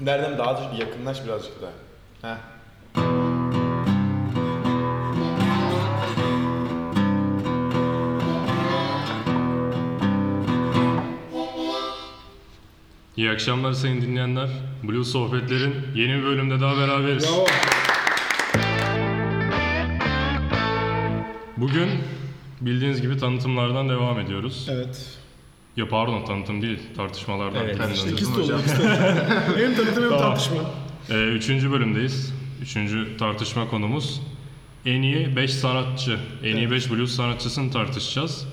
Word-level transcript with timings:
Nereden 0.00 0.38
daha 0.38 0.56
da 0.56 0.76
yakınlaş 0.78 1.24
birazcık 1.24 1.52
daha. 1.62 1.70
Heh. 2.32 2.38
İyi 13.16 13.30
akşamlar 13.30 13.72
sayın 13.72 14.00
dinleyenler. 14.00 14.48
Blue 14.82 15.04
Sohbetler'in 15.04 15.74
yeni 15.94 16.18
bir 16.18 16.22
bölümde 16.22 16.60
daha 16.60 16.76
beraberiz. 16.76 17.28
Bravo. 17.28 17.46
Bugün 21.56 21.88
bildiğiniz 22.60 23.02
gibi 23.02 23.18
tanıtımlardan 23.18 23.88
devam 23.88 24.20
ediyoruz. 24.20 24.68
Evet. 24.70 25.19
Ya 25.76 25.88
pardon 25.88 26.24
tanıtım 26.24 26.62
değil, 26.62 26.78
tartışmalardan. 26.96 27.64
Evet, 27.64 27.78
işte 27.94 28.10
İkisi 28.10 28.36
de 28.36 28.40
olur. 28.40 28.52
hem 29.58 29.74
tanıtım 29.76 30.02
hem 30.12 30.18
tartışma. 30.18 30.56
Ee, 31.10 31.14
üçüncü 31.14 31.72
bölümdeyiz. 31.72 32.34
Üçüncü 32.62 33.16
tartışma 33.16 33.68
konumuz 33.70 34.20
en 34.86 35.02
iyi 35.02 35.36
5 35.36 35.54
sanatçı, 35.54 36.18
en 36.44 36.56
iyi 36.56 36.70
5 36.70 36.90
blues 36.90 37.16
sanatçısını 37.16 37.72
tartışacağız. 37.72 38.48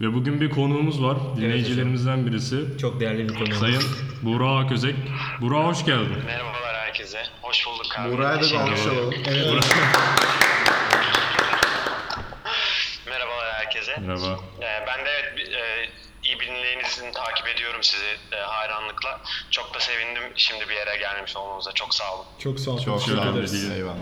Ve 0.00 0.14
bugün 0.14 0.40
bir 0.40 0.50
konuğumuz 0.50 1.02
var. 1.02 1.16
Dinleyicilerimizden 1.36 2.26
birisi. 2.26 2.64
Çok 2.80 3.00
değerli 3.00 3.28
bir 3.28 3.34
konu. 3.34 3.54
Sayın 3.54 3.82
Burak 4.22 4.64
Aközek. 4.64 4.94
Burak 5.40 5.64
hoş 5.66 5.84
geldin. 5.84 6.16
Merhabalar 6.26 6.74
herkese. 6.76 7.22
Hoş 7.42 7.66
bulduk 7.66 7.86
abi. 7.98 8.12
Buraya 8.12 8.36
da 8.36 8.40
bir 8.40 8.54
alkış 8.54 8.86
alalım. 8.86 9.14
Evet. 9.26 9.64
Merhabalar 13.06 13.52
herkese. 13.54 13.96
Merhaba. 14.00 14.40
Ee, 14.60 14.84
ben 14.86 15.04
de 15.06 15.10
evet, 15.10 15.36
bi- 15.36 15.54
e, 15.56 15.88
iyi 16.24 16.38
bilindiğinizin 16.98 17.12
takip 17.12 17.48
ediyorum 17.48 17.82
sizi 17.82 18.16
e, 18.32 18.36
hayranlıkla. 18.36 19.20
Çok 19.50 19.74
da 19.74 19.80
sevindim 19.80 20.22
şimdi 20.36 20.68
bir 20.68 20.74
yere 20.74 20.96
gelmiş 20.96 21.36
olmanıza. 21.36 21.72
Çok 21.72 21.94
sağ 21.94 22.14
olun. 22.14 22.26
Çok 22.38 22.60
sağ 22.60 22.70
ol. 22.70 22.80
Çok 22.84 23.00
teşekkür 23.04 23.26
ederiz. 23.26 23.64
olun. 23.64 23.74
Eyvallah. 23.74 23.94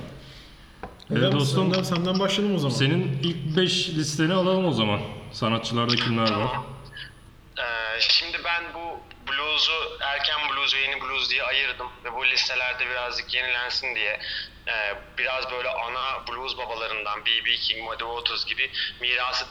Evet 1.11 1.19
Hocam, 1.23 1.41
dostum. 1.41 1.75
Senden, 1.75 1.83
senden 1.83 2.19
başlayalım 2.21 2.57
o 2.57 2.59
zaman. 2.59 2.75
Senin 2.75 3.21
ilk 3.23 3.57
5 3.57 3.89
listeni 3.89 4.35
alalım 4.35 4.67
o 4.67 4.73
zaman. 4.73 5.01
Sanatçılarda 5.33 5.97
kimler 5.97 6.31
var? 6.33 6.51
Ee, 7.59 8.01
şimdi 8.01 8.45
ben 8.45 8.65
bu 8.75 9.01
blues'u 9.33 9.99
erken 10.01 10.41
blues 10.51 10.75
ve 10.75 10.79
yeni 10.79 11.01
blues 11.01 11.31
diye 11.31 11.43
ayırdım 11.43 11.89
ve 12.05 12.13
bu 12.13 12.27
listelerde 12.27 12.87
birazcık 12.91 13.35
yenilensin 13.35 13.95
diye 13.95 14.21
e, 14.69 14.75
biraz 15.19 15.51
böyle 15.51 15.69
ana 15.71 16.27
blues 16.29 16.59
babalarından 16.59 17.25
B.B. 17.27 17.55
King, 17.57 17.85
Muddy 17.85 18.05
Waters 18.05 18.47
gibi 18.47 18.71
mirası 19.01 19.47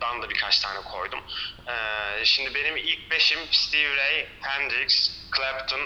devralanlarından 0.00 0.22
da 0.22 0.30
birkaç 0.30 0.58
tane 0.60 0.80
koydum. 0.80 1.20
Ee, 1.68 2.24
şimdi 2.24 2.54
benim 2.54 2.76
ilk 2.76 3.10
beşim 3.10 3.38
Steve 3.50 3.96
Ray, 3.96 4.26
Hendrix, 4.40 5.10
Clapton, 5.36 5.80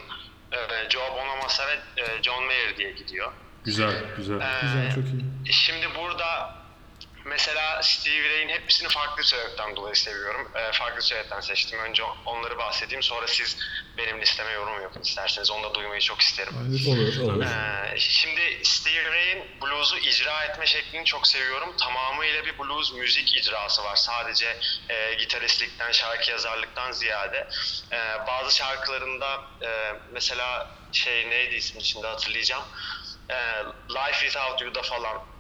e, 0.52 0.90
Joe 0.90 1.12
Bonamassa 1.12 1.66
ve 1.68 2.02
e, 2.02 2.22
John 2.22 2.44
Mayer 2.44 2.76
diye 2.76 2.92
gidiyor. 2.92 3.32
Güzel, 3.64 4.04
güzel. 4.16 4.40
Ee, 4.40 4.60
Güzel, 4.62 4.94
çok 4.94 5.04
iyi. 5.04 5.52
Şimdi 5.52 5.86
burada 5.94 6.54
mesela 7.24 7.82
Stevie 7.82 8.30
Ray'in 8.30 8.48
hepsini 8.48 8.88
farklı 8.88 9.24
sebepten 9.24 9.76
dolayı 9.76 9.96
seviyorum. 9.96 10.52
Ee, 10.54 10.72
farklı 10.72 11.02
sebepten 11.02 11.40
seçtim. 11.40 11.78
Önce 11.78 12.02
onları 12.26 12.58
bahsedeyim 12.58 13.02
sonra 13.02 13.26
siz 13.26 13.56
benim 13.98 14.20
listeme 14.20 14.52
yorum 14.52 14.82
yapın 14.82 15.02
isterseniz. 15.02 15.50
Onu 15.50 15.62
da 15.62 15.74
duymayı 15.74 16.00
çok 16.00 16.20
isterim. 16.20 16.54
Olur, 16.88 17.32
olur. 17.32 17.44
Ee, 17.44 17.94
şimdi 17.98 18.60
Stevie 18.64 19.12
Ray'in 19.12 19.60
blues'u 19.62 19.98
icra 19.98 20.44
etme 20.44 20.66
şeklini 20.66 21.04
çok 21.04 21.26
seviyorum. 21.26 21.76
Tamamıyla 21.76 22.44
bir 22.44 22.58
blues 22.58 22.92
müzik 22.92 23.34
icrası 23.34 23.84
var. 23.84 23.96
Sadece 23.96 24.56
e, 24.88 25.14
gitaristlikten, 25.14 25.92
şarkı 25.92 26.30
yazarlıktan 26.30 26.92
ziyade. 26.92 27.48
E, 27.92 28.26
bazı 28.26 28.56
şarkılarında 28.56 29.40
e, 29.62 29.92
mesela 30.10 30.74
şey 30.92 31.30
neydi 31.30 31.54
ismi 31.54 31.84
şimdi 31.84 32.06
hatırlayacağım. 32.06 32.64
E, 33.30 33.34
Life 33.90 34.18
Without 34.20 34.60
You'da 34.60 34.82
falan 34.82 35.33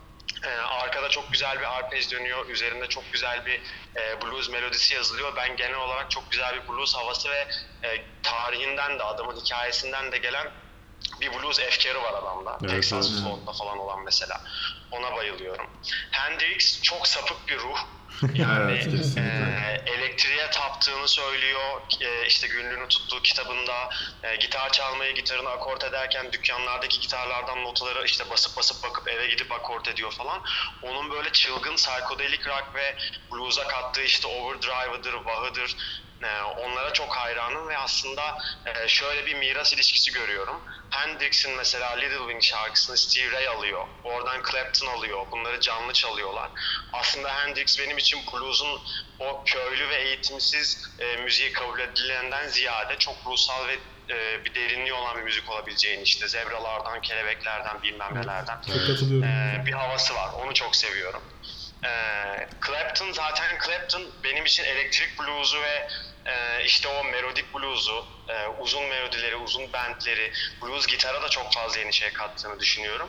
ee, 0.44 0.50
arkada 0.50 1.08
çok 1.08 1.32
güzel 1.32 1.58
bir 1.58 1.76
arpej 1.78 2.10
dönüyor. 2.10 2.48
Üzerinde 2.48 2.88
çok 2.88 3.12
güzel 3.12 3.46
bir 3.46 3.60
e, 3.96 4.20
blues 4.22 4.48
melodisi 4.48 4.94
yazılıyor. 4.94 5.36
Ben 5.36 5.56
genel 5.56 5.78
olarak 5.78 6.10
çok 6.10 6.30
güzel 6.30 6.62
bir 6.62 6.68
blues 6.68 6.94
havası 6.94 7.30
ve 7.30 7.48
e, 7.82 8.04
tarihinden 8.22 8.98
de 8.98 9.02
adamın 9.02 9.36
hikayesinden 9.36 10.12
de 10.12 10.18
gelen 10.18 10.50
bir 11.20 11.32
blues 11.32 11.60
efkarı 11.60 12.02
var 12.02 12.14
adamda. 12.14 12.58
Evet, 12.62 12.70
Texas. 12.70 13.22
Float'ta 13.22 13.52
falan 13.52 13.78
olan 13.78 14.04
mesela. 14.04 14.40
Ona 14.90 15.16
bayılıyorum. 15.16 15.66
Hendrix 16.10 16.82
çok 16.82 17.06
sapık 17.06 17.48
bir 17.48 17.58
ruh. 17.58 17.78
Yani 18.34 18.72
Evet, 18.72 19.16
e, 19.16 19.90
elektriğe 19.90 20.50
taptığını 20.50 21.08
söylüyor. 21.08 21.80
E, 22.00 22.26
işte 22.26 22.46
günlüğünü 22.46 22.88
tuttuğu 22.88 23.22
kitabında 23.22 23.88
e, 24.22 24.36
gitar 24.36 24.72
çalmayı, 24.72 25.14
gitarını 25.14 25.48
akort 25.48 25.84
ederken 25.84 26.32
dükkanlardaki 26.32 27.00
gitarlardan 27.00 27.64
notaları 27.64 28.04
işte 28.04 28.30
basıp 28.30 28.56
basıp 28.56 28.84
bakıp 28.84 29.08
eve 29.08 29.26
gidip 29.26 29.52
akort 29.52 29.88
ediyor 29.88 30.12
falan. 30.12 30.42
Onun 30.82 31.10
böyle 31.10 31.32
çılgın 31.32 31.76
psychedelic 31.76 32.44
rock 32.46 32.74
ve 32.74 32.96
blues'a 33.32 33.68
kattığı 33.68 34.02
işte 34.02 34.28
overdrive'ıdır, 34.28 35.12
wah'ıdır. 35.12 35.76
E, 36.24 36.42
onlara 36.42 36.92
çok 36.92 37.16
hayranım 37.16 37.68
ve 37.68 37.78
aslında 37.78 38.38
e, 38.66 38.88
şöyle 38.88 39.26
bir 39.26 39.34
miras 39.34 39.72
ilişkisi 39.72 40.12
görüyorum. 40.12 40.62
Hendrix'in 40.90 41.56
mesela 41.56 41.90
Little 41.90 42.18
Wing 42.18 42.42
şarkısını 42.42 42.96
Steve 42.96 43.32
Ray 43.32 43.48
alıyor. 43.48 43.86
Oradan 44.04 44.42
Clapton 44.50 44.86
alıyor. 44.86 45.26
Bunları 45.32 45.60
canlı 45.60 45.92
çalıyorlar. 45.92 46.50
Aslında 46.92 47.36
Hendrix 47.36 47.78
benim 47.78 47.98
için 47.98 48.20
blues'un 48.32 48.80
o 49.18 49.44
köylü 49.44 49.88
ve 49.88 49.96
eğitimsiz 49.96 50.96
e, 50.98 51.16
müziği 51.16 51.52
kabul 51.52 51.80
edilenden 51.80 52.48
ziyade 52.48 52.98
çok 52.98 53.16
ruhsal 53.26 53.68
ve 53.68 53.78
e, 54.10 54.44
bir 54.44 54.54
derinliği 54.54 54.92
olan 54.92 55.16
bir 55.16 55.22
müzik 55.22 55.50
olabileceğini 55.50 56.02
işte 56.02 56.28
zebralardan, 56.28 57.00
kelebeklerden, 57.00 57.82
bilmem 57.82 58.14
nelerden 58.14 58.60
e, 59.22 59.66
bir 59.66 59.72
havası 59.72 60.14
var. 60.14 60.30
Onu 60.32 60.54
çok 60.54 60.76
seviyorum. 60.76 61.22
E, 61.84 61.90
Clapton 62.66 63.12
zaten 63.12 63.58
Clapton 63.66 64.02
benim 64.24 64.44
için 64.44 64.64
elektrik 64.64 65.18
blues'u 65.18 65.62
ve 65.62 65.88
e, 66.26 66.64
işte 66.64 66.88
o 66.88 67.04
melodik 67.04 67.54
blues'u, 67.54 68.06
e, 68.28 68.48
uzun 68.60 68.84
melodileri, 68.84 69.36
uzun 69.36 69.72
bandleri, 69.72 70.32
blues 70.62 70.86
gitara 70.86 71.22
da 71.22 71.28
çok 71.28 71.52
fazla 71.52 71.80
yeni 71.80 71.92
şey 71.92 72.12
kattığını 72.12 72.60
düşünüyorum. 72.60 73.08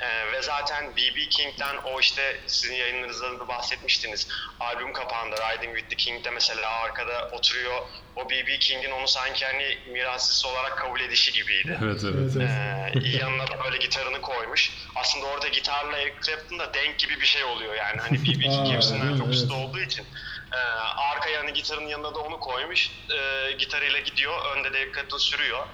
E, 0.00 0.32
ve 0.32 0.42
zaten 0.42 0.96
B.B. 0.96 1.28
King'den 1.28 1.76
o 1.76 2.00
işte 2.00 2.40
sizin 2.46 2.74
yayınlarınızda 2.74 3.40
da 3.40 3.48
bahsetmiştiniz. 3.48 4.28
Albüm 4.60 4.92
kapağında 4.92 5.36
Riding 5.36 5.76
with 5.76 5.90
the 5.90 5.96
King'de 5.96 6.30
mesela 6.30 6.70
arkada 6.70 7.28
oturuyor. 7.32 7.82
O 8.16 8.30
B.B. 8.30 8.58
King'in 8.58 8.90
onu 8.90 9.08
sanki 9.08 9.46
hani 9.46 9.78
mirasçısı 9.86 10.48
olarak 10.48 10.78
kabul 10.78 11.00
edişi 11.00 11.32
gibiydi. 11.32 11.78
Evet, 11.84 12.00
evet. 12.04 12.32
Evet. 12.36 13.04
Ee, 13.04 13.08
yanına 13.18 13.46
da 13.46 13.64
böyle 13.64 13.76
gitarını 13.76 14.20
koymuş. 14.20 14.72
Aslında 14.94 15.26
orada 15.26 15.48
gitarla 15.48 15.98
Eric 15.98 16.16
Clapton 16.26 16.58
da 16.58 16.74
denk 16.74 16.98
gibi 16.98 17.20
bir 17.20 17.26
şey 17.26 17.44
oluyor 17.44 17.74
yani. 17.74 18.00
Hani 18.00 18.22
B.B. 18.22 18.42
King 18.42 18.74
hepsinden 18.74 19.06
evet, 19.06 19.18
çok 19.18 19.26
evet. 19.26 19.50
olduğu 19.50 19.80
için. 19.80 20.06
Ee, 20.52 20.56
arka 20.96 21.30
yanı 21.30 21.50
gitarın 21.50 21.86
yanına 21.86 22.14
da 22.14 22.18
onu 22.18 22.40
koymuş. 22.40 22.90
Ee, 23.10 23.52
gitarıyla 23.58 23.98
gidiyor. 23.98 24.56
Önde 24.56 24.72
de 24.72 24.92
Clapton 24.94 25.18
sürüyor. 25.18 25.66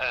Ee, 0.00 0.06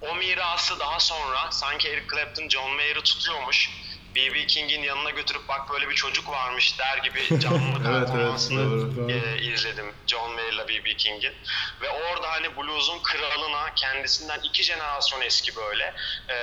o 0.00 0.14
mirası 0.14 0.80
daha 0.80 1.00
sonra 1.00 1.50
sanki 1.50 1.88
Eric 1.88 2.06
Clapton 2.14 2.48
John 2.48 2.70
Mayer'ı 2.70 3.02
tutuyormuş. 3.02 3.70
B.B. 4.14 4.46
King'in 4.46 4.82
yanına 4.82 5.10
götürüp 5.10 5.48
bak 5.48 5.70
böyle 5.70 5.88
bir 5.88 5.94
çocuk 5.94 6.28
varmış 6.28 6.78
der 6.78 6.98
gibi 6.98 7.40
canlı 7.40 7.58
evet, 7.58 8.08
performansını 8.08 8.96
doğru. 8.96 9.12
e, 9.12 9.42
izledim 9.42 9.94
John 10.06 10.32
Mayer'la 10.32 10.68
B.B. 10.68 10.96
King'in. 10.96 11.34
Ve 11.80 11.90
orada 11.90 12.30
hani 12.30 12.56
blues'un 12.56 13.02
kralına 13.02 13.74
kendisinden 13.74 14.40
iki 14.40 14.62
jenerasyon 14.62 15.20
eski 15.20 15.56
böyle 15.56 15.94
e, 16.30 16.36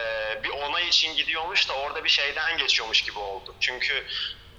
bir 0.44 0.50
onay 0.50 0.88
için 0.88 1.16
gidiyormuş 1.16 1.70
da 1.70 1.74
orada 1.74 2.04
bir 2.04 2.10
şeyden 2.10 2.58
geçiyormuş 2.58 3.02
gibi 3.02 3.20
oldu. 3.20 3.56
Çünkü 3.60 4.08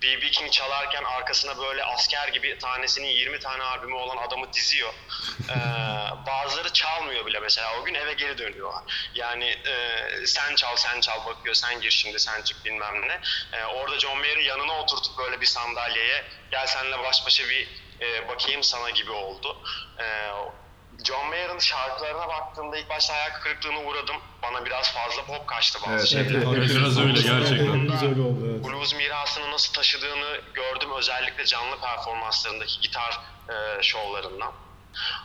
B.B. 0.03 0.31
King 0.31 0.53
çalarken 0.53 1.05
arkasına 1.05 1.59
böyle 1.59 1.85
asker 1.85 2.29
gibi 2.29 2.59
tanesinin 2.59 3.09
20 3.09 3.39
tane 3.39 3.63
albümü 3.63 3.95
olan 3.95 4.17
adamı 4.17 4.53
diziyor. 4.53 4.95
Ee, 5.51 6.27
bazıları 6.27 6.73
çalmıyor 6.73 7.27
bile 7.27 7.41
mesela 7.41 7.81
o 7.81 7.85
gün 7.85 7.95
eve 7.95 8.13
geri 8.13 8.39
dönüyorlar. 8.39 9.11
Yani 9.15 9.45
e, 9.45 10.27
sen 10.27 10.55
çal 10.55 10.77
sen 10.77 11.01
çal 11.01 11.27
bakıyor 11.27 11.55
sen 11.55 11.81
gir 11.81 11.91
şimdi 11.91 12.19
sen 12.19 12.43
çık 12.43 12.65
bilmem 12.65 13.09
ne. 13.09 13.21
Ee, 13.53 13.65
orada 13.65 13.99
John 13.99 14.19
Mayer'ı 14.19 14.43
yanına 14.43 14.81
oturtup 14.81 15.19
böyle 15.19 15.41
bir 15.41 15.47
sandalyeye 15.47 16.25
gel 16.51 16.67
seninle 16.67 16.99
baş 16.99 17.27
başa 17.27 17.45
bir 17.49 17.69
e, 18.01 18.29
bakayım 18.29 18.63
sana 18.63 18.91
gibi 18.91 19.11
oldu. 19.11 19.63
Ee, 20.01 20.31
John 21.07 21.27
Mayer'ın 21.29 21.59
şarkılarına 21.59 22.29
baktığımda 22.29 22.77
ilk 22.79 22.91
başta 22.91 23.15
ayak 23.15 23.43
kırıklığına 23.43 23.81
uğradım. 23.81 24.17
Bana 24.43 24.65
biraz 24.65 24.93
fazla 24.93 25.25
pop 25.25 25.47
kaçtı 25.47 25.79
bazı 25.83 25.93
Evet, 25.93 26.07
şeyler. 26.07 26.31
Evet, 26.31 26.47
evet, 26.57 26.71
Biraz 26.71 26.99
öyle 27.01 27.21
gerçekten. 27.23 27.89
Güzel 27.89 28.19
oldu 28.19 28.47
evet. 28.51 28.65
Blues 28.65 28.95
mirasını 28.95 29.51
nasıl 29.51 29.73
taşıdığını 29.73 30.41
gördüm 30.55 30.89
özellikle 30.99 31.45
canlı 31.47 31.81
performanslarındaki 31.81 32.81
gitar 32.81 33.21
e, 33.49 33.83
şovlarından. 33.83 34.53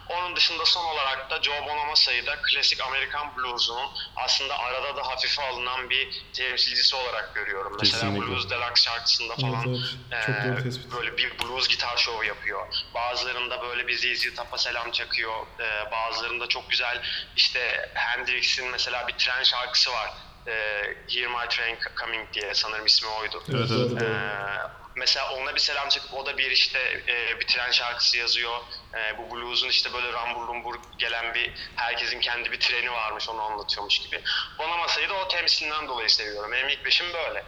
Onun 0.09 0.35
dışında 0.35 0.65
son 0.65 0.85
olarak 0.85 1.29
da 1.31 1.41
Joe 1.41 1.65
Bonamassa'yı 1.65 2.25
da 2.25 2.35
klasik 2.41 2.81
Amerikan 2.81 3.35
bluesunun 3.37 3.89
aslında 4.15 4.59
arada 4.59 4.95
da 4.95 5.07
hafife 5.07 5.43
alınan 5.43 5.89
bir 5.89 6.31
temsilcisi 6.33 6.95
olarak 6.95 7.35
görüyorum. 7.35 7.77
Mesela 7.79 8.01
Kesinlikle. 8.01 8.27
Blues 8.27 8.49
Deluxe 8.49 8.83
şarkısında 8.83 9.35
falan 9.35 9.75
evet. 10.11 10.57
Eee, 10.57 10.63
tespit. 10.63 10.91
böyle 10.93 11.17
bir 11.17 11.39
blues 11.39 11.67
gitar 11.67 11.97
şovu 11.97 12.23
yapıyor. 12.23 12.67
Bazılarında 12.95 13.61
böyle 13.61 13.87
bir 13.87 13.97
ZZ 13.97 14.35
Top'a 14.35 14.57
selam 14.57 14.91
çakıyor. 14.91 15.47
Eee, 15.59 15.89
bazılarında 15.91 16.47
çok 16.47 16.69
güzel 16.69 17.01
işte 17.35 17.91
Hendrix'in 17.93 18.67
mesela 18.71 19.07
bir 19.07 19.13
tren 19.13 19.43
şarkısı 19.43 19.91
var. 19.91 20.11
Eee 20.47 20.97
Hear 21.13 21.27
My 21.27 21.49
Train 21.49 21.77
Coming 21.99 22.33
diye 22.33 22.53
sanırım 22.53 22.85
ismi 22.85 23.09
oydu. 23.09 23.43
Evet, 23.49 23.67
evet. 23.71 23.89
doğru. 24.01 24.80
Mesela 24.95 25.25
ona 25.41 25.55
bir 25.55 25.59
selam 25.59 25.89
çakıp 25.89 26.13
o 26.13 26.25
da 26.25 26.37
bir 26.37 26.51
işte 26.51 26.79
e, 27.07 27.39
bir 27.39 27.47
tren 27.47 27.71
şarkısı 27.71 28.17
yazıyor. 28.17 28.53
E, 28.93 29.17
bu 29.17 29.35
blues'un 29.35 29.69
işte 29.69 29.89
böyle 29.93 30.13
rambur 30.13 30.47
rumbur 30.47 30.75
gelen 30.99 31.33
bir 31.33 31.51
herkesin 31.75 32.19
kendi 32.19 32.51
bir 32.51 32.59
treni 32.59 32.91
varmış 32.91 33.29
onu 33.29 33.41
anlatıyormuş 33.41 33.99
gibi. 33.99 34.21
Bonamasa'yı 34.59 35.09
da 35.09 35.13
o 35.25 35.27
temsilinden 35.27 35.87
dolayı 35.87 36.09
seviyorum. 36.09 36.51
Benim 36.51 36.69
ilk 36.69 36.85
beşim 36.85 37.05
böyle. 37.13 37.43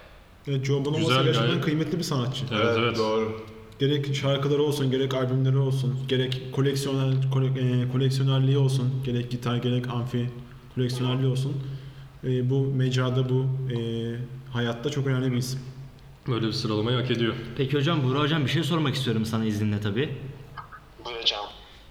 Evet, 0.47 0.65
Joe 0.65 0.85
Bonamassa 0.85 0.99
Güzel, 1.09 1.23
gerçekten 1.23 1.49
gayet- 1.51 1.63
kıymetli 1.63 1.97
bir 1.99 2.03
sanatçı. 2.03 2.45
Evet 2.53 2.75
evet. 2.79 2.97
Doğru. 2.97 3.45
Gerek 3.79 4.15
şarkıları 4.15 4.63
olsun, 4.63 4.91
gerek 4.91 5.13
albümleri 5.13 5.57
olsun, 5.57 6.05
gerek 6.07 6.41
koleksiyoner 6.55 7.13
kole- 7.33 7.83
e, 7.87 7.91
koleksiyonerliği 7.91 8.57
olsun, 8.57 9.03
gerek 9.05 9.31
gitar, 9.31 9.55
gerek 9.55 9.87
amfi 9.87 10.29
koleksiyonerliği 10.75 11.31
olsun. 11.31 11.63
E, 12.23 12.49
bu 12.49 12.59
mecrada, 12.65 13.29
bu 13.29 13.45
e, 13.73 13.77
hayatta 14.53 14.89
çok 14.91 15.07
önemli 15.07 15.31
bir 15.31 15.37
isim. 15.37 15.59
Böyle 16.27 16.47
bir 16.47 16.51
sıralamayı 16.51 16.97
hak 17.01 17.11
ediyor. 17.11 17.33
Peki 17.57 17.77
hocam 17.77 18.03
Buğra 18.03 18.19
hocam 18.19 18.45
bir 18.45 18.49
şey 18.49 18.63
sormak 18.63 18.95
istiyorum 18.95 19.25
sana 19.25 19.45
izninle 19.45 19.81
tabii. 19.81 20.09
Buyuracağım. 21.05 21.45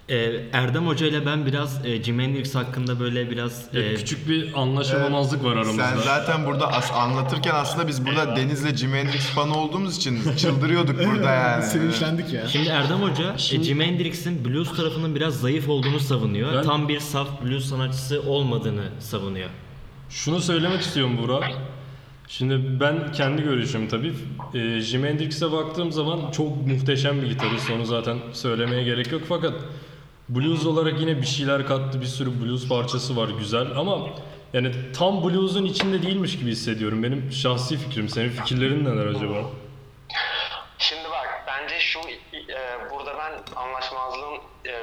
Ee, 0.09 0.15
Erdem 0.53 0.87
Hoca 0.87 1.07
ile 1.07 1.25
ben 1.25 1.45
biraz 1.45 1.85
e, 1.85 2.03
Jimi 2.03 2.23
Hendrix 2.23 2.55
hakkında 2.55 2.99
böyle 2.99 3.31
biraz 3.31 3.65
Ya 3.73 3.81
e, 3.81 3.95
küçük 3.95 4.29
bir 4.29 4.61
anlaşamamazlık 4.61 5.43
var 5.43 5.51
aramızda. 5.55 5.87
Sen 5.87 5.97
zaten 5.97 6.45
burada 6.45 6.67
as- 6.67 6.91
anlatırken 6.91 7.51
aslında 7.55 7.87
biz 7.87 8.05
burada 8.05 8.35
Deniz'le 8.35 8.75
Jimi 8.77 8.97
Hendrix 8.97 9.25
fanı 9.25 9.57
olduğumuz 9.57 9.97
için 9.97 10.35
çıldırıyorduk 10.35 10.99
burada 11.05 11.31
yani. 11.31 11.63
Sevinçlendik 11.65 12.33
ya. 12.33 12.47
Şimdi 12.47 12.69
Erdem 12.69 12.97
Hoca 13.01 13.33
e, 13.33 13.63
Jimi 13.63 13.85
Hendrix'in 13.85 14.45
blues 14.45 14.75
tarafının 14.75 15.15
biraz 15.15 15.39
zayıf 15.39 15.69
olduğunu 15.69 15.99
savunuyor. 15.99 16.53
Ben- 16.53 16.63
Tam 16.63 16.87
bir 16.87 16.99
saf 16.99 17.41
blues 17.43 17.65
sanatçısı 17.69 18.21
olmadığını 18.21 18.83
savunuyor. 18.99 19.49
Şunu 20.09 20.41
söylemek 20.41 20.81
istiyorum 20.81 21.17
Burak. 21.23 21.51
Şimdi 22.27 22.79
ben 22.79 23.11
kendi 23.11 23.41
görüşüm 23.43 23.87
tabii. 23.87 24.13
E, 24.53 24.79
Jimi 24.79 25.07
Hendrix'e 25.09 25.51
baktığım 25.51 25.91
zaman 25.91 26.31
çok 26.31 26.67
muhteşem 26.67 27.21
bir 27.21 27.27
gitarist. 27.27 27.71
Onu 27.71 27.85
zaten 27.85 28.17
söylemeye 28.33 28.83
gerek 28.83 29.11
yok. 29.11 29.21
Fakat 29.29 29.53
blues 30.29 30.65
olarak 30.65 30.99
yine 30.99 31.21
bir 31.21 31.25
şeyler 31.27 31.67
kattı. 31.67 32.01
Bir 32.01 32.05
sürü 32.05 32.41
blues 32.41 32.67
parçası 32.67 33.17
var 33.17 33.29
güzel 33.39 33.67
ama 33.77 34.09
yani 34.53 34.71
tam 34.93 35.23
blues'un 35.23 35.65
içinde 35.65 36.03
değilmiş 36.03 36.39
gibi 36.39 36.51
hissediyorum. 36.51 37.03
Benim 37.03 37.31
şahsi 37.31 37.77
fikrim. 37.77 38.09
Senin 38.09 38.29
fikirlerin 38.29 38.85
neler 38.85 39.05
acaba? 39.05 39.49
Şimdi 40.77 41.09
bak 41.09 41.43
bence 41.47 41.79
şu 41.79 41.99
e, 41.99 42.89
burada 42.91 43.13
ben 43.17 43.55
anlaşmazlığın 43.55 44.37
e, 44.65 44.73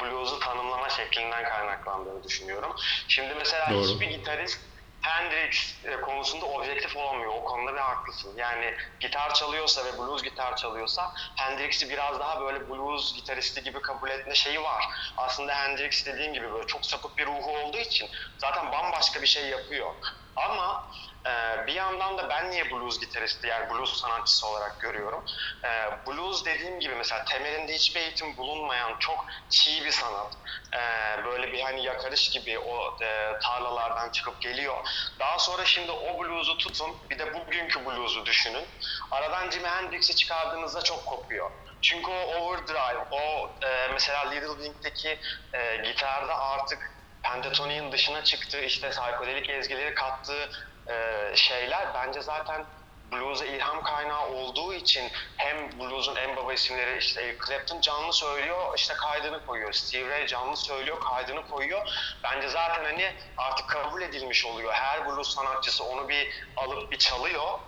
blues'u 0.00 0.40
tanımlama 0.40 0.88
şeklinden 0.88 1.44
kaynaklandığını 1.44 2.24
düşünüyorum. 2.24 2.70
Şimdi 3.08 3.34
mesela 3.38 3.70
Doğru. 3.70 3.84
hiçbir 3.84 4.06
gitarist 4.06 4.60
Hendrix 5.02 5.84
e, 5.84 6.00
konusunda 6.00 6.46
objektif 6.46 6.96
olamıyor. 6.96 7.32
O 7.34 7.44
konuda 7.44 7.74
bir 7.74 7.80
haklısın. 7.80 8.36
Yani 8.36 8.74
gitar 9.00 9.34
çalıyorsa 9.34 9.84
ve 9.84 9.98
blues 9.98 10.22
gitar 10.22 10.56
çalıyorsa 10.56 11.12
Hendrix'i 11.36 11.90
biraz 11.90 12.20
daha 12.20 12.40
böyle 12.40 12.68
blues 12.68 13.14
gitaristi 13.16 13.62
gibi 13.62 13.82
kabul 13.82 14.10
etme 14.10 14.34
şeyi 14.34 14.62
var. 14.62 14.84
Aslında 15.16 15.54
Hendrix 15.54 16.06
dediğim 16.06 16.32
gibi 16.32 16.52
böyle 16.52 16.66
çok 16.66 16.86
sapık 16.86 17.18
bir 17.18 17.26
ruhu 17.26 17.58
olduğu 17.58 17.78
için 17.78 18.10
zaten 18.38 18.72
bambaşka 18.72 19.22
bir 19.22 19.26
şey 19.26 19.48
yapıyor. 19.48 19.94
Ama 20.36 20.90
ee, 21.26 21.66
bir 21.66 21.74
yandan 21.74 22.18
da 22.18 22.28
ben 22.28 22.50
niye 22.50 22.70
blues 22.70 23.00
gitaristi 23.00 23.46
yani 23.46 23.70
blues 23.70 24.00
sanatçısı 24.00 24.46
olarak 24.46 24.80
görüyorum. 24.80 25.24
Ee, 25.64 25.90
blues 26.06 26.44
dediğim 26.44 26.80
gibi 26.80 26.94
mesela 26.94 27.24
temelinde 27.24 27.74
hiçbir 27.74 28.00
eğitim 28.00 28.36
bulunmayan 28.36 28.96
çok 28.98 29.26
çiğ 29.50 29.84
bir 29.84 29.90
sanat. 29.90 30.34
Ee, 30.74 31.24
böyle 31.24 31.52
bir 31.52 31.60
hani 31.60 31.84
yakarış 31.84 32.30
gibi 32.30 32.58
o 32.58 33.04
e, 33.04 33.38
tarlalardan 33.42 34.10
çıkıp 34.10 34.40
geliyor. 34.40 34.76
Daha 35.20 35.38
sonra 35.38 35.64
şimdi 35.64 35.92
o 35.92 36.18
blues'u 36.18 36.58
tutun 36.58 36.96
bir 37.10 37.18
de 37.18 37.34
bugünkü 37.34 37.86
blues'u 37.86 38.26
düşünün. 38.26 38.68
Aradan 39.10 39.50
Jimi 39.50 39.68
Hendrix'i 39.68 40.16
çıkardığınızda 40.16 40.82
çok 40.82 41.06
kopuyor. 41.06 41.50
Çünkü 41.82 42.10
o 42.10 42.34
overdrive, 42.34 43.06
o 43.10 43.50
e, 43.66 43.88
mesela 43.92 44.30
Little 44.30 44.64
Wing'deki 44.64 45.20
e, 45.54 45.76
gitarda 45.76 46.40
artık 46.40 46.78
pentatoniğin 47.22 47.92
dışına 47.92 48.24
çıktığı 48.24 48.60
işte 48.60 48.90
psikodelik 48.90 49.50
ezgileri 49.50 49.94
kattığı 49.94 50.50
e, 50.92 51.36
şeyler 51.36 51.94
bence 51.94 52.20
zaten 52.20 52.66
blues'a 53.12 53.44
ilham 53.44 53.82
kaynağı 53.82 54.28
olduğu 54.28 54.74
için 54.74 55.10
hem 55.36 55.80
blues'un 55.80 56.16
en 56.16 56.36
baba 56.36 56.52
isimleri 56.52 56.98
işte 56.98 57.22
Eric 57.22 57.38
Clapton 57.46 57.80
canlı 57.80 58.12
söylüyor 58.12 58.72
işte 58.76 58.94
kaydını 58.94 59.46
koyuyor. 59.46 59.72
Steve 59.72 60.08
Ray 60.08 60.26
canlı 60.26 60.56
söylüyor 60.56 61.00
kaydını 61.00 61.46
koyuyor. 61.48 61.88
Bence 62.24 62.48
zaten 62.48 62.84
hani 62.84 63.14
artık 63.36 63.68
kabul 63.68 64.02
edilmiş 64.02 64.46
oluyor. 64.46 64.72
Her 64.72 65.06
blues 65.06 65.34
sanatçısı 65.34 65.84
onu 65.84 66.08
bir 66.08 66.28
alıp 66.56 66.92
bir 66.92 66.98
çalıyor. 66.98 67.58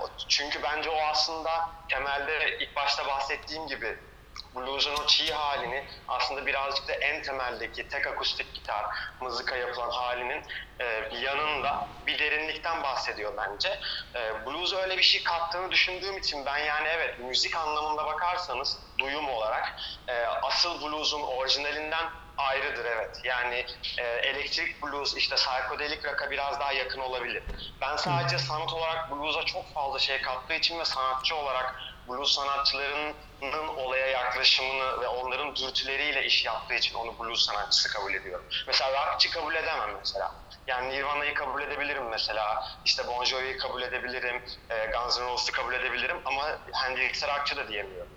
O- 0.00 0.08
çünkü 0.28 0.62
bence 0.62 0.90
o 0.90 0.96
aslında 1.00 1.70
temelde 1.88 2.58
ilk 2.58 2.76
başta 2.76 3.06
bahsettiğim 3.06 3.66
gibi 3.66 3.98
blues'un 4.60 4.96
o 4.96 5.06
çiğ 5.06 5.32
halini 5.32 5.84
aslında 6.08 6.46
birazcık 6.46 6.88
da 6.88 6.92
en 6.92 7.22
temeldeki 7.22 7.88
tek 7.88 8.06
akustik 8.06 8.54
gitar, 8.54 8.86
mızıka 9.20 9.56
yapılan 9.56 9.90
halinin 9.90 10.42
e, 10.80 10.84
yanında 11.20 11.88
bir 12.06 12.18
derinlikten 12.18 12.82
bahsediyor 12.82 13.32
bence. 13.36 13.80
E, 14.14 14.46
blues 14.46 14.74
öyle 14.74 14.98
bir 14.98 15.02
şey 15.02 15.22
kattığını 15.22 15.70
düşündüğüm 15.70 16.18
için 16.18 16.46
ben 16.46 16.58
yani 16.58 16.88
evet 16.88 17.18
müzik 17.18 17.56
anlamında 17.56 18.06
bakarsanız 18.06 18.78
duyum 18.98 19.28
olarak 19.28 19.76
e, 20.08 20.26
asıl 20.42 20.82
blues'un 20.82 21.22
orijinalinden 21.22 22.10
ayrıdır 22.38 22.84
evet. 22.84 23.20
Yani 23.24 23.66
e, 23.98 24.02
elektrik 24.02 24.82
blues 24.82 25.16
işte 25.16 25.36
psikodelik 25.36 26.04
rock'a 26.04 26.30
biraz 26.30 26.60
daha 26.60 26.72
yakın 26.72 27.00
olabilir. 27.00 27.42
Ben 27.80 27.96
sadece 27.96 28.38
sanat 28.38 28.72
olarak 28.72 29.10
blues'a 29.10 29.44
çok 29.44 29.74
fazla 29.74 29.98
şey 29.98 30.22
kattığı 30.22 30.54
için 30.54 30.78
ve 30.78 30.84
sanatçı 30.84 31.36
olarak 31.36 31.74
blues 32.08 32.32
sanatçılarının 32.34 33.68
olaya 33.76 34.06
yaklaşımını 34.06 35.00
ve 35.02 35.06
onların 35.08 35.56
dürtüleriyle 35.56 36.24
iş 36.26 36.44
yaptığı 36.44 36.74
için 36.74 36.94
onu 36.94 37.12
blues 37.18 37.46
sanatçısı 37.46 37.92
kabul 37.92 38.14
ediyorum. 38.14 38.44
Mesela 38.66 38.90
rockçı 39.12 39.30
kabul 39.30 39.54
edemem 39.54 39.90
mesela. 39.98 40.34
Yani 40.66 40.88
Nirvana'yı 40.88 41.34
kabul 41.34 41.62
edebilirim 41.62 42.02
mesela. 42.10 42.42
İşte 42.84 43.02
Bon 43.08 43.24
Jovi'yi 43.24 43.56
kabul 43.56 43.82
edebilirim. 43.82 44.36
e, 44.70 44.74
Guns 44.92 45.18
N' 45.20 45.24
Roses'u 45.32 45.52
kabul 45.52 45.72
edebilirim 45.74 46.16
ama 46.24 46.42
Hendrix'e 46.72 47.26
rockçı 47.26 47.56
da 47.56 47.68
diyemiyorum. 47.68 48.08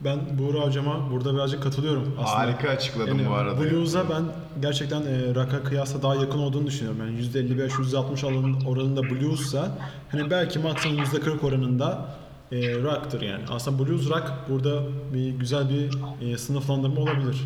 Ben 0.00 0.38
Buğra 0.38 0.58
hocama 0.66 1.10
burada 1.10 1.34
birazcık 1.34 1.62
katılıyorum 1.62 2.18
aslında. 2.22 2.38
Harika 2.38 2.68
açıkladın 2.68 3.18
Yani 3.18 3.30
bu 3.30 3.34
arada. 3.34 3.60
Blues'a 3.60 4.10
ben 4.10 4.24
gerçekten 4.60 5.00
e, 5.00 5.34
rock'a 5.34 5.64
kıyasla 5.64 6.02
daha 6.02 6.14
yakın 6.14 6.38
olduğunu 6.38 6.66
düşünüyorum. 6.66 7.00
Yani 7.00 7.20
%55-%60 7.20 8.26
oranın- 8.26 8.64
oranında 8.66 9.02
blues'sa 9.02 9.68
hani 10.12 10.30
belki 10.30 10.58
maksimum 10.58 10.98
%40 11.04 11.46
oranında 11.46 12.08
e, 12.54 12.82
rock'tır 12.82 13.20
yani. 13.20 13.44
Aslında 13.50 13.86
blues 13.86 14.10
rock 14.10 14.32
burada 14.48 14.82
bir 15.14 15.30
güzel 15.30 15.64
bir 15.70 15.90
e, 16.32 16.38
sınıflandırma 16.38 17.00
olabilir. 17.00 17.36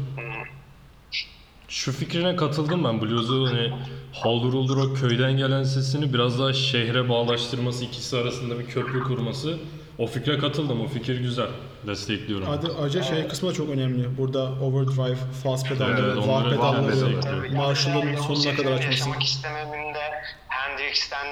Şu 1.69 1.93
fikrine 1.93 2.37
katıldım 2.37 2.85
ben. 2.85 3.03
Blues'u 3.03 3.47
hani 3.49 3.73
haldır 4.13 4.53
uldur 4.53 4.77
o 4.77 4.95
köyden 4.95 5.37
gelen 5.37 5.63
sesini 5.63 6.15
biraz 6.15 6.39
daha 6.41 6.53
şehre 6.53 7.09
bağlaştırması, 7.09 7.85
ikisi 7.85 8.17
arasında 8.17 8.59
bir 8.59 8.67
köprü 8.67 9.03
kurması. 9.03 9.59
O 9.99 10.07
fikre 10.07 10.39
katıldım. 10.39 10.81
O 10.81 10.87
fikir 10.87 11.21
güzel. 11.21 11.49
Destekliyorum. 11.87 12.51
Ayrıca, 12.51 12.69
ayrıca 12.83 13.03
şey 13.03 13.29
kısmı 13.29 13.51
da 13.51 13.55
çok 13.55 13.71
önemli. 13.71 14.19
Burada 14.19 14.53
overdrive, 14.53 15.17
fast 15.43 15.69
pedalları, 15.69 16.01
Evet, 16.01 16.15
wah 16.15 16.51
pedalları, 16.51 17.55
Yani 17.55 18.17
sonuna 18.17 18.57
kadar 18.57 18.73
açması. 18.73 18.91
Yaşamak 18.91 19.23
istememinde 19.23 20.01
Hendrix'ten 20.49 21.27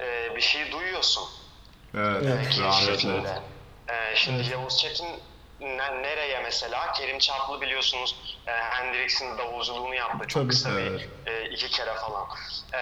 e, 0.00 0.36
bir 0.36 0.40
şey 0.40 0.72
duyuyorsun. 0.72 1.22
Evet, 1.94 2.22
Evet. 2.26 2.48
Kerim 2.50 2.64
rahmetli. 2.64 2.86
Çetin'de. 2.98 3.38
E, 3.88 4.16
şimdi 4.16 4.50
Yavuz 4.50 4.78
Çetin 4.78 5.08
ne- 5.60 6.02
nereye 6.02 6.40
mesela? 6.40 6.92
Kerim 6.92 7.18
Çaplı 7.18 7.60
biliyorsunuz 7.60 8.38
e, 8.46 8.50
Hendrix'in 8.52 9.38
davulculuğunu 9.38 9.94
yaptı. 9.94 10.26
Çok 10.28 10.42
Tabii. 10.42 10.48
kısa 10.48 10.70
Evet. 10.70 11.08
bir 11.26 11.32
e, 11.32 11.48
iki 11.50 11.70
kere 11.70 11.94
falan. 11.94 12.26
E, 12.74 12.80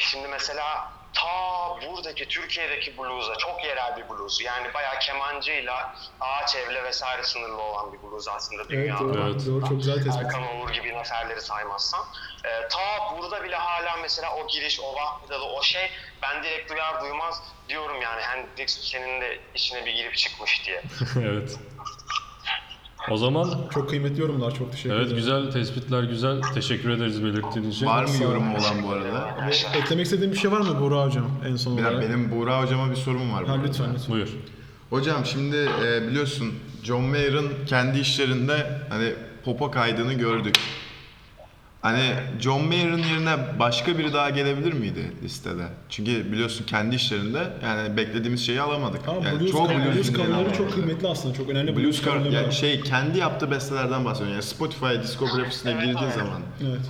şimdi 0.00 0.28
mesela 0.28 0.92
ta 1.18 1.68
buradaki 1.86 2.28
Türkiye'deki 2.28 2.98
blues'a 2.98 3.34
çok 3.34 3.64
yerel 3.64 3.96
bir 3.96 4.08
blues. 4.08 4.40
Yani 4.40 4.74
bayağı 4.74 4.98
kemancıyla 4.98 5.94
ağaç 6.20 6.56
evle 6.56 6.84
vesaire 6.84 7.22
sınırlı 7.22 7.62
olan 7.62 7.92
bir 7.92 8.02
blues 8.02 8.28
aslında 8.28 8.62
Evet 8.62 8.70
dünyada. 8.70 9.00
doğru, 9.00 9.30
Evet. 9.30 9.46
doğru 9.46 9.60
çok 9.68 9.76
güzel 9.78 10.04
tespit. 10.04 10.24
Erkan 10.24 10.42
Oğur 10.56 10.70
gibi 10.70 10.94
neferleri 10.94 11.40
saymazsam. 11.40 12.06
Ee, 12.44 12.68
ta 12.68 13.16
burada 13.16 13.44
bile 13.44 13.56
hala 13.56 13.96
mesela 13.96 14.34
o 14.36 14.46
giriş, 14.46 14.80
o 14.80 14.94
vahpedalı, 14.94 15.44
o 15.44 15.62
şey 15.62 15.90
ben 16.22 16.42
direkt 16.42 16.70
duyar 16.70 17.00
duymaz 17.00 17.42
diyorum 17.68 18.02
yani 18.02 18.22
Hendrix 18.22 18.90
senin 18.90 19.20
de 19.20 19.40
içine 19.54 19.86
bir 19.86 19.92
girip 19.92 20.16
çıkmış 20.16 20.66
diye. 20.66 20.82
evet. 21.16 21.58
O 23.10 23.16
zaman 23.16 23.50
Çok 23.74 23.88
kıymetli 23.90 24.20
yorumlar. 24.20 24.54
Çok 24.54 24.72
teşekkür 24.72 24.90
evet 24.94 25.02
ederim. 25.02 25.16
güzel 25.16 25.50
tespitler 25.50 26.02
güzel. 26.02 26.42
Teşekkür 26.54 26.90
ederiz 26.90 27.24
belirttiğin 27.24 27.70
için. 27.70 27.86
Var 27.86 28.04
mı 28.04 28.10
yorumu 28.22 28.50
olan 28.58 28.82
bu 28.82 28.90
arada? 28.90 29.36
Ve 29.46 29.78
Eklemek 29.78 30.04
istediğin 30.04 30.32
bir 30.32 30.36
şey 30.38 30.52
var 30.52 30.60
mı 30.60 30.80
Buğra 30.80 31.06
Hocam 31.06 31.26
en 31.48 31.56
son 31.56 31.76
Bir 31.76 31.82
olarak? 31.82 31.96
dakika, 31.96 32.14
benim 32.14 32.30
Buğra 32.32 32.62
hocama 32.62 32.90
bir 32.90 32.96
sorum 32.96 33.32
var. 33.32 33.44
bu 33.44 33.48
Ha, 33.48 33.52
arada. 33.52 33.66
lütfen 33.66 33.94
lütfen. 33.94 34.14
Buyur. 34.14 34.28
Hocam 34.90 35.24
şimdi 35.26 35.56
e, 35.86 36.08
biliyorsun 36.08 36.54
John 36.82 37.02
Mayer'ın 37.04 37.48
kendi 37.66 37.98
işlerinde 37.98 38.66
hani 38.88 39.12
popa 39.44 39.70
kaydığını 39.70 40.12
gördük. 40.14 40.54
Hani 41.88 42.14
John 42.40 42.64
Mayer'ın 42.64 43.02
yerine 43.02 43.58
başka 43.58 43.98
biri 43.98 44.12
daha 44.12 44.30
gelebilir 44.30 44.72
miydi 44.72 45.12
listede? 45.22 45.62
Çünkü 45.90 46.32
biliyorsun 46.32 46.66
kendi 46.66 46.96
işlerinde 46.96 47.52
yani 47.62 47.96
beklediğimiz 47.96 48.46
şeyi 48.46 48.60
alamadık. 48.60 49.08
Ama 49.08 49.28
yani 49.28 49.40
blues, 49.40 49.52
çoğu 49.52 49.68
blues, 49.68 49.96
blues 49.96 50.12
coverları 50.12 50.52
çok 50.52 50.72
kıymetli 50.72 51.08
aslında. 51.08 51.34
Çok 51.34 51.48
önemli 51.48 51.76
blues, 51.76 51.84
Blues 51.84 52.02
cover, 52.04 52.18
coverları 52.18 52.34
yani 52.42 52.52
şey 52.54 52.80
kendi 52.80 53.18
yaptığı 53.18 53.50
bestelerden 53.50 54.04
bahsediyorum. 54.04 54.32
Yani 54.32 54.42
Spotify 54.42 55.02
diskografisine 55.02 55.70
Evet, 55.70 55.82
girdiği 55.84 56.04
evet. 56.04 56.14
zaman. 56.14 56.42
Evet. 56.62 56.80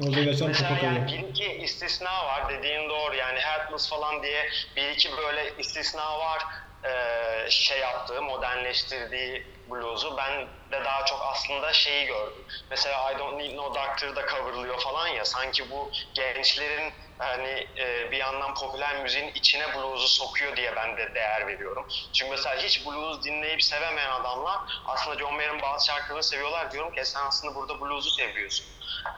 Orada 0.00 0.20
gerçekten 0.20 0.48
Mesela 0.48 0.78
yani 0.82 1.06
bir 1.12 1.28
iki 1.28 1.64
istisna 1.64 2.10
var 2.26 2.42
dediğin 2.48 2.88
doğru 2.88 3.14
yani 3.16 3.38
Helpless 3.38 3.90
falan 3.90 4.22
diye 4.22 4.42
bir 4.76 4.94
iki 4.96 5.08
böyle 5.26 5.52
istisna 5.58 6.18
var 6.18 6.42
Ee, 6.86 7.46
şey 7.50 7.78
yaptığı, 7.78 8.22
modernleştirdiği 8.22 9.52
blues'u 9.66 10.16
ben 10.16 10.48
de 10.72 10.84
daha 10.84 11.04
çok 11.04 11.22
aslında 11.22 11.72
şeyi 11.72 12.06
gördüm. 12.06 12.44
Mesela 12.70 13.12
I 13.12 13.18
Don't 13.18 13.36
Need 13.40 13.56
No 13.56 13.74
Doctor'ı 13.74 14.16
da 14.16 14.26
coverlıyor 14.26 14.80
falan 14.80 15.06
ya 15.08 15.24
sanki 15.24 15.70
bu 15.70 15.92
gençlerin 16.14 16.92
hani 17.18 17.66
e, 17.78 18.10
bir 18.10 18.16
yandan 18.16 18.54
popüler 18.54 18.96
müziğin 19.02 19.28
içine 19.28 19.74
blues'u 19.74 20.08
sokuyor 20.08 20.56
diye 20.56 20.76
ben 20.76 20.96
de 20.96 21.14
değer 21.14 21.46
veriyorum. 21.46 21.86
Çünkü 22.14 22.30
mesela 22.30 22.56
hiç 22.62 22.86
blues 22.86 23.24
dinleyip 23.24 23.62
sevemeyen 23.62 24.10
adamlar 24.10 24.56
aslında 24.86 25.18
John 25.18 25.34
Mayer'ın 25.34 25.62
bazı 25.62 25.86
şarkılarını 25.86 26.22
seviyorlar. 26.22 26.70
Diyorum 26.72 26.92
ki 26.94 27.00
"E, 27.00 27.04
sen 27.04 27.20
aslında 27.26 27.54
burada 27.54 27.80
blues'u 27.80 28.10
seviyorsun. 28.10 28.66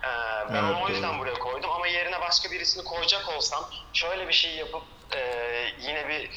Ee, 0.05 0.09
ben 0.53 0.65
Evet, 0.65 0.77
onu 0.77 0.85
o 0.85 0.89
yüzden 0.89 1.11
doğru. 1.13 1.19
buraya 1.19 1.35
koydum 1.39 1.71
ama 1.71 1.87
yerine 1.87 2.21
başka 2.21 2.51
birisini 2.51 2.85
koyacak 2.85 3.29
olsam 3.29 3.71
şöyle 3.93 4.29
bir 4.29 4.33
şey 4.33 4.55
yapıp 4.55 4.83
e, 5.17 5.21
yine 5.79 6.09
bir 6.09 6.31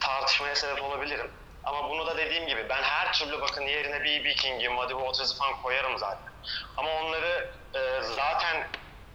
tartışmaya 0.00 0.56
sebep 0.56 0.82
olabilirim. 0.82 1.30
Ama 1.64 1.90
bunu 1.90 2.06
da 2.06 2.16
dediğim 2.16 2.46
gibi 2.46 2.68
ben 2.68 2.82
her 2.82 3.12
türlü 3.12 3.40
bakın 3.40 3.62
yerine 3.62 4.04
B.B. 4.04 4.34
King'i, 4.34 4.68
Muddy 4.68 4.92
Waters'ı 4.92 5.38
falan 5.38 5.62
koyarım 5.62 5.98
zaten. 5.98 6.32
Ama 6.76 6.90
onları 6.90 7.50
e, 7.74 8.02
zaten 8.02 8.68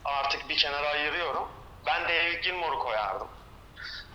artık 0.06 0.50
bir 0.50 0.58
kenara 0.58 0.88
ayırıyorum. 0.88 1.48
Ben 1.86 2.04
David 2.04 2.44
Gilmour'u 2.44 2.80
koyardım. 2.80 3.28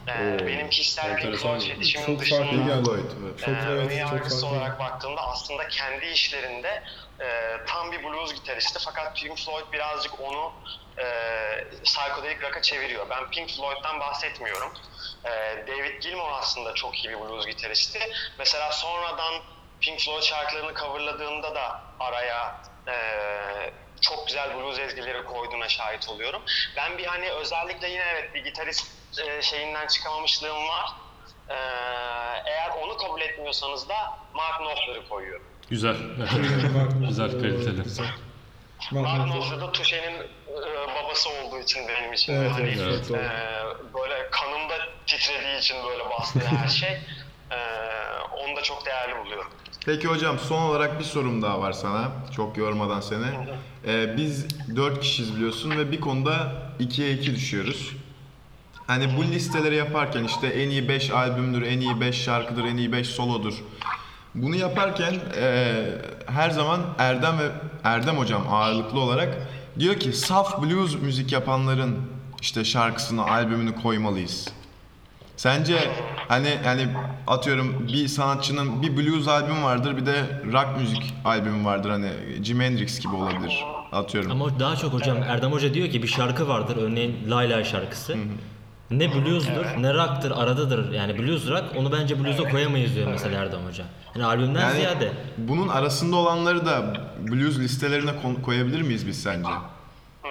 E, 0.06 0.12
Oo, 0.12 0.46
benim 0.46 0.70
kişisel 0.70 1.04
Pink 1.04 1.18
enteresan. 1.18 1.58
Floyd 1.58 1.70
fetişimin 1.70 2.06
Çok 2.06 2.18
dışında 2.20 2.38
farklı 2.38 2.56
geldi. 2.56 2.84
Floyd, 2.84 3.10
evet. 3.22 3.38
Çok, 3.38 3.48
ee, 3.48 3.52
evet, 3.52 3.84
ön 3.84 3.88
çok 3.88 3.98
yargısı 3.98 4.40
farklı. 4.40 4.56
olarak 4.56 4.78
baktığımda 4.78 5.20
aslında 5.22 5.68
kendi 5.68 6.06
işlerinde 6.06 6.82
e, 7.20 7.56
tam 7.66 7.92
bir 7.92 8.02
blues 8.04 8.34
gitaristi 8.34 8.78
fakat 8.84 9.16
Pink 9.16 9.38
Floyd 9.38 9.72
birazcık 9.72 10.20
onu 10.20 10.52
e, 10.98 11.04
psychedelic 11.84 12.40
rock'a 12.42 12.62
çeviriyor. 12.62 13.10
Ben 13.10 13.30
Pink 13.30 13.50
Floyd'dan 13.50 14.00
bahsetmiyorum. 14.00 14.72
E, 15.24 15.30
David 15.68 16.02
Gilmour 16.02 16.30
aslında 16.32 16.74
çok 16.74 17.04
iyi 17.04 17.10
bir 17.10 17.20
blues 17.20 17.46
gitaristi. 17.46 17.98
Mesela 18.38 18.72
sonradan 18.72 19.34
Pink 19.80 20.00
Floyd 20.00 20.22
şarkılarını 20.22 20.74
coverladığında 20.74 21.54
da 21.54 21.80
araya 22.00 22.62
e, 22.88 22.94
çok 24.00 24.26
güzel 24.26 24.56
blues 24.56 24.78
ezgileri 24.78 25.24
koyduğuna 25.24 25.68
şahit 25.68 26.08
oluyorum. 26.08 26.42
Ben 26.76 26.98
bir 26.98 27.04
hani 27.04 27.30
özellikle 27.30 27.88
yine 27.88 28.04
evet 28.12 28.34
bir 28.34 28.44
gitarist 28.44 28.97
e, 29.26 29.42
şeyinden 29.42 29.86
çıkamamışlığım 29.86 30.68
var. 30.68 30.90
Ee, 31.48 31.54
eğer 32.46 32.70
onu 32.82 32.96
kabul 32.96 33.20
etmiyorsanız 33.20 33.88
da 33.88 34.18
Mark 34.34 34.58
Knopfler'ı 34.58 35.08
koyuyorum. 35.08 35.46
Güzel. 35.70 35.96
güzel 37.08 37.30
kaliteli. 37.30 37.82
Mark 38.92 39.24
Knopfler. 39.24 39.60
Da 39.60 39.72
Touche'nin 39.72 40.18
e, 40.18 40.94
babası 40.94 41.28
olduğu 41.30 41.58
için 41.58 41.88
benim 41.88 42.12
için. 42.12 42.34
Evet, 42.34 42.50
hani, 42.50 42.76
evet, 42.80 43.10
e, 43.10 43.30
böyle 43.94 44.30
kanımda 44.30 44.74
titrediği 45.06 45.58
için 45.58 45.76
böyle 45.84 46.10
bastığı 46.10 46.46
her 46.46 46.68
şey. 46.68 46.92
E, 47.50 47.58
onu 48.32 48.56
da 48.56 48.62
çok 48.62 48.86
değerli 48.86 49.24
buluyorum. 49.24 49.52
Peki 49.86 50.08
hocam 50.08 50.38
son 50.38 50.62
olarak 50.62 50.98
bir 50.98 51.04
sorum 51.04 51.42
daha 51.42 51.60
var 51.60 51.72
sana. 51.72 52.12
Çok 52.36 52.56
yormadan 52.56 53.00
seni. 53.00 53.26
Ee, 53.86 54.16
biz 54.16 54.46
dört 54.76 55.00
kişiyiz 55.00 55.36
biliyorsun 55.36 55.70
ve 55.70 55.92
bir 55.92 56.00
konuda 56.00 56.52
ikiye 56.78 57.12
iki 57.12 57.34
düşüyoruz. 57.34 57.92
Hani 58.88 59.16
bu 59.16 59.24
listeleri 59.24 59.74
yaparken 59.76 60.24
işte 60.24 60.46
en 60.46 60.70
iyi 60.70 60.88
5 60.88 61.10
albümdür, 61.10 61.62
en 61.62 61.80
iyi 61.80 62.00
5 62.00 62.22
şarkıdır, 62.22 62.64
en 62.64 62.76
iyi 62.76 62.92
5 62.92 63.06
solodur. 63.06 63.54
Bunu 64.34 64.56
yaparken 64.56 65.14
eee, 65.36 65.98
her 66.26 66.50
zaman 66.50 66.80
Erdem 66.98 67.38
ve 67.38 67.48
Erdem 67.84 68.16
hocam 68.18 68.42
ağırlıklı 68.50 69.00
olarak 69.00 69.36
diyor 69.78 69.94
ki 69.94 70.12
saf 70.12 70.62
blues 70.62 70.94
müzik 71.02 71.32
yapanların 71.32 71.96
işte 72.40 72.64
şarkısını, 72.64 73.30
albümünü 73.30 73.74
koymalıyız. 73.82 74.48
Sence 75.36 75.90
hani 76.28 76.48
hani 76.64 76.88
atıyorum 77.26 77.88
bir 77.92 78.08
sanatçının 78.08 78.82
bir 78.82 78.96
blues 78.96 79.28
albümü 79.28 79.62
vardır 79.62 79.96
bir 79.96 80.06
de 80.06 80.42
rock 80.52 80.68
müzik 80.80 81.14
albümü 81.24 81.64
vardır 81.64 81.90
hani 81.90 82.10
Jimi 82.42 82.64
Hendrix 82.64 83.00
gibi 83.00 83.14
olabilir 83.16 83.64
atıyorum. 83.92 84.30
Ama 84.30 84.60
daha 84.60 84.76
çok 84.76 84.92
hocam 84.92 85.22
Erdem 85.22 85.52
Hoca 85.52 85.74
diyor 85.74 85.90
ki 85.90 86.02
bir 86.02 86.08
şarkı 86.08 86.48
vardır 86.48 86.76
örneğin 86.76 87.16
Layla 87.30 87.64
şarkısı. 87.64 88.16
Ne 88.90 89.14
blues'dur 89.14 89.66
ne 89.82 89.94
rock'tır 89.94 90.30
aradadır 90.30 90.92
yani 90.92 91.18
blues 91.18 91.46
rock 91.48 91.76
onu 91.76 91.92
bence 91.92 92.18
blues'a 92.24 92.48
koyamayız 92.50 92.94
diyor 92.94 93.08
mesela 93.10 93.40
Erdem 93.42 93.66
Hoca. 93.66 93.84
Yani 94.14 94.26
albümden 94.26 94.60
Yani 94.60 94.76
ziyade. 94.76 95.12
bunun 95.38 95.68
arasında 95.68 96.16
olanları 96.16 96.66
da 96.66 96.94
blues 97.18 97.58
listelerine 97.58 98.10
koyabilir 98.44 98.82
miyiz 98.82 99.06
biz 99.06 99.22
sence? 99.22 99.48
Hmm. 100.22 100.30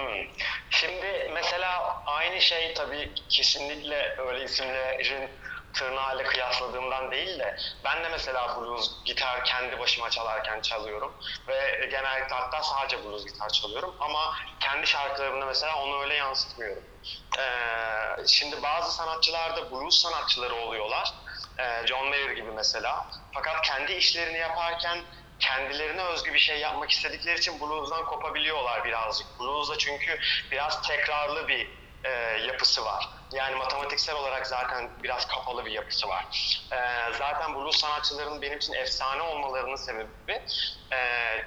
Şimdi 0.70 1.30
mesela 1.34 2.02
aynı 2.06 2.40
şey 2.40 2.74
tabii 2.74 3.10
kesinlikle 3.28 4.16
öyle 4.28 4.44
isimlerin 4.44 5.28
tırnağıyla 5.74 6.24
kıyasladığımdan 6.24 7.10
değil 7.10 7.38
de 7.38 7.56
ben 7.84 8.04
de 8.04 8.08
mesela 8.08 8.56
blues 8.60 8.90
gitar 9.04 9.44
kendi 9.44 9.78
başıma 9.78 10.10
çalarken 10.10 10.60
çalıyorum 10.60 11.12
ve 11.48 11.86
genellikle 11.90 12.34
hatta 12.34 12.62
sadece 12.62 13.04
blues 13.04 13.26
gitar 13.26 13.48
çalıyorum 13.48 13.94
ama 14.00 14.20
kendi 14.60 14.86
şarkılarımda 14.86 15.46
mesela 15.46 15.82
onu 15.82 16.00
öyle 16.02 16.14
yansıtmıyorum. 16.14 16.82
Ee, 17.38 17.42
şimdi 18.26 18.62
bazı 18.62 18.96
sanatçılar 18.96 19.56
da 19.56 19.70
blues 19.70 20.02
sanatçıları 20.02 20.54
oluyorlar. 20.54 21.14
Ee, 21.58 21.86
John 21.86 22.08
Mayer 22.08 22.30
gibi 22.30 22.50
mesela. 22.50 23.06
Fakat 23.32 23.62
kendi 23.62 23.92
işlerini 23.92 24.38
yaparken 24.38 24.98
kendilerine 25.38 26.02
özgü 26.02 26.34
bir 26.34 26.38
şey 26.38 26.58
yapmak 26.60 26.90
istedikleri 26.90 27.38
için 27.38 27.60
blues'dan 27.60 28.04
kopabiliyorlar 28.04 28.84
birazcık. 28.84 29.40
Blues'da 29.40 29.78
çünkü 29.78 30.18
biraz 30.50 30.82
tekrarlı 30.82 31.48
bir 31.48 31.70
e, 32.04 32.10
yapısı 32.46 32.84
var. 32.84 33.08
Yani 33.32 33.56
matematiksel 33.56 34.16
olarak 34.16 34.46
zaten 34.46 34.90
biraz 35.02 35.26
kapalı 35.26 35.64
bir 35.64 35.70
yapısı 35.70 36.08
var. 36.08 36.26
E, 36.72 36.76
zaten 37.18 37.54
blues 37.54 37.76
sanatçılarının 37.76 38.42
benim 38.42 38.58
için 38.58 38.72
efsane 38.72 39.22
olmalarının 39.22 39.76
sebebi 39.76 40.42
e, 40.92 40.98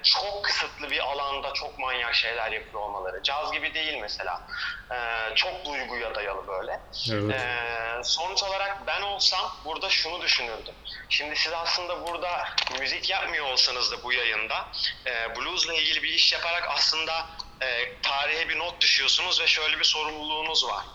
çok 0.03 0.45
kısıtlı 0.45 0.91
bir 0.91 0.99
alanda 0.99 1.53
çok 1.53 1.79
manyak 1.79 2.15
şeyler 2.15 2.51
yapıyor 2.51 2.83
olmaları. 2.83 3.23
Caz 3.23 3.51
gibi 3.51 3.73
değil 3.73 3.97
mesela. 4.01 4.47
E, 4.91 4.95
çok 5.35 5.65
duyguya 5.65 6.15
dayalı 6.15 6.47
böyle. 6.47 6.79
Evet. 7.11 7.41
Ee, 7.41 8.03
sonuç 8.03 8.43
olarak 8.43 8.87
ben 8.87 9.01
olsam 9.01 9.51
burada 9.65 9.89
şunu 9.89 10.21
düşünürdüm. 10.21 10.75
Şimdi 11.09 11.35
siz 11.35 11.53
aslında 11.53 12.07
burada 12.07 12.45
müzik 12.79 13.09
yapmıyor 13.09 13.45
olsanız 13.45 13.91
da 13.91 14.03
bu 14.03 14.13
yayında 14.13 14.67
e, 15.07 15.35
bluesla 15.35 15.73
ilgili 15.73 16.03
bir 16.03 16.09
iş 16.09 16.33
yaparak 16.33 16.69
aslında 16.69 17.27
e, 17.61 18.01
tarihe 18.01 18.49
bir 18.49 18.59
not 18.59 18.81
düşüyorsunuz 18.81 19.41
ve 19.41 19.47
şöyle 19.47 19.79
bir 19.79 19.83
sorumluluğunuz 19.83 20.65
var. 20.65 20.85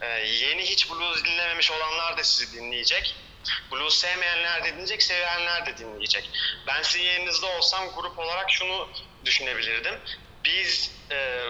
E, 0.00 0.06
yeni 0.26 0.62
hiç 0.62 0.90
blues 0.90 1.24
dinlememiş 1.24 1.70
olanlar 1.70 2.18
da 2.18 2.24
sizi 2.24 2.58
dinleyecek. 2.58 3.16
Blues 3.72 3.98
sevmeyenler 3.98 4.64
de 4.64 4.72
dinleyecek, 4.72 5.02
sevenler 5.02 5.66
de 5.66 5.78
dinleyecek. 5.78 6.30
Ben 6.66 6.82
sizin 6.82 7.04
yerinizde 7.04 7.46
olsam 7.46 7.94
grup 7.94 8.18
olarak 8.18 8.50
şunu 8.50 8.88
düşünebilirdim. 9.24 10.00
Biz 10.44 10.90
e, 11.10 11.46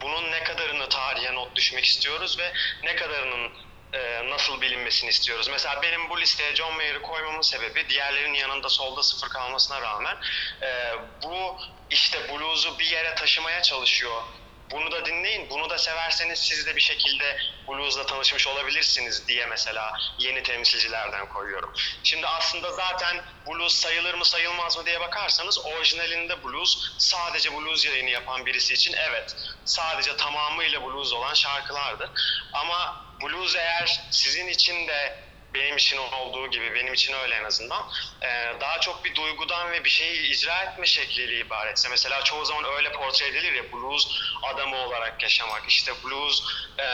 bunun 0.00 0.30
ne 0.30 0.44
kadarını 0.44 0.88
tarihe 0.88 1.34
not 1.34 1.56
düşmek 1.56 1.84
istiyoruz 1.84 2.38
ve 2.38 2.52
ne 2.82 2.96
kadarının 2.96 3.52
e, 3.92 4.30
nasıl 4.30 4.60
bilinmesini 4.60 5.10
istiyoruz. 5.10 5.48
Mesela 5.48 5.82
benim 5.82 6.10
bu 6.10 6.20
listeye 6.20 6.54
John 6.54 6.74
Mayer'ı 6.74 7.02
koymamın 7.02 7.42
sebebi 7.42 7.88
diğerlerinin 7.88 8.38
yanında 8.38 8.68
solda 8.68 9.02
sıfır 9.02 9.28
kalmasına 9.28 9.80
rağmen 9.80 10.16
e, 10.62 10.94
bu 11.22 11.56
işte 11.90 12.28
blues'u 12.28 12.78
bir 12.78 12.84
yere 12.84 13.14
taşımaya 13.14 13.62
çalışıyor. 13.62 14.22
Bunu 14.70 14.92
da 14.92 15.04
dinleyin, 15.06 15.50
bunu 15.50 15.70
da 15.70 15.78
severseniz 15.78 16.38
siz 16.38 16.66
de 16.66 16.76
bir 16.76 16.80
şekilde 16.80 17.38
blues'la 17.68 18.06
tanışmış 18.06 18.46
olabilirsiniz 18.46 19.28
diye 19.28 19.46
mesela 19.46 19.92
yeni 20.18 20.42
temsilcilerden 20.42 21.28
koyuyorum. 21.28 21.72
Şimdi 22.02 22.26
aslında 22.26 22.72
zaten 22.72 23.24
blues 23.46 23.74
sayılır 23.74 24.14
mı 24.14 24.24
sayılmaz 24.24 24.76
mı 24.76 24.86
diye 24.86 25.00
bakarsanız 25.00 25.58
orijinalinde 25.66 26.44
blues 26.44 26.94
sadece 26.98 27.52
blues 27.52 27.86
yayını 27.86 28.10
yapan 28.10 28.46
birisi 28.46 28.74
için 28.74 28.92
evet 28.92 29.36
sadece 29.64 30.16
tamamıyla 30.16 30.82
blues 30.82 31.12
olan 31.12 31.34
şarkılardır. 31.34 32.10
Ama 32.52 33.04
blues 33.22 33.56
eğer 33.56 34.00
sizin 34.10 34.48
için 34.48 34.88
de 34.88 35.29
benim 35.54 35.76
için 35.76 35.98
olduğu 35.98 36.50
gibi 36.50 36.74
benim 36.74 36.94
için 36.94 37.14
öyle 37.14 37.34
en 37.34 37.44
azından 37.44 37.82
e, 38.22 38.60
daha 38.60 38.80
çok 38.80 39.04
bir 39.04 39.14
duygudan 39.14 39.72
ve 39.72 39.84
bir 39.84 39.90
şeyi 39.90 40.30
icra 40.30 40.62
etme 40.62 40.86
şekliyle 40.86 41.38
ibaretse 41.38 41.88
mesela 41.88 42.24
çoğu 42.24 42.44
zaman 42.44 42.64
öyle 42.64 42.92
portre 42.92 43.26
edilir 43.26 43.52
ya 43.52 43.72
blues 43.72 44.08
adamı 44.42 44.76
olarak 44.76 45.22
yaşamak 45.22 45.62
işte 45.68 45.92
blues 46.04 46.42
e, 46.78 46.86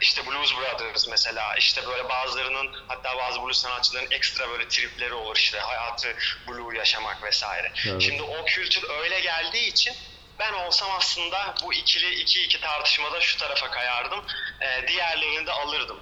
işte 0.00 0.26
blues 0.26 0.56
brothers 0.56 1.08
mesela 1.08 1.54
işte 1.56 1.86
böyle 1.86 2.08
bazılarının 2.08 2.74
hatta 2.88 3.16
bazı 3.16 3.42
blues 3.42 3.62
sanatçıların 3.62 4.10
ekstra 4.10 4.50
böyle 4.50 4.68
tripleri 4.68 5.14
olur 5.14 5.36
işte 5.36 5.58
hayatı 5.58 6.16
blue 6.48 6.78
yaşamak 6.78 7.22
vesaire. 7.22 7.72
Evet. 7.88 8.02
Şimdi 8.02 8.22
o 8.22 8.44
kültür 8.44 8.90
öyle 8.90 9.20
geldiği 9.20 9.68
için 9.68 9.94
ben 10.38 10.52
olsam 10.52 10.90
aslında 10.90 11.54
bu 11.62 11.74
ikili 11.74 12.14
iki 12.14 12.42
iki 12.42 12.60
tartışmada 12.60 13.20
şu 13.20 13.38
tarafa 13.38 13.70
kayardım. 13.70 14.24
E, 14.60 14.88
diğerlerini 14.88 15.46
de 15.46 15.52
alırdım. 15.52 16.00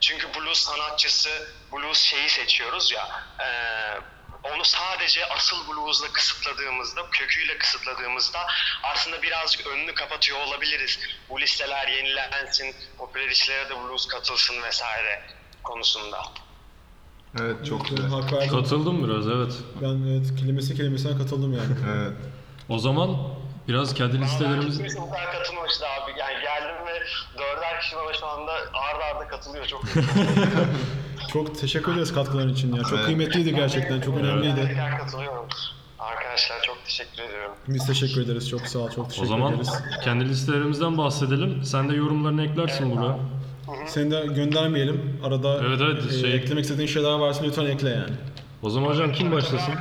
Çünkü 0.00 0.26
blues 0.34 0.58
sanatçısı, 0.58 1.30
blues 1.72 1.98
şeyi 1.98 2.28
seçiyoruz 2.28 2.92
ya, 2.92 3.08
e, 3.40 3.48
onu 4.54 4.64
sadece 4.64 5.26
asıl 5.26 5.56
bluesla 5.68 6.12
kısıtladığımızda, 6.12 7.10
köküyle 7.10 7.58
kısıtladığımızda 7.58 8.38
aslında 8.82 9.22
birazcık 9.22 9.66
önünü 9.66 9.94
kapatıyor 9.94 10.38
olabiliriz. 10.38 10.98
Bu 11.30 11.40
listeler 11.40 11.88
yenilensin, 11.88 12.74
popüler 12.98 13.28
işlere 13.28 13.68
de 13.68 13.74
blues 13.76 14.06
katılsın 14.06 14.62
vesaire 14.62 15.22
konusunda. 15.62 16.22
Evet 17.40 17.66
çok 17.66 17.84
Ben 17.84 17.96
güzel. 17.96 18.10
hak 18.10 18.32
verdim. 18.32 18.62
Katıldım 18.62 19.08
biraz 19.08 19.26
evet. 19.28 19.52
Ben 19.82 20.12
evet, 20.12 20.40
kelimesi 20.40 20.76
kelimesine 20.76 21.18
katıldım 21.18 21.52
yani. 21.52 21.76
Evet. 21.96 22.12
O 22.68 22.78
zaman 22.78 23.16
biraz 23.68 23.94
kendi 23.94 24.20
listelerimizi... 24.20 24.88
Kadar 24.88 25.32
katılmamıştı 25.32 25.88
abi. 25.88 26.07
Dörder 27.38 27.80
kişi 27.80 27.96
bana 27.96 28.12
şu 28.20 28.26
anda 28.26 28.52
arda 28.52 29.04
arda 29.14 29.28
katılıyor. 29.28 29.66
Çok 29.66 29.82
Çok 31.32 31.60
teşekkür 31.60 31.92
ederiz 31.92 32.14
katkıların 32.14 32.52
için 32.52 32.74
ya. 32.74 32.82
Çok 32.82 32.92
Evet. 32.92 33.04
kıymetliydi 33.06 33.54
gerçekten. 33.54 34.00
Çok 34.00 34.16
önemliydi. 34.18 34.66
Tekrar 34.68 34.98
katılıyorum. 34.98 35.46
Arkadaşlar 35.98 36.62
çok 36.62 36.84
teşekkür 36.84 37.22
ediyorum. 37.22 37.52
Biz 37.68 37.86
teşekkür 37.86 38.22
ederiz. 38.24 38.50
Çok 38.50 38.60
sağ 38.60 38.78
ol. 38.78 38.90
Çok 38.90 39.08
teşekkür 39.08 39.26
O 39.26 39.28
zaman 39.28 39.52
ederiz. 39.52 39.70
kendi 40.04 40.28
listelerimizden 40.28 40.98
bahsedelim. 40.98 41.64
Sen 41.64 41.88
de 41.90 41.94
yorumlarını 41.94 42.44
eklersin 42.44 42.96
buraya. 42.96 43.18
Seni 43.86 44.10
de 44.10 44.26
göndermeyelim. 44.26 45.20
Arada 45.24 45.60
Evet, 45.66 45.80
evet, 45.82 46.12
e, 46.12 46.20
şey- 46.20 46.34
eklemek 46.34 46.64
istediğin 46.64 46.88
şeyler 46.88 47.10
varsa 47.18 47.42
lütfen 47.44 47.64
ekle 47.66 47.88
yani. 47.90 48.12
O 48.62 48.70
zaman 48.70 48.88
hocam 48.88 49.12
kim 49.12 49.32
başlasın? 49.32 49.74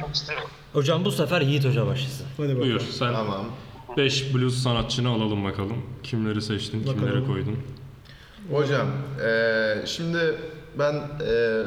Hocam 0.74 1.06
bu 1.06 1.12
sefer 1.12 1.42
Yiğit 1.42 1.66
Hoca 1.66 1.88
başlasın. 1.88 2.26
Hadi 2.38 2.48
bakalım. 2.48 2.62
Buyur 2.62 2.80
sen 2.82 3.14
Tamam. 3.14 3.46
5 3.98 4.34
blues 4.36 4.64
sanatçını 4.64 5.10
alalım 5.10 5.44
bakalım. 5.44 5.78
Kimleri 6.04 6.42
seçtin, 6.42 6.84
kimlere 6.84 7.02
Bakalım. 7.08 7.28
koydun? 7.28 7.58
Hocam 8.52 8.88
eee, 9.22 9.84
şimdi 9.86 10.36
ben 10.80 10.94
eee, 11.28 11.64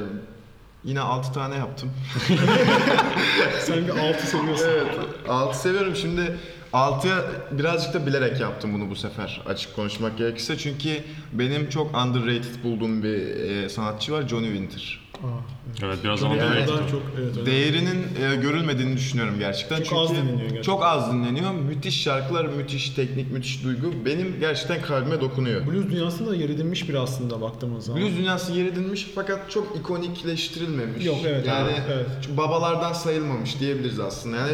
yine 0.84 1.00
6 1.00 1.32
tane 1.32 1.54
yaptım. 1.56 1.90
Sen 3.60 3.84
bir 3.84 3.90
altı 4.08 4.26
seviyorsun. 4.26 4.66
Evet 4.68 4.94
6 5.28 5.58
seviyorum 5.58 5.96
şimdi 5.96 6.36
6'ya 6.72 7.24
birazcık 7.50 7.94
da 7.94 8.06
bilerek 8.06 8.40
yaptım 8.40 8.74
bunu 8.74 8.90
bu 8.90 8.96
sefer 8.96 9.42
açık 9.46 9.76
konuşmak 9.76 10.18
gerekirse 10.18 10.58
çünkü 10.58 10.88
benim 11.32 11.68
çok 11.68 11.94
underrated 11.96 12.64
bulduğum 12.64 13.02
bir 13.02 13.18
eee, 13.18 13.68
sanatçı 13.68 14.12
var 14.12 14.28
Johnny 14.28 14.46
Winter. 14.46 15.09
Aa, 15.24 15.84
Evet 15.84 15.98
biraz 16.04 16.22
Yani 16.22 16.34
underrated. 16.34 16.68
orada 16.68 16.88
çok 16.90 17.02
evet. 17.18 17.46
Değerinin 17.46 18.02
e, 18.22 18.36
görülmediğini 18.36 18.96
düşünüyorum 18.96 19.34
gerçekten. 19.38 19.76
Çok 19.76 19.84
Çünkü 19.86 20.00
az 20.00 20.10
dinleniyor 20.10 20.38
gerçekten. 20.38 20.62
Çok 20.62 20.84
az 20.84 21.12
dinleniyor. 21.12 21.50
Müthiş 21.52 22.02
şarkılar, 22.02 22.44
müthiş 22.44 22.90
teknik, 22.90 23.32
müthiş 23.32 23.64
duygu. 23.64 23.92
Benim 24.04 24.36
gerçekten 24.40 24.82
kalbime 24.82 25.20
dokunuyor. 25.20 25.66
Blues 25.66 25.88
dünyasında 25.90 26.30
da 26.30 26.34
yer 26.36 26.48
edinmiş 26.48 26.88
biri 26.88 26.98
aslında 26.98 27.40
baktığımız 27.40 27.84
zaman. 27.84 28.02
Blues 28.02 28.16
dünyası 28.16 28.52
yer 28.52 28.66
edilmiş 28.66 29.06
fakat 29.14 29.50
çok 29.50 29.76
ikonikleştirilmemiş. 29.76 31.06
Yok, 31.06 31.18
evet, 31.26 31.46
Yani 31.46 31.70
evet, 31.70 31.82
evet. 31.92 32.36
babalardan 32.36 32.92
sayılmamış 32.92 33.60
diyebiliriz 33.60 34.00
aslında. 34.00 34.36
Yani 34.36 34.52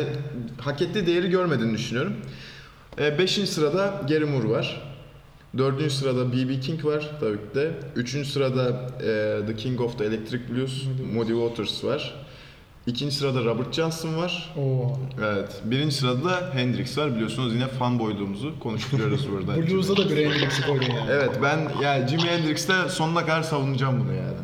hak 0.61 0.83
ettiği 0.83 1.07
değeri 1.07 1.31
görmediğini 1.31 1.75
düşünüyorum. 1.75 2.13
5. 2.99 3.31
sırada 3.31 4.03
Gary 4.09 4.25
Moore 4.25 4.49
var. 4.49 4.86
4. 5.59 5.93
sırada 5.93 6.33
B.B. 6.33 6.61
King 6.61 6.85
var 6.85 7.11
tabii 7.21 7.37
ki 7.37 7.55
de. 7.55 7.73
3. 7.97 8.27
sırada 8.27 8.91
e, 9.01 9.47
The 9.47 9.57
King 9.57 9.81
of 9.81 9.99
the 9.99 10.05
Electric 10.05 10.55
Blues, 10.55 10.85
Muddy 11.15 11.33
Waters 11.33 11.85
var. 11.85 12.27
2. 12.87 13.11
sırada 13.11 13.45
Robert 13.45 13.73
Johnson 13.75 14.17
var. 14.17 14.55
Oo. 14.57 14.99
Evet. 15.25 15.63
Birinci 15.65 15.95
sırada 15.95 16.25
da 16.25 16.51
Hendrix 16.55 16.99
var. 16.99 17.15
Biliyorsunuz 17.15 17.55
yine 17.55 17.69
fan 17.69 17.99
boyduğumuzu 17.99 18.59
konuşturuyoruz 18.61 19.29
burada. 19.33 19.57
Blues'da 19.57 19.97
da 19.97 20.11
bir 20.11 20.17
Hendrix'i 20.17 20.67
koydun 20.67 20.95
yani. 20.95 21.11
Evet 21.11 21.31
ben 21.43 21.69
yani 21.83 22.09
Jimi 22.09 22.23
Hendrix'te 22.23 22.89
sonuna 22.89 23.21
kadar 23.27 23.43
savunacağım 23.43 24.01
bunu 24.01 24.13
yani. 24.13 24.37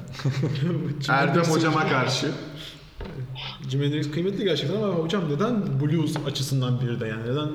Erdem 1.08 1.44
hocama 1.44 1.88
karşı. 1.88 2.26
Jimi 3.70 3.84
Hendrix 3.84 4.10
kıymetli 4.10 4.44
gerçekten 4.44 4.76
ama 4.76 4.94
hocam 4.94 5.22
neden 5.30 5.80
blues 5.80 6.16
açısından 6.26 6.80
biri 6.80 7.00
de 7.00 7.06
yani 7.06 7.22
neden 7.22 7.48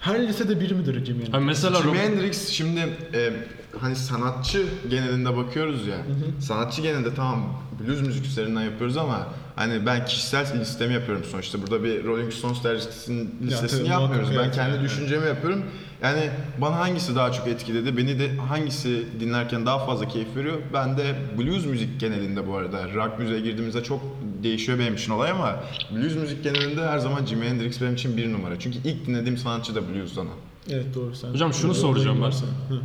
her 0.00 0.28
lisede 0.28 0.60
biri 0.60 0.74
midir 0.74 1.04
Jimi 1.04 1.18
Hendrix? 1.18 1.34
Ha, 1.34 1.40
mesela 1.40 1.82
Jimi 1.82 1.92
Rob- 1.92 1.98
Hendrix 1.98 2.48
şimdi 2.48 2.80
e, 3.14 3.32
hani 3.80 3.96
sanatçı 3.96 4.62
genelinde 4.90 5.36
bakıyoruz 5.36 5.86
ya. 5.86 5.96
Sanatçı 6.40 6.82
genelinde 6.82 7.14
tamam 7.14 7.62
blues 7.80 8.00
müzik 8.00 8.26
üzerinden 8.26 8.62
yapıyoruz 8.62 8.96
ama 8.96 9.28
hani 9.56 9.86
ben 9.86 10.04
kişisel 10.04 10.60
listemi 10.60 10.94
yapıyorum 10.94 11.24
sonuçta. 11.30 11.62
Burada 11.62 11.84
bir 11.84 12.04
Rolling 12.04 12.32
Stones 12.32 12.64
dergisinin 12.64 13.34
listesini 13.42 13.78
tabii, 13.78 13.88
yapmıyoruz. 13.88 14.30
Ben 14.30 14.44
evet, 14.44 14.54
kendi 14.54 14.80
düşüncemi 14.80 15.26
yapıyorum. 15.26 15.64
Yani 16.02 16.30
bana 16.58 16.78
hangisi 16.78 17.16
daha 17.16 17.32
çok 17.32 17.48
etkiledi? 17.48 17.96
Beni 17.96 18.18
de 18.18 18.36
hangisi 18.36 19.06
dinlerken 19.20 19.66
daha 19.66 19.86
fazla 19.86 20.08
keyif 20.08 20.36
veriyor? 20.36 20.58
Ben 20.72 20.98
de 20.98 21.14
blues 21.38 21.66
müzik 21.66 22.00
genelinde 22.00 22.46
bu 22.46 22.56
arada. 22.56 22.94
Rock 22.94 23.18
müziğe 23.18 23.40
girdiğimizde 23.40 23.82
çok 23.82 24.00
değişiyor 24.42 24.78
benim 24.78 24.94
için 24.94 25.12
olay 25.12 25.30
ama 25.30 25.56
blues 25.94 26.14
müzik 26.14 26.44
genelinde 26.44 26.88
her 26.88 26.98
zaman 26.98 27.26
Jimi 27.26 27.46
Hendrix 27.48 27.80
benim 27.80 27.94
için 27.94 28.16
bir 28.16 28.32
numara. 28.32 28.58
Çünkü 28.58 28.78
ilk 28.84 29.06
dinlediğim 29.06 29.38
sanatçı 29.38 29.74
da 29.74 29.80
blues'dan 29.88 30.26
o. 30.26 30.30
Evet 30.70 30.94
doğru 30.94 31.14
sen. 31.14 31.28
Hocam 31.28 31.54
şunu 31.54 31.74
soracağım 31.74 32.22
ben. 32.22 32.30
Hı. 32.74 32.80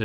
Ee, 0.00 0.04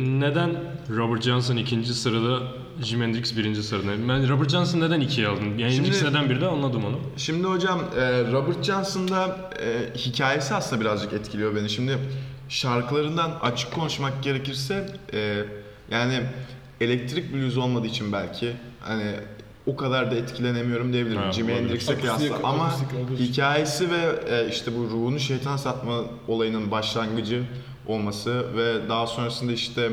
neden 0.00 0.50
Robert 0.96 1.22
Johnson 1.22 1.56
ikinci 1.56 1.94
sırada, 1.94 2.42
Jimi 2.82 3.04
Hendrix 3.04 3.36
birinci 3.36 3.62
sırada? 3.62 3.86
Ben 4.08 4.28
Robert 4.28 4.50
Johnson 4.50 4.80
neden 4.80 5.00
ikiye 5.00 5.28
aldın? 5.28 5.58
Yani 5.58 5.72
Şimdi- 5.72 5.88
Hendrix 5.88 6.02
neden 6.02 6.30
birde 6.30 6.46
anladım 6.46 6.84
onu. 6.84 6.98
Şimdi 7.16 7.46
hocam 7.46 7.80
e, 7.96 8.32
Robert 8.32 8.64
Johnson'da 8.64 9.50
e, 9.62 9.98
hikayesi 9.98 10.54
aslında 10.54 10.80
birazcık 10.82 11.12
etkiliyor 11.12 11.56
beni. 11.56 11.70
Şimdi 11.70 11.98
şarkılarından 12.48 13.30
açık 13.42 13.72
konuşmak 13.72 14.22
gerekirse 14.22 14.86
e, 15.12 15.42
yani 15.90 16.20
elektrik 16.80 17.34
blues 17.34 17.56
olmadığı 17.56 17.86
için 17.86 18.12
belki 18.12 18.52
hani 18.80 19.12
o 19.66 19.76
kadar 19.76 20.10
da 20.10 20.14
etkilenemiyorum 20.14 20.92
diyebilirim 20.92 21.20
Ha, 21.22 21.32
Jimi. 21.32 21.52
Hendrix'e 21.52 21.92
Akustik- 21.92 22.00
kıyasla 22.00 22.48
ama 22.48 22.64
akustik 22.64 22.88
için. 23.14 23.24
hikayesi 23.32 23.90
ve 23.90 24.00
e, 24.30 24.48
işte 24.50 24.70
bu 24.78 24.82
ruhunu 24.84 25.20
şeytan 25.20 25.56
satma 25.56 26.00
olayının 26.28 26.70
başlangıcı 26.70 27.42
olması 27.86 28.56
ve 28.56 28.88
daha 28.88 29.06
sonrasında 29.06 29.52
işte 29.52 29.90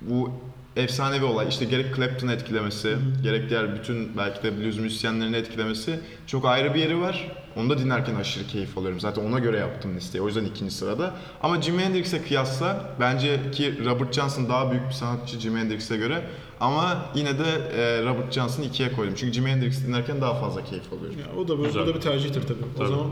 bu 0.00 0.30
efsanevi 0.76 1.24
olay 1.24 1.48
işte 1.48 1.64
gerek 1.64 1.96
Clapton 1.96 2.28
etkilemesi 2.28 2.96
gerek 3.22 3.50
diğer 3.50 3.74
bütün 3.74 4.16
belki 4.16 4.42
de 4.42 4.60
blues 4.60 4.78
müzisyenlerini 4.78 5.36
etkilemesi 5.36 6.00
çok 6.26 6.44
ayrı 6.46 6.74
bir 6.74 6.80
yeri 6.80 7.00
var. 7.00 7.30
Onu 7.56 7.70
da 7.70 7.78
dinlerken 7.78 8.14
aşırı 8.14 8.46
keyif 8.46 8.78
alıyorum. 8.78 9.00
Zaten 9.00 9.24
ona 9.24 9.38
göre 9.38 9.58
yaptım 9.58 9.96
listeyi. 9.96 10.22
O 10.22 10.26
yüzden 10.26 10.44
ikinci 10.44 10.74
sırada. 10.74 11.14
Ama 11.42 11.62
Jimi 11.62 11.82
Hendrix'e 11.82 12.22
kıyasla 12.22 12.90
bence 13.00 13.50
ki 13.52 13.84
Robert 13.84 14.12
Johnson 14.14 14.48
daha 14.48 14.70
büyük 14.70 14.88
bir 14.88 14.92
sanatçı 14.92 15.40
Jimi 15.40 15.60
Hendrix'e 15.60 15.96
göre. 15.96 16.22
Ama 16.60 17.06
yine 17.14 17.38
de 17.38 17.44
e, 17.76 18.04
Robert 18.04 18.32
Johnson'ı 18.32 18.66
ikiye 18.66 18.92
koydum. 18.92 19.14
Çünkü 19.16 19.32
Jimi 19.32 19.50
Hendrix 19.50 19.86
dinlerken 19.86 20.20
daha 20.20 20.34
fazla 20.34 20.64
keyif 20.64 20.92
alıyorum. 20.92 21.18
Ya, 21.18 21.40
o 21.40 21.48
da 21.48 21.58
bu, 21.58 21.64
Güzel. 21.64 21.82
bu 21.82 21.86
da 21.86 21.94
bir 21.94 22.00
tercihtir 22.00 22.42
tabii. 22.42 22.58
Tabii. 22.78 22.84
O 22.88 22.90
zaman 22.90 23.06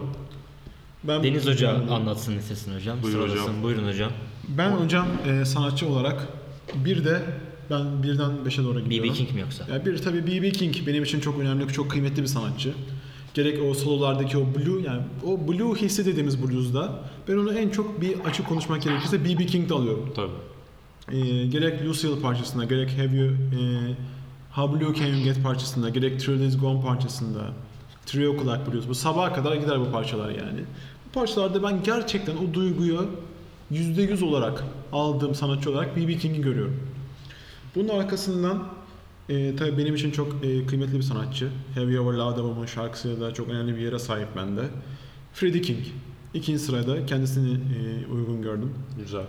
ben 1.04 1.22
Deniz 1.24 1.46
Hoca 1.46 1.70
anlatsın 1.90 2.36
listesini 2.36 2.74
hocam. 2.74 3.02
Buyur 3.02 3.14
Sıralasın. 3.14 3.42
hocam. 3.42 3.62
Buyurun 3.62 3.88
hocam. 3.88 4.12
Ben 4.48 4.70
hocam 4.70 5.06
e, 5.26 5.44
sanatçı 5.44 5.88
olarak 5.88 6.28
bir 6.74 7.04
de 7.04 7.22
ben 7.70 8.02
birden 8.02 8.44
beşe 8.44 8.64
doğru 8.64 8.80
gidiyorum. 8.80 9.08
B.B. 9.10 9.16
King 9.16 9.32
mi 9.32 9.40
yoksa? 9.40 9.64
Ya 9.72 9.86
bir 9.86 9.98
tabii 9.98 10.26
B.B. 10.26 10.50
King 10.50 10.76
benim 10.86 11.02
için 11.02 11.20
çok 11.20 11.38
önemli, 11.38 11.72
çok 11.72 11.90
kıymetli 11.90 12.22
bir 12.22 12.26
sanatçı. 12.26 12.72
Gerek 13.34 13.58
o 13.70 13.74
sololardaki 13.74 14.38
o 14.38 14.40
blue 14.54 14.82
yani 14.82 15.02
o 15.26 15.48
blue 15.48 15.74
hissi 15.80 16.06
dediğimiz 16.06 16.42
blues'da 16.42 16.92
ben 17.28 17.36
onu 17.36 17.52
en 17.52 17.68
çok 17.68 18.00
bir 18.00 18.20
açık 18.20 18.48
konuşmak 18.48 18.82
gerekirse 18.82 19.24
B.B. 19.24 19.46
King'de 19.46 19.74
alıyorum. 19.74 20.12
Tabii. 20.16 20.30
Ee, 21.18 21.46
gerek 21.46 21.84
Lucille 21.86 22.20
parçasında, 22.20 22.64
gerek 22.64 22.90
Have 22.98 23.16
You, 23.16 23.26
e, 23.28 23.32
How 24.54 24.80
Blue 24.80 24.94
Can 24.94 25.06
You 25.06 25.24
Get 25.24 25.42
parçasında, 25.42 25.88
gerek 25.88 26.20
Thrill 26.20 26.40
Is 26.40 26.58
Gone 26.60 26.82
parçasında, 26.82 27.52
Trio 28.08 28.36
Clock 28.42 28.72
Blues. 28.72 28.88
Bu 28.88 28.94
sabaha 28.94 29.32
kadar 29.32 29.56
gider 29.56 29.80
bu 29.80 29.92
parçalar 29.92 30.30
yani. 30.30 30.60
Bu 31.08 31.12
parçalarda 31.12 31.62
ben 31.62 31.82
gerçekten 31.82 32.36
o 32.36 32.54
duyguyu 32.54 33.10
%100 33.72 34.24
olarak 34.24 34.64
aldığım 34.92 35.34
sanatçı 35.34 35.70
olarak 35.70 35.96
B.B. 35.96 36.18
King'i 36.18 36.40
görüyorum. 36.40 36.80
Bunun 37.74 37.88
arkasından 37.88 38.68
e, 39.28 39.56
tabii 39.56 39.78
benim 39.78 39.94
için 39.94 40.10
çok 40.10 40.44
e, 40.44 40.66
kıymetli 40.66 40.96
bir 40.96 41.02
sanatçı. 41.02 41.48
Have 41.74 41.92
You 41.92 42.04
Ever 42.04 42.18
Loved 42.18 42.38
a 42.38 42.42
Woman 42.42 42.66
şarkısı 42.66 43.20
da 43.20 43.34
çok 43.34 43.48
önemli 43.48 43.76
bir 43.76 43.80
yere 43.80 43.98
sahip 43.98 44.28
bende. 44.36 44.62
Freddie 45.32 45.62
King. 45.62 45.84
İkinci 46.34 46.58
sırada 46.58 47.06
kendisini 47.06 47.52
e, 47.52 48.12
uygun 48.12 48.42
gördüm. 48.42 48.74
Güzel. 48.98 49.24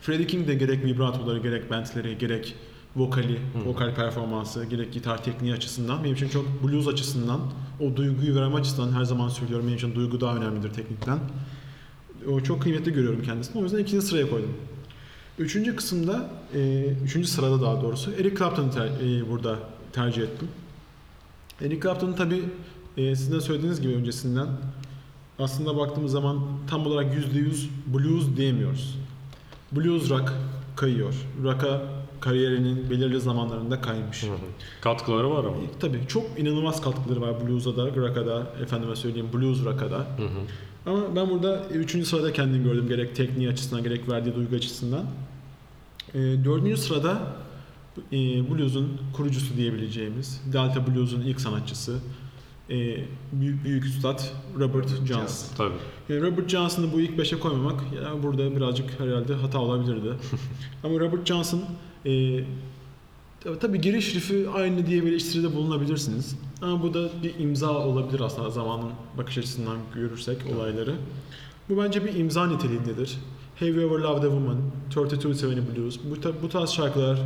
Freddie 0.00 0.26
King 0.26 0.48
de 0.48 0.54
gerek 0.54 0.84
vibratoları, 0.84 1.38
gerek 1.38 1.70
bentleri, 1.70 2.18
gerek 2.18 2.54
vokali, 2.96 3.38
vokal 3.66 3.94
performansı, 3.94 4.64
gerek 4.64 4.92
gitar 4.92 5.24
tekniği 5.24 5.54
açısından 5.54 6.04
benim 6.04 6.14
için 6.14 6.28
çok 6.28 6.62
blues 6.62 6.88
açısından, 6.88 7.40
o 7.80 7.96
duyguyu 7.96 8.34
verme 8.34 8.54
açısından 8.54 8.92
her 8.92 9.04
zaman 9.04 9.28
söylüyorum 9.28 9.66
benim 9.66 9.76
için 9.76 9.94
duygu 9.94 10.20
daha 10.20 10.36
önemlidir 10.36 10.72
teknikten. 10.72 11.18
O 12.30 12.40
çok 12.40 12.62
kıymetli 12.62 12.92
görüyorum 12.92 13.22
kendisini. 13.22 13.60
O 13.60 13.64
yüzden 13.64 13.78
ikinci 13.78 14.06
sıraya 14.06 14.30
koydum. 14.30 14.52
Üçüncü 15.38 15.76
kısımda, 15.76 16.30
e, 16.54 16.84
üçüncü 17.04 17.28
sırada 17.28 17.62
daha 17.62 17.82
doğrusu 17.82 18.12
Eric 18.12 18.36
Clapton'ı 18.36 18.70
ter- 18.70 19.20
e, 19.20 19.30
burada 19.30 19.58
tercih 19.92 20.22
ettim. 20.22 20.48
Eric 21.60 21.80
Clapton'ın 21.82 22.12
tabi 22.12 22.44
e, 22.96 23.16
sizin 23.16 23.32
de 23.32 23.40
söylediğiniz 23.40 23.80
gibi 23.80 23.94
öncesinden 23.94 24.46
aslında 25.38 25.76
baktığımız 25.76 26.12
zaman 26.12 26.38
tam 26.70 26.86
olarak 26.86 27.14
%100 27.14 27.68
blues 27.86 28.36
diyemiyoruz. 28.36 28.98
Blues 29.72 30.10
rock 30.10 30.32
kayıyor. 30.76 31.14
Rock'a 31.42 31.82
kariyerinin 32.22 32.90
belirli 32.90 33.20
zamanlarında 33.20 33.80
kaymış. 33.80 34.24
Katkıları 34.80 35.30
var 35.30 35.44
ama. 35.44 35.56
Tabii 35.80 36.00
çok 36.08 36.24
inanılmaz 36.38 36.82
katkıları 36.82 37.20
var 37.20 37.46
blues'a 37.46 37.76
da, 37.76 37.86
rock'a 37.96 38.26
da, 38.26 38.46
efendime 38.62 38.96
söyleyeyim 38.96 39.28
blues 39.32 39.64
rock'a 39.64 39.90
da. 39.90 40.06
Ama 40.86 41.16
ben 41.16 41.30
burada 41.30 41.64
üçüncü 41.68 42.06
sırada 42.06 42.32
kendimi 42.32 42.64
gördüm 42.64 42.88
gerek 42.88 43.16
tekniği 43.16 43.48
açısından 43.48 43.82
gerek 43.82 44.08
verdiği 44.08 44.34
duygu 44.34 44.56
açısından. 44.56 45.04
E, 46.14 46.18
dördüncü 46.18 46.76
sırada 46.76 47.22
e, 48.12 48.16
blues'un 48.50 49.00
kurucusu 49.16 49.56
diyebileceğimiz, 49.56 50.42
Delta 50.52 50.86
Blues'un 50.86 51.20
ilk 51.20 51.40
sanatçısı, 51.40 51.98
e, 52.70 52.76
büyük, 53.32 53.64
büyük 53.64 53.84
üstad 53.84 54.20
Robert 54.58 54.88
Johnson. 55.06 55.56
Tabii. 55.56 55.74
Yani 56.08 56.22
Robert 56.22 56.48
Johnson'ı 56.48 56.92
bu 56.92 57.00
ilk 57.00 57.18
beşe 57.18 57.38
koymamak 57.38 57.80
ya 57.92 58.22
burada 58.22 58.56
birazcık 58.56 59.00
herhalde 59.00 59.34
hata 59.34 59.58
olabilirdi. 59.58 60.12
Ama 60.84 61.00
Robert 61.00 61.26
Johnson 61.26 61.64
e, 62.06 62.40
tabii, 63.60 63.80
giriş 63.80 64.14
rifi 64.14 64.48
aynı 64.54 64.86
diye 64.86 65.02
bir 65.02 65.10
eleştiride 65.10 65.54
bulunabilirsiniz. 65.54 66.36
Ama 66.62 66.82
bu 66.82 66.94
da 66.94 67.08
bir 67.22 67.38
imza 67.38 67.70
olabilir 67.70 68.20
aslında 68.20 68.50
zamanın 68.50 68.90
bakış 69.18 69.38
açısından 69.38 69.76
görürsek 69.94 70.38
olayları. 70.56 70.94
Bu 71.68 71.82
bence 71.82 72.04
bir 72.04 72.14
imza 72.14 72.46
niteliğindedir. 72.46 73.18
Have 73.60 73.70
You 73.70 73.80
Ever 73.80 73.98
Loved 73.98 74.22
a 74.22 74.30
Woman, 74.30 74.58
3270 74.88 75.76
Blues. 75.76 75.98
Bu, 76.04 76.42
bu 76.42 76.48
tarz 76.48 76.70
şarkılar 76.70 77.18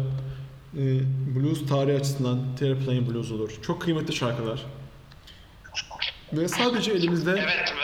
e, 0.77 1.01
blues 1.37 1.67
tarihi 1.69 1.97
açısından 1.97 2.39
Terry 2.59 2.79
Plain 2.79 3.11
Blues 3.11 3.33
olur. 3.33 3.51
Çok 3.63 3.83
kıymetli 3.83 4.15
şarkılar. 4.15 4.67
Ve 6.33 6.49
sadece 6.49 6.93
elimizde... 6.93 7.31
Evet 7.31 7.75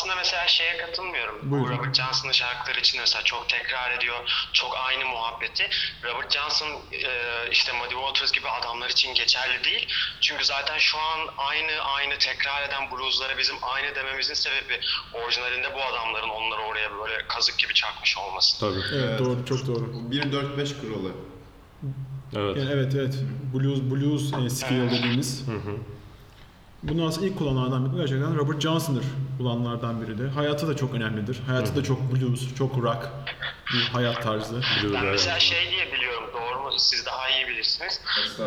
aslında 0.00 0.16
mesela 0.16 0.46
şeye 0.46 0.76
katılmıyorum. 0.76 1.38
Buyurun. 1.42 1.68
Bu 1.68 1.78
Robert 1.78 1.94
Johnson'ın 1.94 2.32
şarkıları 2.32 2.80
için 2.80 3.00
mesela 3.00 3.24
çok 3.24 3.48
tekrar 3.48 3.90
ediyor. 3.90 4.48
Çok 4.52 4.76
aynı 4.76 5.04
muhabbeti. 5.04 5.68
Robert 6.04 6.32
Johnson 6.32 6.68
e, 6.92 7.10
işte 7.50 7.72
Muddy 7.72 7.94
Waters 7.94 8.32
gibi 8.32 8.48
adamlar 8.48 8.88
için 8.90 9.14
geçerli 9.14 9.64
değil. 9.64 9.88
Çünkü 10.20 10.44
zaten 10.44 10.78
şu 10.78 10.98
an 10.98 11.18
aynı 11.38 11.72
aynı 11.96 12.18
tekrar 12.18 12.68
eden 12.68 12.90
blueslara 12.90 13.38
bizim 13.38 13.56
aynı 13.62 13.94
dememizin 13.94 14.34
sebebi 14.34 14.80
orijinalinde 15.14 15.74
bu 15.74 15.82
adamların 15.82 16.28
onları 16.28 16.60
oraya 16.60 16.90
böyle 16.98 17.26
kazık 17.28 17.58
gibi 17.58 17.74
çakmış 17.74 18.18
olması. 18.18 18.60
Tabii. 18.60 18.80
Evet, 18.92 19.04
Evet. 19.08 19.18
doğru, 19.18 19.46
çok 19.46 19.66
doğru. 19.66 19.84
1-4-5 20.10 20.80
kuralı. 20.80 21.12
Evet. 22.36 22.56
Yani 22.56 22.70
evet 22.72 22.94
evet 22.94 23.14
blues 23.54 23.80
blues 23.80 24.32
e, 24.32 24.50
skill 24.50 24.90
dediğimiz. 24.90 25.44
Bunu 26.82 27.06
aslında 27.06 27.26
ilk 27.26 27.38
kullananlardan 27.38 27.92
biri 27.92 28.00
gerçekten 28.00 28.36
Robert 28.36 28.60
Johnson'dır 28.60 29.04
kullananlardan 29.38 30.02
biri 30.02 30.18
de. 30.18 30.28
Hayatı 30.28 30.68
da 30.68 30.76
çok 30.76 30.94
önemlidir. 30.94 31.40
Hayatı 31.46 31.76
da 31.76 31.82
çok 31.82 32.12
blues, 32.12 32.54
çok 32.54 32.78
rock 32.78 33.08
bir 33.72 33.82
hayat 33.92 34.22
tarzı. 34.22 34.60
Ben 34.94 35.06
mesela 35.06 35.40
şey 35.40 35.70
diye 35.70 35.86
siz 36.80 37.06
daha 37.06 37.30
iyi 37.30 37.48
bilirsiniz. 37.48 38.00
Ee, 38.40 38.44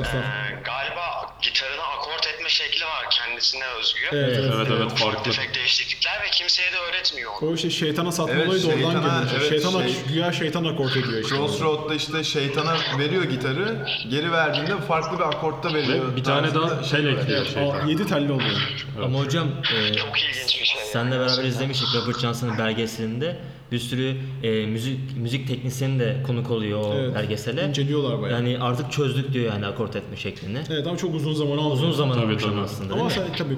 galiba 0.65 1.35
gitarına 1.41 1.83
akort 1.83 2.27
etme 2.27 2.49
şekli 2.49 2.85
var 2.85 3.05
kendisine 3.09 3.65
özgü. 3.79 3.99
Evet, 4.11 4.37
evet. 4.39 4.51
Evet 4.55 4.67
evet 4.71 4.85
Ufak 4.85 4.99
farklı. 4.99 5.23
tefek 5.31 5.55
değişiklikler 5.55 6.21
ve 6.21 6.29
kimseye 6.31 6.71
de 6.73 6.77
öğretmiyor 6.77 7.31
onu. 7.41 7.49
O 7.49 7.53
işte 7.55 7.69
şeytana 7.69 8.11
satma 8.11 8.33
Evet, 8.33 8.47
olayı 8.47 8.63
da 8.63 8.67
oradan 8.67 8.79
şeytana- 8.79 9.23
geliyor. 9.23 9.39
evet, 9.39 9.49
şeytan 9.49 9.71
şey- 9.81 10.03
güya 10.07 10.31
şeytan 10.33 10.65
akort 10.65 10.97
ediyor 10.97 11.21
işte. 11.23 11.35
Crossroad'da 11.35 11.95
işte 11.95 12.23
şeytana 12.23 12.75
veriyor 12.99 13.23
gitarı, 13.23 13.85
geri 14.09 14.31
verdiğinde 14.31 14.81
farklı 14.81 15.17
bir 15.19 15.23
akortta 15.23 15.73
veriyor. 15.73 16.11
Ve 16.11 16.15
bir 16.15 16.23
tane 16.23 16.55
daha 16.55 16.83
şey 16.83 16.99
ekliyor 16.99 17.39
Evet, 17.41 17.53
şeytan. 17.53 17.85
o 17.85 17.89
7 17.89 18.07
telli 18.07 18.31
oluyor. 18.31 18.85
Ama 19.03 19.19
hocam 19.19 19.47
e, 19.75 19.93
Çok 19.93 20.19
ilginç 20.21 20.59
bir 20.61 20.65
şey. 20.65 20.81
senle 20.85 21.19
beraber 21.19 21.43
izlemiştik 21.43 21.87
Robert 21.95 22.19
Johnson'ın 22.19 22.57
belgeselinde 22.57 23.39
bir 23.73 23.79
sürü 23.79 24.13
e, 24.43 24.65
müzik 24.65 24.99
müzik 25.17 25.47
teknisyeni 25.47 25.99
de 25.99 26.17
konuk 26.27 26.51
oluyor 26.51 26.79
o 26.81 26.93
Evet, 26.95 27.15
belgesele. 27.15 27.67
inceliyorlar 27.69 28.21
bayağı. 28.21 28.39
Yani 28.39 28.59
artık 28.59 28.91
çözdük 28.91 29.33
diyor 29.33 29.45
yani 29.53 29.65
akort 29.65 29.95
etme 29.95 30.17
şeklini. 30.17 30.57
Evet 30.69 30.87
ama 30.87 30.97
çok 30.97 31.15
uzun 31.15 31.33
zaman 31.33 31.57
aldı. 31.57 31.73
Uzun 31.73 31.91
zaman 31.91 32.15
Tabii, 32.15 32.25
almış 32.25 32.43
tabii. 32.43 32.59
aslında 32.59 32.93
Ama 32.93 33.09
sen 33.09 33.23
tabii 33.37 33.53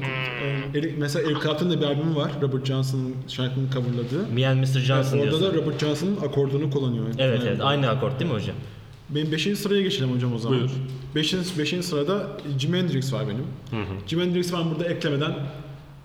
e, 0.75 0.93
mesela 0.97 1.29
Eric 1.29 1.39
Clapton'ın 1.43 1.71
da 1.71 1.81
bir 1.81 1.85
albümü 1.85 2.15
var. 2.15 2.31
Robert 2.41 2.65
Johnson'ın 2.65 3.15
şarkının 3.27 3.69
coverladığı. 3.73 4.27
Me 4.33 4.47
and 4.47 4.59
Mr. 4.59 4.65
Johnson 4.79 5.17
Orada 5.17 5.29
diyorsun. 5.31 5.53
da 5.53 5.61
Robert 5.61 5.79
Johnson'ın 5.79 6.17
akordunu 6.17 6.69
kullanıyor. 6.69 7.05
Evet 7.17 7.41
evet 7.47 7.59
aynı 7.61 7.89
akort 7.89 8.19
değil 8.19 8.31
mi 8.31 8.37
hocam? 8.37 8.55
Benim 9.09 9.31
5. 9.31 9.43
sıraya 9.57 9.81
geçelim 9.81 10.15
hocam 10.15 10.33
o 10.33 10.37
zaman. 10.37 10.59
Buyur. 10.59 10.69
5. 11.15 11.33
5. 11.59 11.85
sırada 11.85 12.27
Jimi 12.59 12.77
Hendrix 12.77 13.13
var 13.13 13.23
benim. 13.27 13.45
Jimi 14.07 14.23
Hendrix 14.23 14.53
ben 14.53 14.71
burada 14.71 14.85
eklemeden 14.89 15.33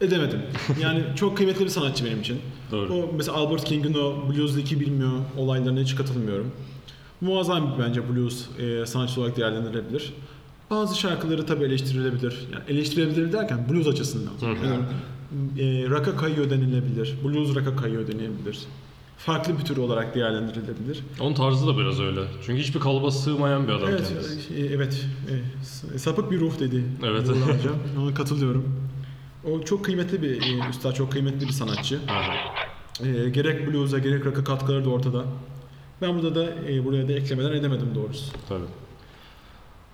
edemedim. 0.01 0.41
Yani 0.83 1.03
çok 1.17 1.37
kıymetli 1.37 1.65
bir 1.65 1.71
sanatçı 1.71 2.05
benim 2.05 2.21
için. 2.21 2.39
Doğru. 2.73 2.95
O 2.95 3.11
mesela 3.17 3.39
Albert 3.39 3.65
King'in 3.65 3.95
o 3.95 4.15
blues'daki 4.29 4.81
bilmiyor 4.81 5.13
olaylarına 5.37 5.81
hiç 5.81 5.95
katılmıyorum. 5.95 6.53
Muazzam 7.21 7.75
bir 7.79 7.85
bence 7.85 8.09
blues 8.09 8.47
e, 8.59 8.87
sanatçı 8.87 9.21
olarak 9.21 9.37
değerlendirilebilir. 9.37 10.13
Bazı 10.71 10.99
şarkıları 10.99 11.47
tabii 11.47 11.65
eleştirilebilir. 11.65 12.37
Yani 12.53 12.65
eleştirilebilir 12.69 13.33
derken 13.33 13.67
blues 13.71 13.87
açısından. 13.87 14.33
Yani, 14.43 14.83
e, 15.59 15.89
rock'a 15.91 16.17
kayıyor 16.17 16.51
denilebilir. 16.51 17.15
Blues 17.25 17.55
rock'a 17.55 17.77
kayıyor 17.77 18.07
denilebilir. 18.07 18.59
Farklı 19.19 19.59
bir 19.59 19.65
tür 19.65 19.77
olarak 19.77 20.15
değerlendirilebilir. 20.15 21.01
Onun 21.21 21.35
tarzı 21.35 21.67
da 21.67 21.79
biraz 21.79 22.01
öyle. 22.01 22.21
Çünkü 22.47 22.63
hiçbir 22.63 22.81
kalıba 22.81 23.11
sığmayan 23.11 23.69
bir 23.69 23.73
adam 23.73 23.89
Evet, 23.89 24.09
kendisi. 24.09 24.55
e, 24.55 24.75
evet. 24.75 25.07
E, 25.95 25.99
sapık 25.99 26.31
bir 26.31 26.41
ruh 26.41 26.61
dedi. 26.61 26.85
Evet. 27.05 27.29
Ona 27.99 28.15
katılıyorum. 28.15 28.80
O 29.45 29.63
çok 29.63 29.85
kıymetli 29.85 30.23
bir 30.23 30.43
e, 30.43 30.69
üstad, 30.71 30.93
çok 30.95 31.13
kıymetli 31.13 31.47
bir 31.47 31.53
sanatçı. 31.53 32.01
E, 33.05 33.29
gerek 33.29 33.67
blues'a 33.67 33.99
gerek 33.99 34.27
rock'a 34.27 34.45
katkıları 34.45 34.85
da 34.85 34.91
ortada. 34.91 35.25
Ben 36.03 36.15
burada 36.23 36.35
da 36.35 36.71
e, 36.71 36.85
buraya 36.85 37.09
da 37.09 37.13
eklemeden 37.13 37.53
edemedim 37.53 37.95
doğrusu. 37.95 38.33
Tabii. 38.49 38.61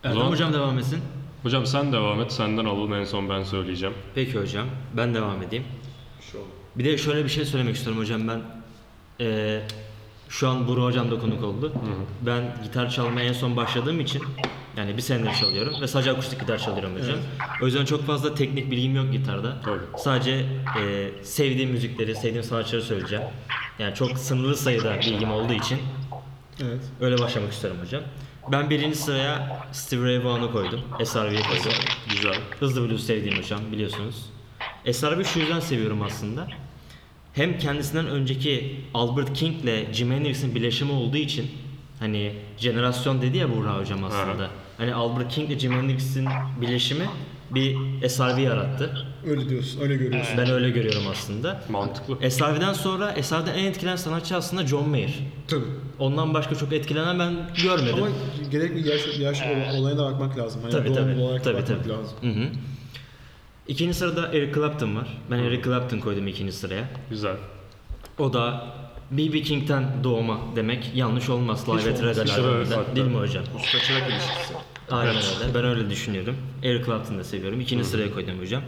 Erdem 0.05 0.19
zaman- 0.19 0.31
hocam 0.31 0.53
devam 0.53 0.79
etsin. 0.79 0.99
Hocam 1.43 1.67
sen 1.67 1.93
devam 1.93 2.21
et. 2.21 2.33
Senden 2.33 2.65
alalım 2.65 2.95
en 2.95 3.05
son 3.05 3.29
ben 3.29 3.43
söyleyeceğim. 3.43 3.95
Peki 4.15 4.39
hocam 4.41 4.67
ben 4.97 5.15
devam 5.15 5.43
edeyim. 5.43 5.65
Bir 6.77 6.85
de 6.85 6.99
şöyle 6.99 7.25
bir 7.25 7.29
şey 7.29 7.45
söylemek 7.45 7.77
istiyorum 7.77 8.03
hocam 8.03 8.29
ben 8.29 8.41
eee, 9.19 9.63
şu 10.29 10.49
an 10.49 10.69
Buru 10.69 10.85
hocam 10.85 11.11
da 11.11 11.19
konuk 11.19 11.45
oldu. 11.45 11.73
Ben 12.27 12.57
gitar 12.65 12.91
çalmaya 12.91 13.29
en 13.29 13.33
son 13.33 13.57
başladığım 13.57 14.01
için 14.01 14.23
yani 14.77 14.97
bir 14.97 15.03
senedir 15.03 15.35
çalıyorum 15.35 15.75
ve 15.81 15.87
sadece 15.87 16.11
akustik 16.13 16.41
gitar 16.41 16.59
çalıyorum 16.59 16.95
hocam. 17.01 17.17
O 17.63 17.67
yüzden 17.67 17.85
çok 17.85 18.07
fazla 18.07 18.35
teknik 18.35 18.71
bilgim 18.71 18.97
yok 18.97 19.13
gitarda. 19.13 19.57
Tabii. 19.65 19.81
Sadece 19.99 20.47
eee, 20.79 21.11
sevdiğim 21.23 21.71
müzikleri, 21.71 22.15
sevdiğim 22.15 22.43
sanatçıları 22.45 22.83
söyleyeceğim. 22.85 23.25
Yani 23.79 23.95
çok 23.95 24.19
sınırlı 24.19 24.57
sayıda 24.57 25.01
bilgim 25.01 25.31
olduğu 25.33 25.53
için 25.53 25.79
Evet. 26.63 26.81
öyle 27.01 27.19
başlamak 27.19 27.53
istiyorum 27.53 27.81
hocam. 27.85 28.03
Ben 28.53 28.71
birinci 28.71 28.97
sıraya 28.99 29.59
Stevie 29.73 30.05
Ray 30.05 30.25
Vaughan'ı 30.25 30.53
koydum. 30.53 30.81
SRV'yi 31.05 31.43
koydum. 31.43 31.73
Güzel. 32.11 32.37
Hızlı 32.61 32.89
blues 32.91 33.07
sevdiğim 33.07 33.39
hocam 33.39 33.61
biliyorsunuz. 33.73 34.27
SRV 34.93 35.25
şu 35.25 35.39
yüzden 35.39 35.61
seviyorum 35.61 36.03
aslında. 36.03 36.49
Hem 37.33 37.59
kendisinden 37.59 38.07
önceki 38.07 38.81
Albert 38.95 39.33
King 39.35 39.65
ile 39.65 39.95
Jimi 39.95 40.15
Hendrix'in 40.15 40.55
birleşimi 40.55 40.93
olduğu 40.93 41.17
için 41.17 41.51
hani 41.99 42.33
jenerasyon 42.59 43.23
dedi 43.23 43.37
ya 43.39 43.57
Buğra 43.57 43.79
hocam 43.79 44.05
aslında. 44.05 44.51
Hani 44.79 44.95
Albert 44.95 45.35
King 45.35 45.51
ile 45.51 45.59
Jimi 45.59 45.75
Hendrix'in 45.77 46.29
birleşimi 46.61 47.05
bir 47.51 47.77
SRV 48.09 48.39
yarattı. 48.39 49.07
Öyle 49.27 49.49
diyorsun, 49.49 49.81
öyle 49.81 49.97
görüyorsun. 49.97 50.35
Ben 50.39 50.51
öyle 50.51 50.71
görüyorum 50.71 51.03
aslında. 51.11 51.61
Mantıklı. 51.69 52.31
SRV'den 52.31 52.73
sonra 52.73 53.23
SRV'den 53.23 53.55
en 53.55 53.65
etkilenen 53.65 53.97
sanatçı 53.97 54.37
aslında 54.37 54.67
John 54.67 54.89
Mayer. 54.89 55.15
Tabii. 55.49 55.65
Ondan 55.99 56.35
başka 56.35 56.55
çok 56.55 56.73
etkilenen 56.73 57.19
ben 57.19 57.35
görmedim. 57.63 57.95
Ama 57.97 58.07
gerekli 58.51 58.89
yaş, 58.89 59.19
yaş 59.19 59.43
ol- 59.43 59.79
olayına 59.79 59.99
da 60.01 60.05
bakmak 60.13 60.39
lazım. 60.39 60.61
Hani 60.63 60.73
Tabii, 60.73 60.93
tabii. 60.93 61.21
olarak 61.21 61.45
Tabii, 61.45 61.55
bakmak 61.63 61.79
tabii. 61.85 61.89
lazım. 61.93 62.17
Hı 62.21 62.27
hı. 62.29 62.49
İkinci 63.69 63.95
sırada 63.95 64.29
Eric 64.33 64.53
Clapton 64.55 64.97
var. 64.97 65.09
Ben 65.31 65.39
Eric 65.39 65.63
Clapton 65.63 65.99
koydum 65.99 66.27
ikinci 66.27 66.53
sıraya. 66.53 66.85
Güzel. 67.11 67.37
O 68.19 68.33
da 68.33 68.67
B.B. 69.11 69.43
King'ten 69.43 70.05
doğma 70.05 70.41
demek 70.57 70.91
yanlış 70.95 71.29
olmaz 71.29 71.69
Live 71.69 71.91
at 71.91 72.03
albümünden. 72.03 72.77
olmaz. 72.79 72.97
Değil 72.97 73.07
mi 73.07 73.17
hocam? 73.17 73.45
Usta 73.57 73.79
çırak 73.79 74.11
ilişkisi. 74.11 74.55
Aynen 74.91 75.15
öyle. 75.17 75.55
Ben 75.55 75.65
öyle 75.65 75.91
düşünüyorum. 75.91 76.37
Eric 76.63 76.85
Clapton'ı 76.85 77.19
da 77.19 77.25
seviyorum. 77.25 77.61
İkinci 77.61 77.85
sıraya 77.85 78.13
koydum 78.15 78.39
hocam. 78.41 78.63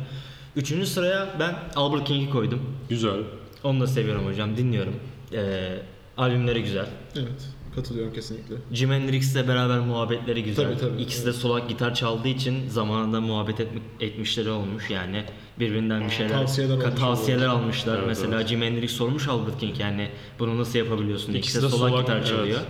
Üçüncü 0.56 0.86
sıraya 0.86 1.28
ben 1.40 1.54
Albert 1.76 2.04
King'i 2.04 2.30
koydum. 2.30 2.60
Güzel. 2.88 3.20
Onu 3.64 3.80
da 3.80 3.86
seviyorum 3.86 4.26
hocam. 4.26 4.56
Dinliyorum. 4.56 4.94
Ee, 5.32 5.78
albümleri 6.16 6.62
güzel. 6.62 6.86
Evet. 7.16 7.48
Katılıyorum 7.74 8.12
kesinlikle. 8.12 8.54
Jimi 8.72 8.94
Hendrix'le 8.94 9.48
beraber 9.48 9.78
muhabbetleri 9.78 10.44
güzel. 10.44 10.64
Tabii, 10.64 10.78
tabii, 10.80 11.02
İkisi 11.02 11.26
de 11.26 11.32
solak 11.32 11.68
gitar 11.68 11.94
çaldığı 11.94 12.28
için 12.28 12.68
zamanında 12.68 13.20
muhabbet 13.20 13.60
etmek, 13.60 13.82
etmişleri 14.00 14.50
olmuş 14.50 14.90
yani. 14.90 15.24
Birbirinden 15.60 16.04
bir 16.04 16.10
şeyler 16.10 16.32
Tavsiyeler 16.32 16.76
ka- 16.78 16.94
tavsiyeler 16.94 17.46
almışlar. 17.46 17.96
Evet, 17.98 18.06
Mesela 18.08 18.46
Jimi 18.46 18.66
Hendrix 18.66 18.90
sormuş 18.90 19.28
Albert 19.28 19.60
King 19.60 19.80
yani 19.80 20.08
bunu 20.38 20.58
nasıl 20.58 20.78
yapabiliyorsun? 20.78 21.32
İkisi, 21.34 21.38
İkisi 21.38 21.62
de 21.62 21.68
solak, 21.76 21.90
solak, 21.90 22.00
gitar 22.06 22.16
evet. 22.16 22.26
çalıyor. 22.28 22.60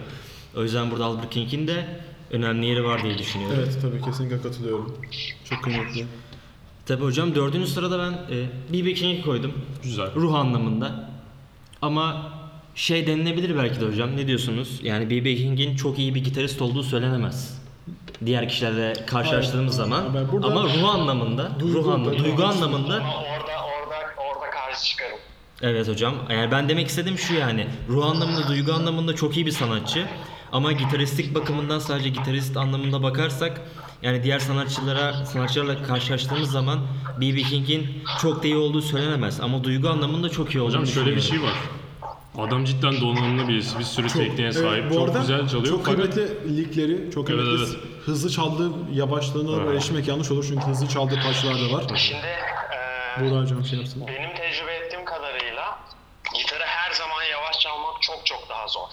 O 0.56 0.62
yüzden 0.62 0.90
burada 0.90 1.04
Albert 1.04 1.30
King'in 1.30 1.66
de 1.68 1.84
önemli 2.30 2.66
yeri 2.66 2.84
var 2.84 3.02
diye 3.02 3.18
düşünüyorum. 3.18 3.56
Evet 3.60 3.78
tabii 3.82 4.02
kesinlikle 4.02 4.42
katılıyorum. 4.42 4.96
Çok 5.44 5.62
kıymetli. 5.64 6.06
Tabii 6.86 7.04
hocam 7.04 7.34
dördüncü 7.34 7.66
sırada 7.66 7.98
ben 7.98 8.34
e, 8.36 8.46
B.B. 8.72 8.94
King'i 8.94 9.22
koydum. 9.22 9.52
Güzel. 9.82 10.14
Ruh 10.14 10.34
anlamında. 10.34 11.10
Ama 11.82 12.32
şey 12.74 13.06
denilebilir 13.06 13.56
belki 13.56 13.80
de 13.80 13.86
hocam. 13.86 14.16
Ne 14.16 14.26
diyorsunuz? 14.26 14.80
Yani 14.82 15.10
B.B. 15.10 15.36
King'in 15.36 15.76
çok 15.76 15.98
iyi 15.98 16.14
bir 16.14 16.24
gitarist 16.24 16.62
olduğu 16.62 16.82
söylenemez. 16.82 17.57
Diğer 18.26 18.48
kişilerle 18.48 18.92
karşılaştığımız 19.06 19.78
Hayır. 19.78 19.90
zaman. 19.90 20.14
Ben 20.14 20.32
burada- 20.32 20.46
Ama 20.46 20.62
ruh 20.64 20.94
anlamında, 20.94 21.50
Duygu- 21.60 21.72
ruh 21.74 21.86
anlamında, 21.94 22.24
duygu 22.24 22.44
anlamında 22.44 22.94
Ama 22.96 23.14
orada 23.16 23.52
orada 23.64 23.96
orada 24.30 24.50
karşı 24.50 24.84
çıkarım. 24.86 25.18
Evet 25.62 25.88
hocam. 25.88 26.14
Yani 26.30 26.50
ben 26.50 26.68
demek 26.68 26.88
istediğim 26.88 27.18
şu 27.18 27.34
yani. 27.34 27.66
Ruh 27.88 28.06
anlamında, 28.06 28.48
duygu 28.48 28.72
anlamında 28.72 29.14
çok 29.16 29.36
iyi 29.36 29.46
bir 29.46 29.50
sanatçı. 29.50 30.06
Ama 30.52 30.72
gitaristik 30.72 31.34
bakımından 31.34 31.78
sadece 31.78 32.08
gitarist 32.08 32.56
anlamında 32.56 33.02
bakarsak 33.02 33.60
yani 34.02 34.22
diğer 34.22 34.38
sanatçılara 34.38 35.24
sanatçılarla 35.24 35.82
karşılaştığımız 35.82 36.50
zaman 36.50 36.78
B.B. 37.20 37.42
King'in 37.42 37.86
çok 38.22 38.42
da 38.42 38.46
iyi 38.46 38.56
olduğu 38.56 38.82
söylenemez 38.82 39.40
ama 39.40 39.64
duygu 39.64 39.88
anlamında 39.88 40.28
çok 40.28 40.54
iyi 40.54 40.60
olduğunu 40.60 40.80
Hocam 40.80 40.86
şöyle 40.86 41.16
bir 41.16 41.20
şey 41.20 41.42
var. 41.42 41.54
Adam 42.38 42.64
cidden 42.64 43.00
donanımlı 43.00 43.48
birisi. 43.48 43.78
Bir 43.78 43.84
sürü 43.84 44.08
tekniğe 44.08 44.52
sahip. 44.52 44.68
Evet, 44.82 44.90
bu 44.90 44.94
çok 44.94 45.08
arada 45.08 45.18
güzel 45.18 45.48
çalıyor. 45.48 45.64
Çok 45.74 45.84
fakat 45.86 46.14
kıymetli 46.14 46.56
ligleri, 46.56 47.10
çok 47.14 47.30
Evet, 47.30 47.40
kıymetli 47.44 47.64
evet. 47.64 47.76
Hızlı 48.08 48.30
çaldığı 48.30 48.70
yavaşlığına 48.92 49.62
Evet. 49.62 49.74
erişmek 49.74 50.08
yanlış 50.08 50.30
olur 50.30 50.44
çünkü 50.48 50.66
hızlı 50.66 50.88
çaldığı 50.88 51.14
parçalar 51.22 51.54
da 51.54 51.72
var. 51.72 51.96
Şimdi 51.96 52.26
eee, 52.26 53.20
Buğra 53.20 53.40
hocam 53.42 53.64
şey 53.64 53.78
yapsın. 53.78 54.06
benim 54.06 54.34
tecrübe 54.36 54.74
ettiğim 54.74 55.04
kadarıyla 55.04 55.78
gitarı 56.34 56.64
her 56.66 56.92
zaman 56.92 57.22
yavaş 57.22 57.58
çalmak 57.60 58.02
çok 58.02 58.26
çok 58.26 58.48
daha 58.48 58.68
zor. 58.68 58.88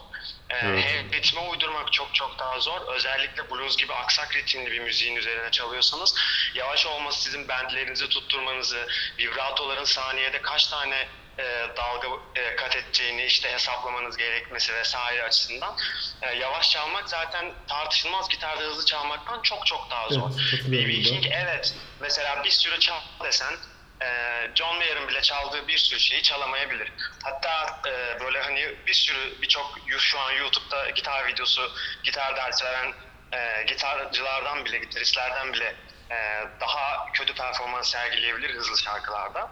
Ee, 0.49 0.55
Evet. 0.63 0.83
Hem 0.85 1.11
ritme 1.11 1.41
uydurmak 1.41 1.93
çok 1.93 2.15
çok 2.15 2.39
daha 2.39 2.59
zor. 2.59 2.81
Özellikle 2.95 3.49
blues 3.51 3.77
gibi 3.77 3.93
aksak 3.93 4.35
ritimli 4.35 4.71
bir 4.71 4.79
müziğin 4.79 5.15
üzerine 5.15 5.51
çalıyorsanız 5.51 6.15
yavaş 6.55 6.85
olması 6.85 7.23
sizin 7.23 7.47
bendlerinizi 7.47 8.09
tutturmanızı, 8.09 8.87
vibratoların 9.19 9.83
saniyede 9.83 10.41
kaç 10.41 10.67
tane 10.67 11.07
e, 11.39 11.67
dalga 11.77 12.07
e, 12.35 12.55
kat 12.55 12.75
edeceğini 12.75 13.23
işte 13.25 13.53
hesaplamanız 13.53 14.17
gerekmesi 14.17 14.73
vesaire 14.73 15.23
açısından 15.23 15.77
e, 16.21 16.35
yavaş 16.35 16.69
çalmak 16.69 17.09
zaten 17.09 17.53
tartışılmaz 17.67 18.29
gitarda 18.29 18.61
hızlı 18.61 18.85
çalmaktan 18.85 19.41
çok 19.41 19.65
çok 19.65 19.91
daha 19.91 20.09
zor. 20.09 20.31
Evet, 20.51 20.69
burada. 20.69 21.01
King 21.01 21.25
evet 21.31 21.73
mesela 21.99 22.43
bir 22.43 22.49
sürü 22.49 22.79
çal 22.79 22.99
desen 23.23 23.53
e, 24.01 24.07
John 24.55 24.77
Mayer'ın 24.77 25.07
bile 25.07 25.21
çaldığı 25.21 25.67
bir 25.67 25.77
sürü 25.77 25.99
şeyi 25.99 26.21
çalamayabilir. 26.21 26.91
Hatta 27.23 27.81
e, 27.87 28.19
böyle 28.19 28.41
hani 28.41 28.75
bir 28.87 28.93
sürü 28.93 29.41
birçok 29.41 29.79
şu 29.99 30.19
an 30.19 30.31
YouTube'da 30.31 30.89
gitar 30.89 31.27
videosu, 31.27 31.71
gitar 32.03 32.35
dersi 32.35 32.65
veren 32.65 32.93
e, 33.33 33.63
gitarcılardan 33.63 34.65
bile, 34.65 34.77
gitaristlerden 34.77 35.53
bile 35.53 35.75
e, 36.11 36.15
daha 36.59 37.11
kötü 37.13 37.33
performans 37.33 37.91
sergileyebilir 37.91 38.55
hızlı 38.55 38.77
şarkılarda. 38.77 39.49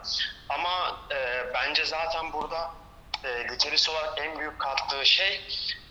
Ama 0.49 0.99
e, 1.11 1.45
bence 1.53 1.85
zaten 1.85 2.33
burada 2.33 2.71
e, 3.23 3.43
gitarist 3.49 3.89
olarak 3.89 4.13
en 4.17 4.39
büyük 4.39 4.59
kattığı 4.59 5.05
şey 5.05 5.41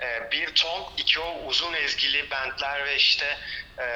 e, 0.00 0.30
bir 0.30 0.54
ton, 0.54 0.92
iki 0.96 1.20
o 1.20 1.38
uzun 1.46 1.72
ezgili 1.72 2.30
bentler 2.30 2.84
ve 2.84 2.96
işte 2.96 3.38
e, 3.78 3.86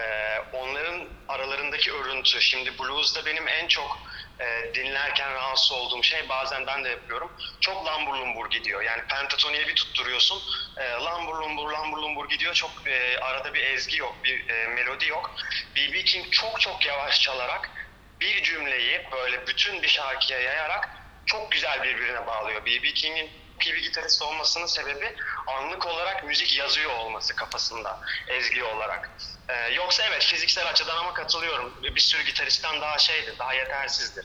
onların 0.53 1.09
aralarındaki 1.29 1.93
örüntü. 1.93 2.41
Şimdi 2.41 2.79
blues'da 2.79 3.27
benim 3.27 3.49
en 3.49 3.69
çok 3.69 3.99
e, 4.41 4.75
dinlerken 4.75 5.35
rahatsız 5.35 5.73
olduğum 5.73 6.03
şey 6.03 6.29
bazen 6.29 6.67
ben 6.67 6.85
de 6.85 6.89
yapıyorum. 6.89 7.33
Çok 7.61 7.87
lambur 7.87 8.15
lumbur 8.15 8.51
gidiyor. 8.51 8.83
Yani 8.83 9.03
pentatoniye 9.03 9.69
bir 9.69 9.75
tutturuyorsun. 9.75 10.43
E, 10.77 10.91
lambur 10.91 11.35
lumbur 11.35 11.73
lambur 11.73 11.99
lumbur 11.99 12.29
gidiyor. 12.29 12.55
Çok 12.55 12.71
e, 12.87 13.19
arada 13.19 13.55
bir 13.55 13.63
ezgi 13.63 13.97
yok, 13.97 14.17
bir 14.25 14.49
e, 14.49 14.67
melodi 14.67 15.07
yok. 15.07 15.35
B.B. 15.77 16.05
King 16.05 16.33
çok 16.33 16.61
çok 16.61 16.87
yavaş 16.87 17.21
çalarak 17.21 17.71
bir 18.21 18.43
cümleyi 18.43 19.01
böyle 19.13 19.47
bütün 19.47 19.83
bir 19.83 19.89
şarkıya 19.89 20.41
yayarak 20.41 20.89
çok 21.27 21.53
güzel 21.53 21.83
birbirine 21.83 22.27
bağlıyor. 22.27 22.67
B.B. 22.67 22.95
King'in 22.95 23.31
bir 23.61 23.83
gitarist 23.83 24.23
olmasının 24.23 24.67
sebebi 24.67 25.07
anlık 25.47 25.87
olarak 25.87 26.25
müzik 26.25 26.59
yazıyor 26.59 26.91
olması 26.99 27.37
kafasında 27.37 28.01
ezgi 28.29 28.65
olarak. 28.65 29.11
Ee, 29.49 29.75
yoksa 29.75 30.03
evet 30.11 30.23
fiziksel 30.23 30.71
açıdan 30.71 30.97
ama 30.97 31.15
katılıyorum. 31.15 31.73
Bir 31.95 32.01
sürü 32.01 32.23
gitaristten 32.23 32.81
daha 32.81 32.99
şeydir, 32.99 33.39
daha 33.39 33.55
yetersizdir. 33.55 34.25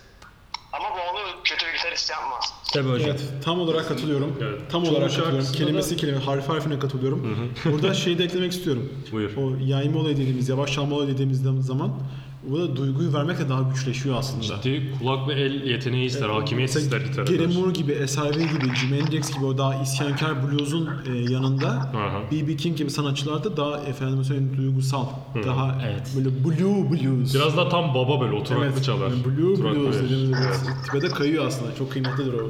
Ama 0.73 0.89
bu 0.95 0.99
onu 1.01 1.43
kötü 1.43 1.65
bir 1.67 1.73
gitarist 1.73 2.09
yapmaz. 2.09 2.53
Tabii 2.73 2.89
hocam. 2.89 3.09
Evet, 3.09 3.21
tam 3.45 3.59
olarak 3.59 3.87
katılıyorum. 3.87 4.37
Evet. 4.41 4.71
Tam 4.71 4.83
Çoğu 4.83 4.93
olarak 4.95 5.09
katılıyorum. 5.15 5.51
Kelimesi 5.53 5.91
da- 5.95 5.99
kelime, 6.01 6.19
harf 6.19 6.49
harfine 6.49 6.79
katılıyorum. 6.79 7.53
Burada 7.65 7.93
şeyi 7.93 8.17
de 8.17 8.23
eklemek 8.23 8.51
istiyorum. 8.51 9.05
Buyur. 9.11 9.37
O 9.37 9.55
yayma 9.65 9.99
olayı 9.99 10.17
dediğimiz, 10.17 10.49
yavaş 10.49 10.73
çalma 10.73 10.95
olayı 10.95 11.09
dediğimiz 11.09 11.41
zaman 11.41 11.99
burada 12.43 12.75
duyguyu 12.75 13.13
vermekle 13.13 13.49
daha 13.49 13.61
güçleşiyor 13.61 14.15
aslında. 14.17 14.43
ciddi 14.43 14.91
kulak 14.99 15.27
ve 15.27 15.33
el 15.33 15.63
yeteneği 15.63 16.05
ister, 16.05 16.29
hakimiyet 16.29 16.69
Mesela 16.75 16.83
ister 16.97 17.01
gitarda. 17.09 17.31
Gary 17.35 17.57
Moore 17.57 17.71
gibi, 17.71 18.07
SRV 18.07 18.33
gibi, 18.33 18.75
Jimi 18.75 19.01
Hendrix 19.01 19.33
gibi 19.33 19.45
o 19.45 19.57
daha 19.57 19.75
isyankar 19.81 20.51
blues'un 20.51 20.89
e, 21.13 21.31
yanında. 21.33 21.91
B.B. 22.31 22.55
King 22.55 22.77
gibi 22.77 22.89
sanatçılarda 22.91 23.57
daha 23.57 23.77
efendim 23.77 24.23
söyleyeyim 24.23 24.57
duygusal, 24.57 25.05
daha 25.45 25.81
Evet. 25.85 26.11
böyle 26.15 26.29
blue 26.43 26.91
blues. 26.91 27.33
Biraz 27.35 27.57
da 27.57 27.69
tam 27.69 27.95
baba 27.95 28.21
böyle 28.21 28.33
oturaklı 28.33 28.65
evet, 28.65 28.83
çalar. 28.83 29.07
yani 29.09 29.25
blue 29.25 29.53
Oturaklı 29.53 29.79
blues 29.79 29.95
dediğimiz 29.95 30.29
Evet. 30.39 30.59
evet. 30.65 30.75
tipe 30.85 31.01
de 31.01 31.07
kayıyor 31.09 31.45
aslında. 31.47 31.75
Çok 31.75 31.91
kıymetlidir 31.91 32.33
o 32.33 32.47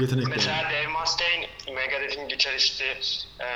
yetenek. 0.00 0.26
Mesela 0.28 0.56
Dave 0.56 1.00
Mustaine, 1.00 1.46
Megadeth'in 1.88 2.28
gitaristi 2.28 2.84
e. 3.40 3.46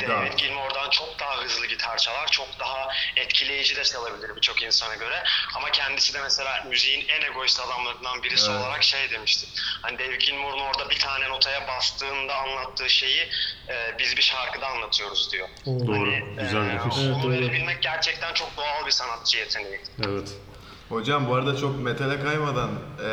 David 0.00 0.32
Gilmour'dan 0.38 0.90
çok 0.90 1.20
daha 1.20 1.36
hızlı 1.44 1.66
gitar 1.66 1.98
çalar. 1.98 2.26
Çok 2.30 2.60
daha 2.60 2.88
etkileyici 3.16 3.76
de 3.76 3.84
çalabilir 3.84 4.36
birçok 4.36 4.62
insana 4.62 4.94
göre. 4.94 5.22
Ama 5.56 5.70
kendisi 5.70 6.14
de 6.14 6.20
mesela 6.22 6.64
müziğin 6.68 7.04
en 7.08 7.22
egoist 7.22 7.60
adamlarından 7.60 8.22
birisi 8.22 8.50
Evet. 8.50 8.60
olarak 8.60 8.82
şey 8.82 9.10
demişti. 9.10 9.46
Hani 9.82 9.98
David 9.98 10.20
Gilmour'un 10.20 10.58
orada 10.60 10.90
bir 10.90 10.98
tane 10.98 11.28
notaya 11.28 11.68
bastığında 11.68 12.34
anlattığı 12.36 12.90
şeyi 12.90 13.28
e, 13.68 13.98
biz 13.98 14.16
bir 14.16 14.22
şarkıda 14.22 14.66
anlatıyoruz 14.66 15.32
diyor. 15.32 15.48
Doğru, 15.66 16.00
Hani, 16.00 16.36
güzel 16.38 16.66
e, 16.66 16.68
demiş. 16.68 16.96
Evet, 17.00 17.14
Onu 17.14 17.22
doğru. 17.22 17.32
verebilmek 17.32 17.82
gerçekten 17.82 18.34
çok 18.34 18.56
doğal 18.56 18.86
bir 18.86 18.90
sanatçı 18.90 19.38
yeteneği. 19.38 19.80
Evet. 20.06 20.28
Hocam 20.88 21.28
bu 21.28 21.34
arada 21.34 21.56
çok 21.56 21.80
metale 21.80 22.22
kaymadan 22.22 22.70
eee 23.00 23.06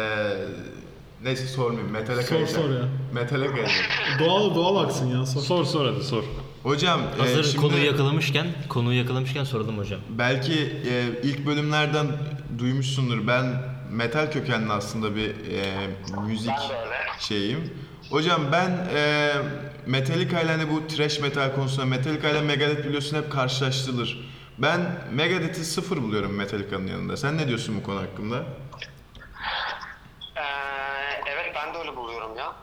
neyse 1.24 1.48
sormayayım 1.48 1.92
metale 1.92 2.22
Sor, 2.22 2.30
kayacağım. 2.30 2.64
sor 2.64 2.70
ya. 2.76 2.86
Metale 3.14 3.48
kayacağım. 3.52 3.70
Doğal 4.20 4.56
doğal 4.56 4.84
aksın 4.84 5.08
ya. 5.20 5.26
Sor. 5.26 5.42
Sor 5.42 5.66
sor 5.66 5.94
hadi 5.94 6.04
sor. 6.04 6.24
Hocam 6.64 7.02
eee, 7.02 7.20
Hazır 7.20 7.44
şimdi 7.44 7.58
konuyu 7.58 7.86
yakalamışken, 7.86 8.48
konuyu 8.70 8.98
yakalamışken 9.00 9.44
soralım 9.44 9.78
hocam. 9.78 10.00
belki 10.10 10.54
eee, 10.54 11.04
ilk 11.24 11.46
bölümlerden 11.46 12.08
duymuşsundur. 12.60 13.28
Ben 13.28 13.46
metal 13.92 14.32
kökenli 14.32 14.74
aslında 14.74 15.16
bir 15.16 15.22
eee, 15.52 15.90
müzik 16.28 16.52
şeyim. 17.20 17.74
Hocam 18.10 18.42
ben 18.52 18.88
eee 18.96 19.34
Metallica 19.86 20.42
ile 20.42 20.52
hani 20.52 20.70
bu 20.72 20.88
thrash 20.88 21.20
metal 21.20 21.56
konusunda 21.56 21.86
Metallica 21.86 22.30
ile 22.30 22.42
Megadeth 22.42 22.88
biliyorsun 22.88 23.18
hep 23.18 23.32
karşılaştırılır. 23.32 24.32
Ben 24.58 24.82
Megadeth'i 25.14 25.66
sıfır 25.66 25.98
buluyorum 25.98 26.34
Metallica'nın 26.36 26.88
yanında. 26.88 27.18
Sen 27.18 27.38
ne 27.38 27.48
diyorsun 27.48 27.76
bu 27.78 27.84
konu 27.84 28.00
hakkında? 28.02 28.44
Ee, 30.36 30.42
evet 31.34 31.52
ben 31.56 31.74
de 31.74 31.78
öyle 31.78 31.96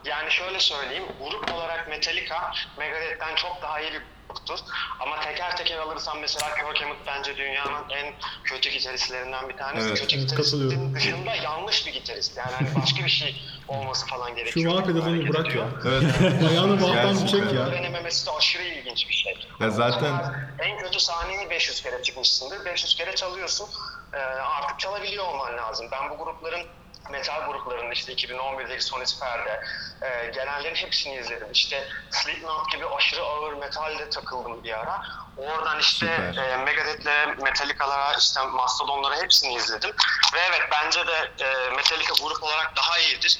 Yani 0.05 0.31
şöyle 0.31 0.59
söyleyeyim, 0.59 1.03
grup 1.21 1.53
olarak 1.53 1.87
Metallica 1.87 2.51
Megadeth'ten 2.77 3.35
çok 3.35 3.61
daha 3.61 3.79
iyi 3.81 3.93
bir 3.93 4.01
gruptur. 4.29 4.59
Ama 4.99 5.19
teker 5.19 5.57
teker 5.57 5.77
alırsam 5.77 6.19
mesela 6.19 6.55
Kirk 6.55 6.81
Hammett 6.81 6.97
bence 7.07 7.37
dünyanın 7.37 7.89
en 7.89 8.13
kötü 8.43 8.69
gitaristlerinden 8.69 9.49
bir 9.49 9.57
tanesi. 9.57 9.87
Evet, 9.87 10.01
kötü 10.01 10.17
gitaristin 10.17 10.95
dışında 10.95 11.35
yanlış 11.35 11.87
bir 11.87 11.93
gitarist. 11.93 12.37
Yani 12.37 12.51
hani 12.51 12.81
başka 12.81 13.05
bir 13.05 13.09
şey 13.09 13.41
olması 13.67 14.07
falan 14.07 14.35
gerekiyor. 14.35 14.71
Şu 14.79 14.85
pedalını 14.85 15.03
Hareket 15.03 15.29
bırak 15.33 15.47
ediyor. 15.47 15.65
ya. 15.65 15.91
Evet. 15.91 16.49
Ayağını 16.49 16.93
Gerçekten. 16.93 17.27
çek 17.27 17.53
ya. 17.53 17.65
Öğrenememesi 17.65 18.25
de 18.27 18.31
aşırı 18.31 18.63
ilginç 18.63 19.09
bir 19.09 19.13
şey. 19.13 19.47
Ya 19.59 19.69
zaten 19.69 20.13
En 20.59 20.77
kötü 20.77 20.99
sahneye 20.99 21.49
500 21.49 21.81
kere 21.83 22.03
çıkmışsındır. 22.03 22.65
500 22.65 22.95
kere 22.95 23.15
çalıyorsun. 23.15 23.69
Ee, 24.13 24.17
artık 24.17 24.79
çalabiliyor 24.79 25.27
olman 25.27 25.57
lazım. 25.57 25.87
Ben 25.91 26.09
bu 26.09 26.17
grupların 26.23 26.67
metal 27.11 27.47
gruplarının 27.47 27.91
işte 27.91 28.13
2011'deki 28.13 28.83
Sony 28.83 29.05
Sphere'de 29.05 29.61
e, 30.01 30.25
gelenlerin 30.25 30.75
hepsini 30.75 31.15
izledim. 31.15 31.47
İşte 31.51 31.87
Slipknot 32.11 32.71
gibi 32.71 32.87
aşırı 32.87 33.21
ağır 33.23 33.53
metalde 33.53 34.09
takıldım 34.09 34.63
bir 34.63 34.79
ara. 34.79 35.01
Oradan 35.37 35.79
işte 35.79 36.31
Süper. 36.31 36.49
e, 36.49 36.57
Megadeth'lere, 36.57 37.25
Metallica'lara, 37.25 38.13
işte 38.13 38.45
Mastodon'lara 38.45 39.15
hepsini 39.15 39.53
izledim. 39.53 39.91
Ve 40.33 40.39
evet 40.39 40.61
bence 40.71 41.07
de 41.07 41.31
e, 41.39 41.69
Metallica 41.75 42.13
grup 42.23 42.43
olarak 42.43 42.75
daha 42.77 42.99
iyidir. 42.99 43.39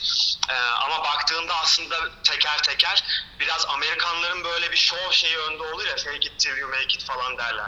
E, 0.49 0.53
ama 0.53 1.03
baktığında 1.03 1.55
aslında 1.55 1.95
teker 2.23 2.57
teker 2.63 3.03
biraz 3.39 3.65
Amerikanların 3.65 4.43
böyle 4.43 4.71
bir 4.71 4.77
show 4.77 5.11
şeyi 5.11 5.37
önde 5.37 5.63
olur 5.63 5.85
ya 5.85 5.95
fake 5.95 6.17
it 6.17 6.39
till 6.39 6.57
you 6.57 6.69
make 6.69 6.83
it 6.83 7.03
falan 7.03 7.37
derler. 7.37 7.65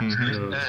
E, 0.56 0.60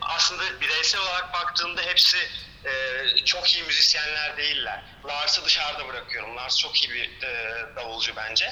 aslında 0.00 0.60
bireysel 0.60 1.00
olarak 1.00 1.34
baktığında 1.34 1.82
hepsi 1.82 2.18
e, 2.64 3.24
çok 3.24 3.54
iyi 3.54 3.62
müzisyenler 3.64 4.36
değiller. 4.36 4.82
Lars'ı 5.06 5.44
dışarıda 5.44 5.88
bırakıyorum. 5.88 6.36
Lars 6.36 6.58
çok 6.58 6.82
iyi 6.82 6.90
bir 6.90 7.22
e, 7.26 7.66
davulcu 7.76 8.12
bence. 8.16 8.44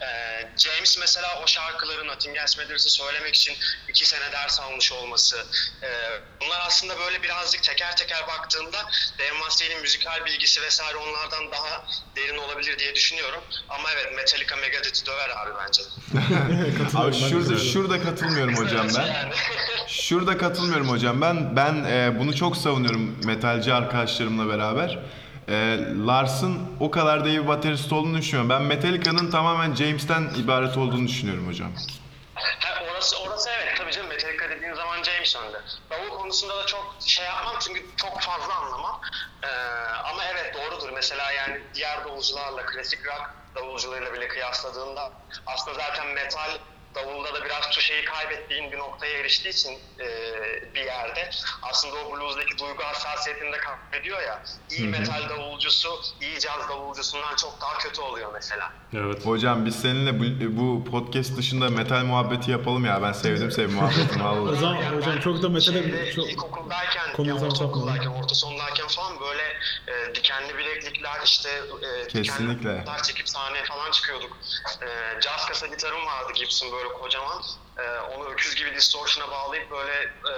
E, 0.00 0.08
James 0.56 0.98
mesela 0.98 1.40
o 1.42 1.46
şarkıları 1.46 2.06
Nothing 2.06 2.36
Else 2.36 2.62
Matters'ı 2.62 2.90
söylemek 2.90 3.34
için 3.34 3.56
iki 3.88 4.06
sene 4.06 4.32
ders 4.32 4.60
almış 4.60 4.92
olması. 4.92 5.46
e, 5.82 5.88
bunlar 6.40 6.60
aslında 6.66 6.98
böyle 6.98 7.22
birazcık 7.22 7.62
teker 7.62 7.96
teker 7.96 8.26
baktığında 8.28 8.86
Dave 9.18 9.32
Mustaine'in 9.32 9.80
müzikal 9.80 10.24
bilgisi 10.24 10.62
vesaire 10.62 10.96
onlardan 10.96 11.52
daha 11.52 11.84
derin 12.16 12.38
olabilir 12.38 12.78
diye 12.78 12.94
düşünüyorum. 12.94 13.44
Ama 13.68 13.90
evet 13.92 14.12
Metallica 14.16 14.56
Megadeth'i 14.56 15.06
döver 15.06 15.30
abi 15.30 15.50
bence. 15.66 15.82
Abi 16.98 17.14
şurada 17.30 17.58
şurada 17.58 18.02
katılmıyorum 18.02 18.56
hocam 18.56 18.88
ben. 18.96 19.32
Şurada 19.88 20.38
katılmıyorum 20.38 20.88
hocam. 20.88 21.20
Ben 21.20 21.56
ben 21.56 21.84
e, 21.84 22.18
bunu 22.18 22.36
çok 22.36 22.56
savunuyorum 22.56 23.16
metalci 23.24 23.74
arkadaşlarımla 23.74 24.48
beraber. 24.48 24.98
E, 25.48 25.78
Lars'ın 26.06 26.58
o 26.80 26.90
kadar 26.90 27.24
da 27.24 27.28
iyi 27.28 27.42
bir 27.42 27.48
baterist 27.48 27.92
olduğunu 27.92 28.18
düşünüyorum. 28.18 28.50
Ben 28.50 28.62
Metallica'nın 28.62 29.30
tamamen 29.30 29.74
James'ten 29.74 30.22
ibaret 30.38 30.76
olduğunu 30.76 31.08
düşünüyorum 31.08 31.48
hocam. 31.48 31.72
Ha, 32.34 32.82
orası, 32.92 33.16
orası 33.22 33.50
evet 33.50 33.74
tabii 33.78 33.92
canım 33.92 34.08
Metallica 34.08 34.50
dediğin 34.50 34.74
zaman 34.74 35.02
James 35.02 35.36
önde. 35.36 35.58
Davul 35.90 36.18
konusunda 36.18 36.56
da 36.56 36.66
çok 36.66 36.96
şey 37.06 37.24
yapmam 37.24 37.54
çünkü 37.60 37.86
çok 37.96 38.20
fazla 38.20 38.54
anlamam. 38.54 39.00
Ee, 39.42 39.46
ama 40.10 40.24
evet 40.24 40.54
doğrudur. 40.54 40.90
Mesela 40.94 41.32
yani 41.32 41.60
diğer 41.74 42.04
davulcularla, 42.04 42.66
klasik 42.66 43.06
rock 43.06 43.30
davulcularıyla 43.54 44.12
bile 44.12 44.28
kıyasladığında 44.28 45.12
aslında 45.46 45.78
zaten 45.78 46.06
metal 46.14 46.50
davulda 46.96 47.34
da 47.34 47.44
biraz 47.44 47.70
tuşeyi 47.70 48.04
kaybettiğin 48.04 48.72
bir 48.72 48.78
noktaya 48.78 49.18
eriştiği 49.18 49.54
için 49.54 49.82
e, 50.00 50.06
bir 50.74 50.84
yerde 50.84 51.30
aslında 51.62 51.96
o 51.96 52.16
blues'daki 52.16 52.58
duygu 52.58 52.84
hassasiyetini 52.84 53.52
de 53.52 53.58
kaybediyor 53.58 54.22
ya. 54.22 54.42
İyi 54.70 54.88
metal 54.88 55.28
davulcusu, 55.28 56.00
iyi 56.20 56.40
caz 56.40 56.68
davulcusundan 56.68 57.36
çok 57.36 57.60
daha 57.60 57.78
kötü 57.78 58.00
oluyor 58.00 58.32
mesela. 58.32 58.72
Evet. 58.94 59.26
Hocam 59.26 59.66
biz 59.66 59.74
seninle 59.76 60.20
bu, 60.20 60.56
bu 60.56 60.84
podcast 60.90 61.36
dışında 61.36 61.70
metal 61.70 62.04
muhabbeti 62.04 62.50
yapalım 62.50 62.84
ya. 62.84 63.02
Ben 63.02 63.12
sevdim 63.12 63.50
senin 63.52 63.72
muhabbetini 63.74 64.22
O 64.22 64.26
vallahi. 64.26 64.60
zaman 64.60 64.74
Yani 64.74 64.96
hocam 64.96 65.20
çok 65.20 65.42
da 65.42 65.48
metale 65.48 65.82
şeyde, 65.82 66.12
çok 66.12 66.30
ilkokuldayken, 66.30 67.12
Konuyu 67.16 67.34
ya 67.34 67.40
tam 67.40 67.48
ortaokuldayken, 67.48 68.02
sapmadım. 68.02 68.22
orta 68.22 68.34
sondayken 68.34 68.86
falan 68.88 69.12
böyle 69.20 69.42
e, 69.88 70.14
dikenli 70.14 70.58
bileklikler 70.58 71.20
işte 71.24 71.48
e, 72.04 72.08
Kesinlikle. 72.08 72.80
dikenli 72.80 73.02
çekip 73.02 73.28
sahneye 73.28 73.64
falan 73.64 73.90
çıkıyorduk. 73.90 74.36
E, 74.82 75.20
jazz 75.20 75.46
kasa 75.48 75.66
gitarım 75.66 76.06
vardı 76.06 76.32
Gibson 76.34 76.72
böyle 76.72 76.88
kocaman. 76.88 77.42
E, 77.78 77.82
onu 78.16 78.24
öküz 78.28 78.54
gibi 78.54 78.74
distortion'a 78.74 79.30
bağlayıp 79.30 79.70
böyle 79.70 79.92
e, 80.02 80.34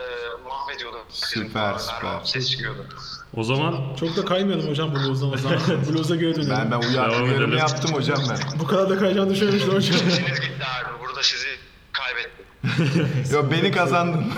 mahvediyordum. 0.49 1.01
Süper, 1.09 1.79
süper. 1.79 2.21
Ses 2.25 2.51
çıkıyordu. 2.51 2.87
O 3.37 3.45
zaman 3.45 3.77
çok 4.01 4.17
da 4.17 4.25
kaymayalım 4.25 4.69
hocam 4.71 4.95
blues'dan 4.95 5.33
o 5.33 5.37
zaman. 5.37 5.59
Blues'a 5.93 6.17
göre 6.17 6.35
dönelim. 6.35 6.51
Ben 6.51 6.71
ben 6.71 6.83
Devam 6.95 7.31
edelim. 7.31 7.57
yaptım 7.57 7.93
hocam 7.93 8.19
ben. 8.31 8.39
Bu 8.61 8.67
kadar 8.67 8.91
da 8.91 8.99
kayacağını 8.99 9.31
düşünmemiştim 9.31 9.75
hocam. 9.75 9.99
Sesiniz 9.99 10.41
gitti 10.41 10.65
abi. 10.65 11.01
Burada 11.07 11.23
sizi 11.23 11.47
kaybettim. 11.93 12.45
Yo 13.33 13.51
beni 13.51 13.71
kazandın. 13.71 14.25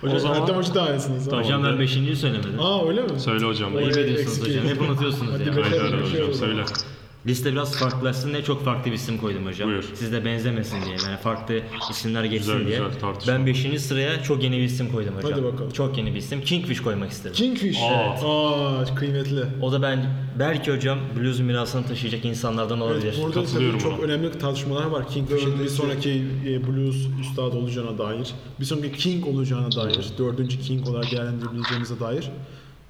hocam 0.00 0.16
O 0.16 0.18
zaman- 0.18 0.40
Ertem 0.40 0.56
Hoca 0.56 0.74
da 0.74 0.82
aynısınız. 0.82 1.24
Tamam. 1.28 1.44
Hocam 1.44 1.64
ben 1.64 1.70
5.yi 1.70 2.16
söylemedim. 2.16 2.60
Aa 2.60 2.88
öyle 2.88 3.02
mi? 3.02 3.20
söyle 3.20 3.44
hocam. 3.46 3.76
Ayıp 3.76 3.96
ediyorsunuz 3.98 4.38
eksik. 4.38 4.48
hocam. 4.48 4.64
Hep 4.66 4.80
unutuyorsunuz 4.80 5.32
Hadi 5.34 5.42
ya. 5.42 5.56
bakalım. 5.56 5.70
Haydi 5.70 5.94
hadi 5.96 6.12
hocam 6.22 6.34
söyle. 6.34 6.64
Liste 7.28 7.52
biraz 7.52 7.76
farklılaşsın 7.76 8.32
diye 8.32 8.44
çok 8.44 8.64
farklı 8.64 8.90
bir 8.90 8.96
isim 8.96 9.18
koydum 9.18 9.46
hocam. 9.46 9.68
Buyur. 9.68 9.84
Siz 9.94 10.12
de 10.12 10.24
benzemesin 10.24 10.82
diye. 10.84 10.96
Yani 11.06 11.16
farklı 11.16 11.60
isimler 11.90 12.24
geçsin 12.24 12.52
Güzel, 12.52 12.66
diye. 12.66 12.78
güzel, 12.78 13.00
tartışma. 13.00 13.32
ben 13.32 13.46
5. 13.46 13.80
sıraya 13.80 14.22
çok 14.22 14.42
yeni 14.42 14.56
bir 14.58 14.62
isim 14.62 14.92
koydum 14.92 15.14
hocam. 15.16 15.32
Hadi 15.32 15.42
bakalım. 15.44 15.70
Çok 15.70 15.98
yeni 15.98 16.14
bir 16.14 16.18
isim. 16.18 16.40
Kingfish 16.40 16.80
koymak 16.80 17.10
istedim. 17.10 17.34
Kingfish. 17.36 17.78
Aa. 17.82 18.80
Aa 18.80 18.94
kıymetli. 18.94 19.44
O 19.62 19.72
da 19.72 19.82
ben 19.82 20.06
belki 20.38 20.72
hocam 20.72 20.98
blues 21.20 21.40
mirasını 21.40 21.86
taşıyacak 21.86 22.24
insanlardan 22.24 22.80
olabilir. 22.80 23.02
Evet, 23.14 23.18
burada 23.24 23.40
Katılıyorum 23.40 23.78
tabii 23.78 23.90
çok 23.90 24.04
önemli 24.04 24.38
tartışmalar 24.38 24.84
var. 24.86 25.08
Kingfish'in 25.08 25.60
bir 25.60 25.68
sonraki 25.68 26.24
e, 26.46 26.66
blues 26.66 26.96
üstadı 27.20 27.56
olacağına 27.56 27.98
dair, 27.98 28.34
bir 28.60 28.64
sonraki 28.64 28.92
King 28.92 29.26
olacağına 29.26 29.72
dair, 29.72 30.06
dördüncü 30.18 30.60
King 30.60 30.88
olarak 30.88 31.12
değerlendirebileceğimize 31.12 32.00
dair 32.00 32.30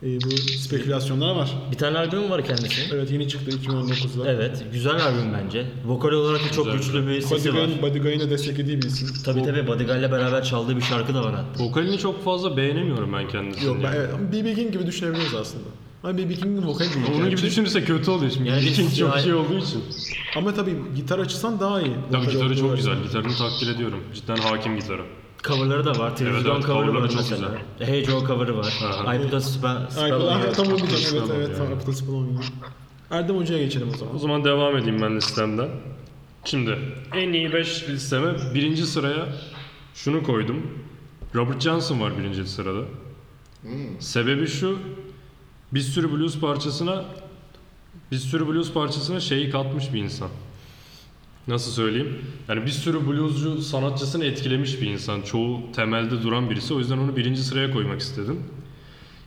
e, 0.03 0.21
bu 0.21 0.31
spekülasyonlar 0.59 1.35
var. 1.37 1.51
Bir 1.73 1.77
tane 1.77 1.99
albüm 1.99 2.31
var 2.31 2.45
kendisinin. 2.45 2.95
Evet 2.95 3.11
yeni 3.11 3.29
çıktı 3.29 3.51
2019'da. 3.51 4.31
Evet, 4.33 4.65
güzel 4.73 5.05
albüm 5.07 5.33
bence. 5.45 5.67
Vokal 5.87 6.09
olarak 6.09 6.41
da 6.45 6.53
çok 6.53 6.65
Güzel, 6.65 6.79
güçlü 6.81 7.07
bir 7.09 7.21
sesi 7.21 7.55
var. 7.55 7.61
Bodyguard'ın 7.61 7.83
Bodyguard'ın 7.83 8.31
desteklediği 8.31 8.83
bir 8.83 8.87
isim. 8.87 9.09
Tabii 9.25 9.43
tabii 9.43 9.67
Bodyguard'la 9.67 10.13
beraber 10.13 10.45
çaldığı 10.45 10.77
bir 10.77 10.83
şarkı 10.83 11.15
da 11.15 11.23
var 11.25 11.35
hatta. 11.35 11.65
Vokalini 11.65 11.99
çok 11.99 12.25
fazla 12.25 12.57
beğenemiyorum 12.57 13.13
ben 13.13 13.29
kendisini. 13.29 13.67
Yok 13.67 13.77
ben, 13.79 13.83
yani. 13.83 13.97
evet, 13.97 14.33
B.B. 14.33 14.55
King 14.55 14.73
gibi 14.73 14.87
düşünebiliriz 14.87 15.35
aslında. 15.35 15.65
Ama 16.05 16.19
B.B. 16.19 16.35
King'in 16.35 16.67
vokal 16.67 16.85
değil. 16.85 17.07
Onun 17.17 17.31
gibi 17.31 17.43
düşünürse 17.43 17.85
kötü 17.85 18.11
oluyor 18.11 18.31
şimdi. 18.33 18.49
Yani 18.49 18.65
Yani 18.67 18.77
biz- 18.79 18.99
çok 18.99 19.15
yani- 19.15 19.23
şey 19.23 19.35
olduğu 19.35 19.59
için. 19.59 19.85
Ama 20.37 20.55
tabii 20.55 20.77
gitar 20.97 21.19
açısan 21.19 21.61
daha 21.61 21.81
iyi. 21.81 21.95
Tabii 22.13 22.21
Vokal 22.21 22.31
gitarı 22.33 22.47
olduğu 22.47 22.57
çok 22.57 22.77
güzel. 22.77 23.03
Gitarını 23.03 23.33
takdir 23.39 23.75
ediyorum. 23.75 24.01
Cidden 24.15 24.37
hakim 24.37 24.77
gitarı. 24.77 25.03
Coverları 25.45 25.85
da 25.85 25.99
var. 25.99 26.17
Televizyon 26.17 26.55
evet, 26.55 26.67
cover'ı 26.67 26.95
var 26.95 27.09
çok 27.09 27.17
mesela. 27.17 27.51
Hey 27.79 28.05
Joe 28.05 28.27
cover'ı 28.27 28.57
var. 28.57 28.75
Aha. 28.85 29.15
I 29.15 29.23
Put 29.23 29.35
a 29.35 29.41
Spell, 29.41 30.09
You. 30.09 30.53
tam 30.53 30.67
onu 30.67 30.79
diyeceğim 30.79 31.25
evet 31.37 31.51
evet. 31.61 31.73
Apple 31.73 31.93
Spell 31.93 32.15
oynuyor. 32.15 32.45
Erdem 33.11 33.37
Hoca'ya 33.37 33.65
geçelim 33.65 33.89
o 33.95 33.97
zaman. 33.97 34.15
O 34.15 34.19
zaman 34.19 34.45
devam 34.45 34.77
edeyim 34.77 35.03
ben 35.03 35.17
listemden. 35.17 35.69
Şimdi 36.45 36.79
en 37.15 37.33
iyi 37.33 37.53
5 37.53 37.89
listeme 37.89 38.55
birinci 38.55 38.87
sıraya 38.87 39.29
şunu 39.95 40.23
koydum. 40.23 40.67
Robert 41.35 41.61
Johnson 41.61 42.01
var 42.01 42.19
birinci 42.19 42.47
sırada. 42.47 42.83
Sebebi 44.01 44.47
şu, 44.47 44.79
bir 45.73 45.81
sürü 45.81 46.13
blues 46.13 46.41
parçasına 46.41 47.05
bir 48.13 48.17
sürü 48.17 48.49
blues 48.49 48.73
parçasına 48.73 49.21
şeyi 49.21 49.51
katmış 49.51 49.93
bir 49.95 50.03
insan. 50.03 50.29
Nasıl 51.49 51.73
söyleyeyim? 51.73 52.19
Yani 52.49 52.67
bir 52.67 52.71
sürü 52.71 53.07
bluescu 53.07 53.63
sanatçısını 53.63 54.25
etkilemiş 54.25 54.81
bir 54.81 54.87
insan. 54.87 55.23
Çoğu 55.23 55.61
temelde 55.73 56.23
duran 56.23 56.51
birisi. 56.51 56.75
O 56.75 56.79
yüzden 56.79 56.99
onu 56.99 57.17
birinci 57.17 57.43
sıraya 57.43 57.71
koymak 57.73 58.01
istedim. 58.01 58.41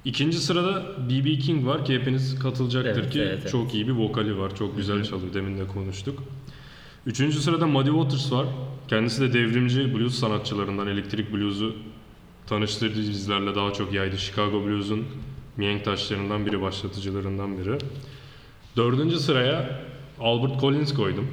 İkinci 0.06 0.38
sırada 0.38 0.86
B.B. 1.10 1.38
King 1.38 1.66
var 1.66 1.86
ki 1.86 1.94
hepiniz 1.94 2.40
katılacaktır 2.40 3.02
Evet, 3.02 3.14
ki 3.14 3.20
evet, 3.22 3.40
evet. 3.42 3.52
çok 3.52 3.74
iyi 3.74 3.88
bir 3.88 3.92
vokali 3.92 4.38
var. 4.38 4.56
Çok 4.56 4.78
güzel 4.78 5.04
çalıyor. 5.04 5.34
Demin 5.34 5.58
de 5.58 5.68
konuştuk. 5.68 6.20
Üçüncü 7.06 7.40
sırada 7.40 7.68
Muddy 7.68 7.90
Waters 7.90 8.32
var. 8.32 8.48
Kendisi 8.88 9.22
de 9.22 9.34
devrimci 9.34 9.96
blues 9.96 10.20
sanatçılarından. 10.20 10.88
Elektrik 10.88 11.34
blues'u 11.34 11.76
tanıştırdığı 12.48 13.00
bizlerle 13.00 13.56
daha 13.56 13.74
çok 13.74 13.94
yaydı. 13.94 14.18
Chicago 14.18 14.66
blues'un 14.66 15.06
mihenk 15.58 15.86
taşlarından 15.86 16.46
biri, 16.46 16.62
başlatıcılarından 16.62 17.58
biri. 17.58 17.78
Dördüncü 18.78 19.20
sıraya 19.20 19.82
Albert 20.20 20.62
Collins 20.62 20.94
koydum. 20.94 21.28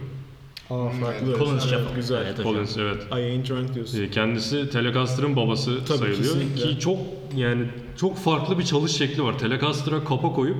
Aa 0.70 0.88
farklı. 0.90 1.38
Collins 1.38 1.62
evet, 1.62 1.70
Chapel. 1.70 1.94
güzel. 1.94 2.22
Evet. 2.26 2.42
Collins 2.42 2.76
evet. 2.76 3.06
I 3.12 3.14
ain't 3.14 3.48
drunk 3.48 3.74
diyorsun. 3.74 4.02
Ee, 4.02 4.10
Kendisi 4.10 4.70
Telecaster'ın 4.70 5.36
babası 5.36 5.84
Tabii, 5.84 5.98
sayılıyor 5.98 6.34
kesinlikle. 6.34 6.62
ki 6.70 6.78
çok 6.80 6.98
yani 7.36 7.66
çok 7.96 8.18
farklı 8.18 8.58
bir 8.58 8.64
çalış 8.64 8.92
şekli 8.92 9.22
var. 9.22 9.38
Telecaster'a 9.38 10.04
kapa 10.04 10.32
koyup 10.32 10.56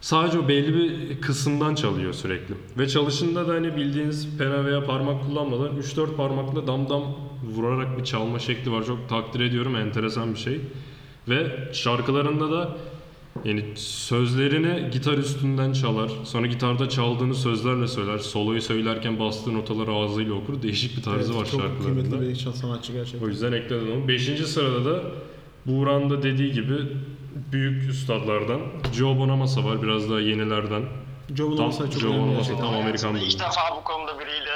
sadece 0.00 0.38
o 0.38 0.48
belli 0.48 0.74
bir 0.74 1.20
kısımdan 1.20 1.74
çalıyor 1.74 2.12
sürekli. 2.12 2.54
Ve 2.78 2.88
çalışında 2.88 3.48
da 3.48 3.54
hani 3.54 3.76
bildiğiniz 3.76 4.28
pena 4.38 4.64
veya 4.64 4.84
parmak 4.84 5.26
kullanmadan 5.26 5.76
3-4 5.76 6.16
parmakla 6.16 6.66
dam 6.66 6.88
dam 6.88 7.02
vurarak 7.56 7.98
bir 7.98 8.04
çalma 8.04 8.38
şekli 8.38 8.72
var. 8.72 8.84
Çok 8.84 9.08
takdir 9.08 9.40
ediyorum. 9.40 9.76
Enteresan 9.76 10.34
bir 10.34 10.38
şey. 10.38 10.60
Ve 11.28 11.68
şarkılarında 11.72 12.52
da 12.52 12.76
yani 13.44 13.64
sözlerini 13.76 14.90
gitar 14.90 15.18
üstünden 15.18 15.72
çalar. 15.72 16.10
Sonra 16.24 16.46
gitarda 16.46 16.88
çaldığını 16.88 17.34
sözlerle 17.34 17.88
söyler. 17.88 18.18
Soloyu 18.18 18.62
söylerken 18.62 19.18
bastığı 19.18 19.54
notaları 19.54 19.92
ağzıyla 19.92 20.34
okur. 20.34 20.62
Değişik 20.62 20.96
bir 20.96 21.02
tarzı 21.02 21.36
var 21.38 21.44
çok 21.44 21.60
şarkılarında. 21.60 22.08
kıymetli 22.10 22.28
bir 22.28 22.52
sanatçı 22.52 22.92
gerçekten. 22.92 23.26
O 23.26 23.28
yüzden 23.28 23.52
ekledim 23.52 23.92
onu. 23.92 24.08
Beşinci 24.08 24.46
sırada 24.46 24.84
da 24.84 25.02
Buğra'nın 25.66 26.10
da 26.10 26.22
dediği 26.22 26.52
gibi 26.52 26.74
büyük 27.52 27.90
üstadlardan 27.90 28.60
Joe 28.92 29.18
Bonamassa 29.18 29.64
var 29.64 29.82
biraz 29.82 30.10
daha 30.10 30.20
yenilerden. 30.20 30.82
Joe 31.34 31.50
Bonamassa 31.50 31.90
çok 31.90 32.00
Joe 32.02 32.10
önemli 32.10 32.26
Bonamassa 32.28 32.56
tam 32.56 32.74
Amerikan 32.74 33.14
İlk 33.16 33.22
blues. 33.22 33.34
defa 33.34 33.76
bu 33.80 33.84
konuda 33.84 34.18
biriyle 34.20 34.50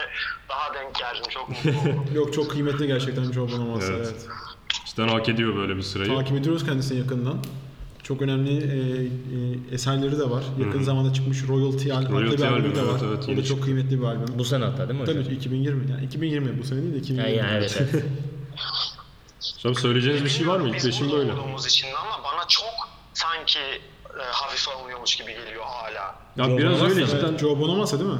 daha 0.48 0.74
denk 0.74 0.94
geldim. 0.94 1.22
Çok 1.30 1.48
mutlu 1.48 1.70
oldum. 1.90 2.04
Yok 2.14 2.32
çok 2.32 2.50
kıymetli 2.50 2.86
gerçekten 2.86 3.32
Joe 3.32 3.48
Bonamassa 3.52 3.92
Evet. 3.92 4.06
evet. 4.12 4.26
Cidden 4.86 5.08
hak 5.08 5.28
ediyor 5.28 5.56
böyle 5.56 5.76
bir 5.76 5.82
sırayı. 5.82 6.14
Takip 6.14 6.36
ediyoruz 6.36 6.66
kendisini 6.66 6.98
yakından. 6.98 7.38
Çok 8.06 8.22
önemli 8.22 8.50
e, 8.50 8.78
e, 9.70 9.74
eserleri 9.74 10.18
de 10.18 10.30
var. 10.30 10.44
Yakın 10.58 10.82
zamanda 10.82 11.12
çıkmış 11.12 11.48
Royalty, 11.48 11.92
al- 11.92 11.96
adlı 11.96 12.10
Royalty 12.12 12.36
bir 12.36 12.46
albümü 12.48 12.74
de 12.74 12.82
var. 12.82 13.00
evet, 13.04 13.24
evet, 13.26 13.28
o 13.28 13.36
da 13.36 13.44
çok 13.44 13.62
kıymetli 13.62 14.00
bir 14.00 14.04
albüm. 14.04 14.38
Bu 14.38 14.44
sene 14.44 14.64
hatta 14.64 14.88
değil 14.88 15.00
mi 15.00 15.06
hocam? 15.06 15.24
Tabii 15.24 15.34
2020 15.34 15.90
yani 15.90 16.04
2020 16.04 16.58
bu 16.58 16.64
sene 16.64 16.82
değil 16.82 16.94
de 16.94 16.98
2020. 16.98 17.28
Yani, 17.28 17.38
yani 17.38 17.56
evet 17.56 17.76
evet. 17.80 18.04
Hocam 19.56 19.74
söyleyeceğiniz 19.74 20.24
bir 20.24 20.28
şey 20.28 20.48
var 20.48 20.60
mı? 20.60 20.72
Biz 20.74 21.00
burada 21.00 21.16
böyle. 21.16 21.32
olduğumuz 21.32 21.66
için 21.66 21.88
ama 22.02 22.24
bana 22.24 22.48
çok 22.48 22.88
sanki 23.14 23.58
e, 24.20 24.22
hafif 24.32 24.68
alınıyormuş 24.68 25.16
gibi 25.16 25.28
geliyor 25.28 25.64
hala. 25.64 26.16
Ya 26.36 26.44
Joe 26.44 26.58
biraz 26.58 26.80
Bonamassa, 26.80 26.94
öyle 26.94 27.06
cidden. 27.06 27.38
Joe 27.38 27.60
Bonamassa 27.60 27.98
değil 28.00 28.10
mi? 28.10 28.18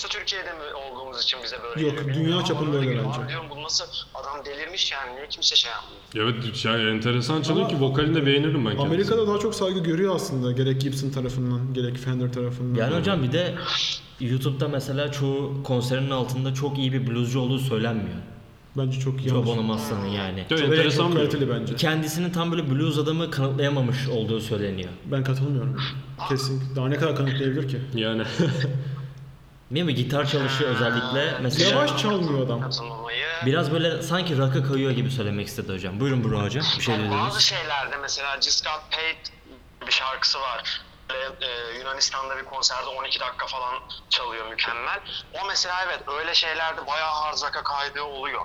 Evet 0.00 0.14
evet 0.14 0.14
yoksa 0.14 0.18
Türkiye'de 0.18 0.52
mi 0.52 0.74
olduğumuz 0.74 1.22
için 1.22 1.38
bize 1.44 1.56
böyle 1.62 1.86
Yok, 1.86 1.98
geliyor 1.98 2.16
dünya 2.16 2.44
çapında 2.44 2.76
öyle 2.76 2.90
bence. 2.90 3.20
Abi 3.20 3.28
diyorum 3.28 3.46
bu 3.50 3.62
nasıl 3.62 3.84
adam 4.14 4.44
delirmiş 4.44 4.92
yani 4.92 5.16
niye 5.16 5.28
kimse 5.28 5.56
şey 5.56 5.70
yapmıyor. 5.70 6.34
Evet 6.34 6.64
yani 6.64 6.90
enteresan 6.90 7.42
çalıyor 7.42 7.66
Ama 7.66 7.78
ki 7.78 7.84
vokalini 7.84 8.14
de 8.14 8.26
beğenirim 8.26 8.54
ben 8.54 8.64
kendisini. 8.64 8.86
Amerika'da 8.86 9.26
daha 9.26 9.38
çok 9.38 9.54
saygı 9.54 9.80
görüyor 9.80 10.16
aslında. 10.16 10.52
Gerek 10.52 10.80
Gibson 10.80 11.10
tarafından, 11.10 11.74
gerek 11.74 11.98
Fender 11.98 12.32
tarafından. 12.32 12.80
Yani 12.80 12.96
hocam 12.96 13.22
bir 13.22 13.32
de 13.32 13.54
YouTube'da 14.20 14.68
mesela 14.68 15.12
çoğu 15.12 15.62
konserinin 15.62 16.10
altında 16.10 16.54
çok 16.54 16.78
iyi 16.78 16.92
bir 16.92 17.06
bluescu 17.06 17.40
olduğu 17.40 17.58
söylenmiyor. 17.58 18.16
Bence 18.76 19.00
çok 19.00 19.20
iyi. 19.20 19.28
Yanlış. 19.28 19.46
Bonamassa'nın 19.46 20.06
yani. 20.06 20.46
Çok 20.48 20.60
Ve 20.60 20.64
enteresan 20.64 21.04
çok 21.04 21.12
bir 21.12 21.16
kaliteli 21.16 21.50
bence. 21.50 21.76
Kendisinin 21.76 22.30
tam 22.30 22.50
böyle 22.50 22.70
blues 22.70 22.98
adamı 22.98 23.30
kanıtlayamamış 23.30 24.08
olduğu 24.08 24.40
söyleniyor. 24.40 24.88
Ben 25.06 25.24
katılmıyorum. 25.24 25.76
Kesin. 26.28 26.62
Daha 26.76 26.88
ne 26.88 26.96
kadar 26.96 27.16
kanıtlayabilir 27.16 27.68
ki? 27.68 27.80
Yani 27.94 28.22
Değil 29.70 29.86
mi? 29.86 29.94
Gitar 29.94 30.26
çalışı 30.26 30.64
özellikle 30.66 31.38
mesela 31.40 31.70
Yavaş 31.70 32.02
çalmıyor 32.02 32.46
adam. 32.46 32.70
Biraz 33.46 33.72
böyle 33.72 34.02
sanki 34.02 34.38
rock'a 34.38 34.62
kayıyor 34.68 34.90
gibi 34.90 35.10
söylemek 35.10 35.46
istedi 35.46 35.72
hocam. 35.72 36.00
Buyurun 36.00 36.24
Burak 36.24 36.42
hocam. 36.42 36.64
Bir 36.78 36.82
şey 36.82 36.94
Bazı 36.94 37.10
diyordunuz. 37.10 37.40
şeylerde 37.40 37.96
mesela 37.96 38.40
Just 38.40 38.64
Got 38.64 38.80
Paid 38.90 39.26
bir 39.86 39.92
şarkısı 39.92 40.40
var. 40.40 40.80
Böyle, 41.10 41.24
e, 41.46 41.78
Yunanistan'da 41.78 42.36
bir 42.36 42.44
konserde 42.44 42.86
12 42.86 43.20
dakika 43.20 43.46
falan 43.46 43.74
çalıyor 44.10 44.46
mükemmel. 44.50 45.00
O 45.42 45.46
mesela 45.48 45.84
evet 45.86 46.00
öyle 46.18 46.34
şeylerde 46.34 46.86
bayağı 46.86 47.10
hard 47.10 47.36
rock'a 47.42 47.62
kaydığı 47.62 48.02
oluyor. 48.02 48.40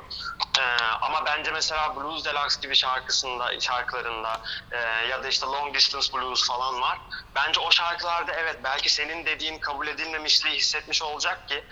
E, 0.59 0.63
ama 1.01 1.25
bence 1.25 1.51
mesela 1.51 1.95
Blues 1.95 2.25
Deluxe 2.25 2.59
gibi 2.61 2.75
şarkısında, 2.75 3.59
şarkılarında 3.59 4.41
e, 4.71 4.77
ya 5.09 5.23
da 5.23 5.27
işte 5.27 5.45
Long 5.45 5.75
Distance 5.75 6.07
Blues 6.13 6.47
falan 6.47 6.81
var. 6.81 6.99
Bence 7.35 7.59
o 7.59 7.71
şarkılarda 7.71 8.31
evet 8.33 8.59
belki 8.63 8.89
senin 8.89 9.25
dediğin 9.25 9.59
kabul 9.59 9.87
edilmemişliği 9.87 10.55
hissetmiş 10.55 11.01
olacak 11.01 11.47
ki 11.47 11.63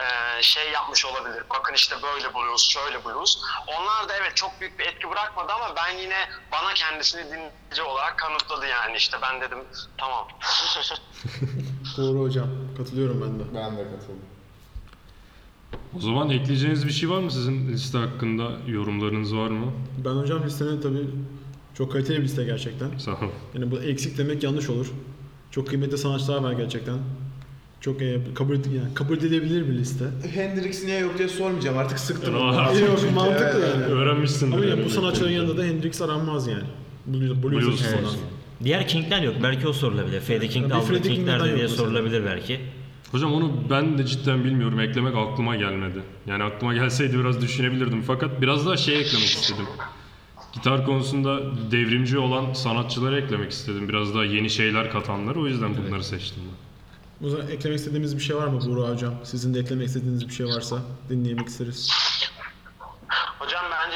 e, 0.00 0.42
şey 0.42 0.70
yapmış 0.70 1.06
olabilir. 1.06 1.44
Bakın 1.50 1.74
işte 1.74 2.02
böyle 2.02 2.34
blues, 2.34 2.68
şöyle 2.68 3.04
blues. 3.04 3.38
Onlar 3.66 4.08
da 4.08 4.16
evet 4.16 4.36
çok 4.36 4.60
büyük 4.60 4.78
bir 4.78 4.86
etki 4.86 5.10
bırakmadı 5.10 5.52
ama 5.52 5.76
ben 5.76 5.98
yine 5.98 6.28
bana 6.52 6.74
kendisini 6.74 7.26
dinleyici 7.26 7.82
olarak 7.82 8.18
kanıtladı 8.18 8.66
yani 8.66 8.96
işte 8.96 9.18
ben 9.22 9.40
dedim 9.40 9.68
tamam. 9.98 10.28
Doğru 11.96 12.20
hocam. 12.20 12.48
Katılıyorum 12.76 13.22
ben 13.22 13.40
de. 13.40 13.54
Ben 13.54 13.78
de 13.78 13.84
katıldım. 13.90 14.31
O 15.96 16.00
zaman 16.00 16.30
ekleyeceğiniz 16.30 16.86
bir 16.86 16.92
şey 16.92 17.10
var 17.10 17.20
mı 17.20 17.30
sizin 17.30 17.68
liste 17.68 17.98
hakkında? 17.98 18.52
Yorumlarınız 18.68 19.36
var 19.36 19.50
mı? 19.50 19.66
Ben 20.04 20.10
hocam 20.10 20.42
listenin 20.46 20.80
tabii 20.80 21.06
çok 21.74 21.92
kaliteli 21.92 22.18
bir 22.18 22.24
liste 22.24 22.44
gerçekten. 22.44 22.98
Sağ 22.98 23.12
ol. 23.12 23.16
Yani 23.54 23.70
bu 23.70 23.78
eksik 23.78 24.18
demek 24.18 24.42
yanlış 24.42 24.70
olur. 24.70 24.92
Çok 25.50 25.68
kıymetli 25.68 25.98
sanatçılar 25.98 26.42
var 26.42 26.52
gerçekten. 26.52 26.98
Çok 27.80 28.02
e, 28.02 28.20
kabul 28.34 28.54
yani 28.54 28.94
kabul 28.94 29.16
edilebilir 29.16 29.68
bir 29.68 29.72
liste. 29.72 30.04
Hendrix 30.34 30.84
niye 30.84 30.98
yok 30.98 31.18
diye 31.18 31.28
sormayacağım 31.28 31.78
artık 31.78 31.98
sıktım. 31.98 32.34
Onu. 32.34 32.58
artık 32.58 32.80
Yok 32.80 32.98
Çünkü 33.00 33.14
mantıklı 33.14 33.60
evet. 33.64 33.74
yani. 33.74 33.84
Öğrenmişsindir. 33.84 34.56
Ama 34.56 34.64
ya 34.64 34.70
yani. 34.70 34.84
bu 34.84 34.90
sanatçıların 34.90 35.32
yanında 35.32 35.56
da 35.56 35.64
Hendrix 35.64 36.02
aranmaz 36.02 36.46
yani. 36.46 36.64
Blues, 37.06 37.42
blues, 37.42 37.52
Blues 37.52 37.66
olsun. 37.66 38.20
Diğer 38.64 38.88
King'ler 38.88 39.22
yok. 39.22 39.34
Belki 39.42 39.68
o 39.68 39.72
sorulabilir. 39.72 40.20
Freddie 40.20 40.48
King, 40.48 40.72
Albert 40.72 40.84
Freddie 40.84 41.02
King 41.02 41.16
King'den 41.16 41.38
nerede 41.38 41.48
yok 41.48 41.58
diye 41.58 41.68
sorulabilir 41.68 42.24
belki. 42.24 42.60
Hocam 43.12 43.32
onu 43.34 43.52
ben 43.70 43.98
de 43.98 44.06
cidden 44.06 44.44
bilmiyorum. 44.44 44.80
Eklemek 44.80 45.16
aklıma 45.16 45.56
gelmedi. 45.56 46.02
Yani 46.26 46.42
aklıma 46.44 46.74
gelseydi 46.74 47.18
biraz 47.18 47.40
düşünebilirdim. 47.40 48.02
Fakat 48.02 48.42
biraz 48.42 48.66
daha 48.66 48.76
şey 48.76 49.00
eklemek 49.00 49.26
istedim. 49.28 49.66
Gitar 50.52 50.86
konusunda 50.86 51.40
devrimci 51.70 52.18
olan 52.18 52.52
sanatçıları 52.52 53.20
eklemek 53.20 53.50
istedim. 53.50 53.88
Biraz 53.88 54.14
daha 54.14 54.24
yeni 54.24 54.50
şeyler 54.50 54.90
katanları. 54.90 55.40
O 55.40 55.46
yüzden 55.46 55.76
bunları 55.76 56.04
seçtim 56.04 56.42
ben. 56.46 57.26
O 57.26 57.30
zaman 57.30 57.48
eklemek 57.48 57.78
istediğimiz 57.78 58.16
bir 58.16 58.22
şey 58.22 58.36
var 58.36 58.46
mı 58.46 58.60
Buğra 58.66 58.88
hocam? 58.90 59.14
Sizin 59.24 59.54
de 59.54 59.60
eklemek 59.60 59.86
istediğiniz 59.86 60.28
bir 60.28 60.34
şey 60.34 60.46
varsa 60.46 60.82
dinlemek 61.08 61.48
isteriz. 61.48 61.90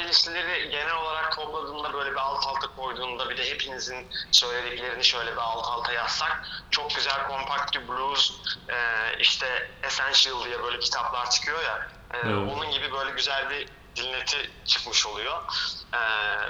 Listeleri 0.09 0.71
genel 0.71 0.97
olarak 0.97 1.37
topladığında 1.37 1.93
böyle 1.93 2.11
bir 2.11 2.17
alt 2.17 2.47
alta 2.47 2.67
koyduğunda 2.77 3.31
bir 3.31 3.37
de 3.37 3.51
hepinizin 3.51 4.09
söylediklerini 4.31 5.05
şöyle 5.05 5.33
bir 5.33 5.41
alt 5.41 5.67
alta 5.67 5.93
yazsak 5.93 6.49
çok 6.71 6.95
güzel 6.95 7.29
kompakt 7.29 7.75
bir 7.75 7.89
blues 7.89 8.33
e, 8.69 8.77
işte 9.19 9.71
Essential 9.83 10.45
diye 10.45 10.63
böyle 10.63 10.79
kitaplar 10.79 11.31
çıkıyor 11.31 11.63
ya 11.63 11.89
e, 12.15 12.19
Evet. 12.19 12.53
onun 12.53 12.71
gibi 12.71 12.93
böyle 12.93 13.11
güzel 13.11 13.51
bir 13.51 13.69
dinleti 13.97 14.51
çıkmış 14.65 15.07
oluyor. 15.07 15.43
E, 15.95 15.99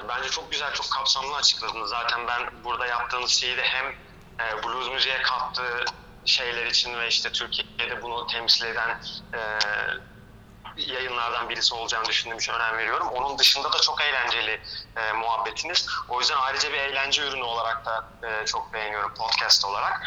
bence 0.09 0.29
çok 0.29 0.51
güzel 0.53 0.73
çok 0.73 0.91
kapsamlı 0.91 1.37
açıkladınız. 1.37 1.91
Zaten 1.91 2.27
ben 2.27 2.65
burada 2.65 2.87
yaptığınız 2.87 3.31
şeyi 3.31 3.57
de 3.57 3.63
hem 3.63 3.87
e, 4.41 4.63
blues 4.63 4.89
müziğe 4.91 5.23
kattığı 5.23 5.85
şeyler 6.25 6.67
için 6.67 6.99
ve 6.99 7.09
işte 7.09 7.33
Türkiye'de 7.33 8.03
bunu 8.03 8.27
temsil 8.27 8.67
eden 8.67 9.01
e, 9.35 9.59
yayınlardan 10.77 11.49
birisi 11.49 11.75
olacağını 11.75 12.05
düşündüğüm 12.09 12.39
için 12.39 12.53
önem 12.53 12.77
veriyorum. 12.79 13.07
Onun 13.09 13.39
dışında 13.39 13.73
da 13.73 13.79
çok 13.79 14.03
eğlenceli 14.03 14.61
e, 14.97 15.13
muhabbetiniz. 15.13 15.87
O 16.09 16.21
yüzden 16.21 16.37
ayrıca 16.37 16.69
bir 16.73 16.79
eğlence 16.79 17.29
ürünü 17.29 17.43
olarak 17.43 17.85
da 17.87 18.05
e, 18.23 18.47
çok 18.47 18.73
beğeniyorum 18.73 19.15
podcast 19.15 19.65
olarak. 19.65 20.03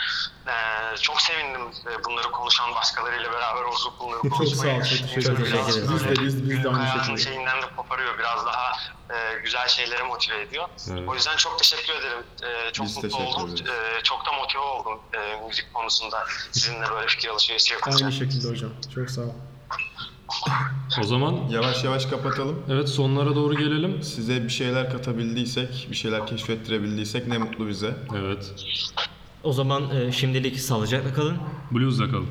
E, 0.47 0.97
çok 0.97 1.21
sevindim 1.21 1.61
e, 1.61 2.03
bunları 2.03 2.31
konuşan 2.31 2.75
başkalarıyla 2.75 3.31
beraber 3.31 3.61
oturup 3.61 3.99
bunları 3.99 4.21
Çok 4.21 4.31
konuşmayı. 4.37 4.83
sağ 4.85 4.93
ol, 4.95 4.97
çok 4.99 5.13
teşekkür 5.15 5.45
biraz 5.45 5.67
Biz 5.67 6.05
de- 6.05 6.11
biz- 6.11 6.49
biz 6.49 6.63
de 6.63 6.69
aynı 6.69 6.99
şekilde. 6.99 7.17
şeyinden 7.23 7.61
de 7.61 7.65
koparıyor. 7.75 8.17
Biraz 8.19 8.45
daha 8.45 8.71
e, 9.13 9.39
güzel 9.43 9.67
şeylere 9.67 10.03
motive 10.03 10.41
ediyor. 10.41 10.69
Evet. 10.91 11.03
O 11.09 11.13
yüzden 11.15 11.35
çok 11.37 11.59
teşekkür 11.59 11.93
ederim. 11.93 12.23
E, 12.43 12.71
çok 12.73 12.85
Biz 12.85 13.03
mutlu 13.03 13.17
oldum. 13.17 13.55
E, 13.99 14.03
çok 14.03 14.25
da 14.25 14.31
motive 14.31 14.61
oldum 14.61 14.99
e, 15.13 15.41
müzik 15.47 15.73
konusunda 15.73 16.25
sizinle 16.51 16.89
böyle 16.91 17.07
fikir 17.07 17.29
alışverişi 17.29 17.73
yapınca. 17.73 18.05
Aynı 18.05 18.11
şekilde 18.15 18.49
hocam. 18.49 18.71
Çok 18.95 19.09
sağ 19.09 19.21
ol. 19.21 19.33
O 20.99 21.03
zaman 21.03 21.35
Yavaş 21.49 21.83
yavaş 21.83 22.05
kapatalım. 22.05 22.55
evet 22.69 22.89
sonlara 22.89 23.35
doğru 23.35 23.53
gelelim. 23.55 24.03
Size 24.03 24.43
bir 24.43 24.49
şeyler 24.49 24.91
katabildiysek, 24.91 25.87
bir 25.91 25.95
şeyler 25.95 26.27
keşfettirebildiysek 26.27 27.27
ne 27.27 27.37
mutlu 27.37 27.67
bize. 27.67 27.95
Evet. 28.19 28.53
O 29.43 29.53
zaman 29.53 29.83
e, 29.95 30.11
şimdilik 30.11 30.59
sağlıcakla 30.59 31.13
kalın. 31.13 31.37
Blues'la 31.71 32.09
kalın. 32.09 32.27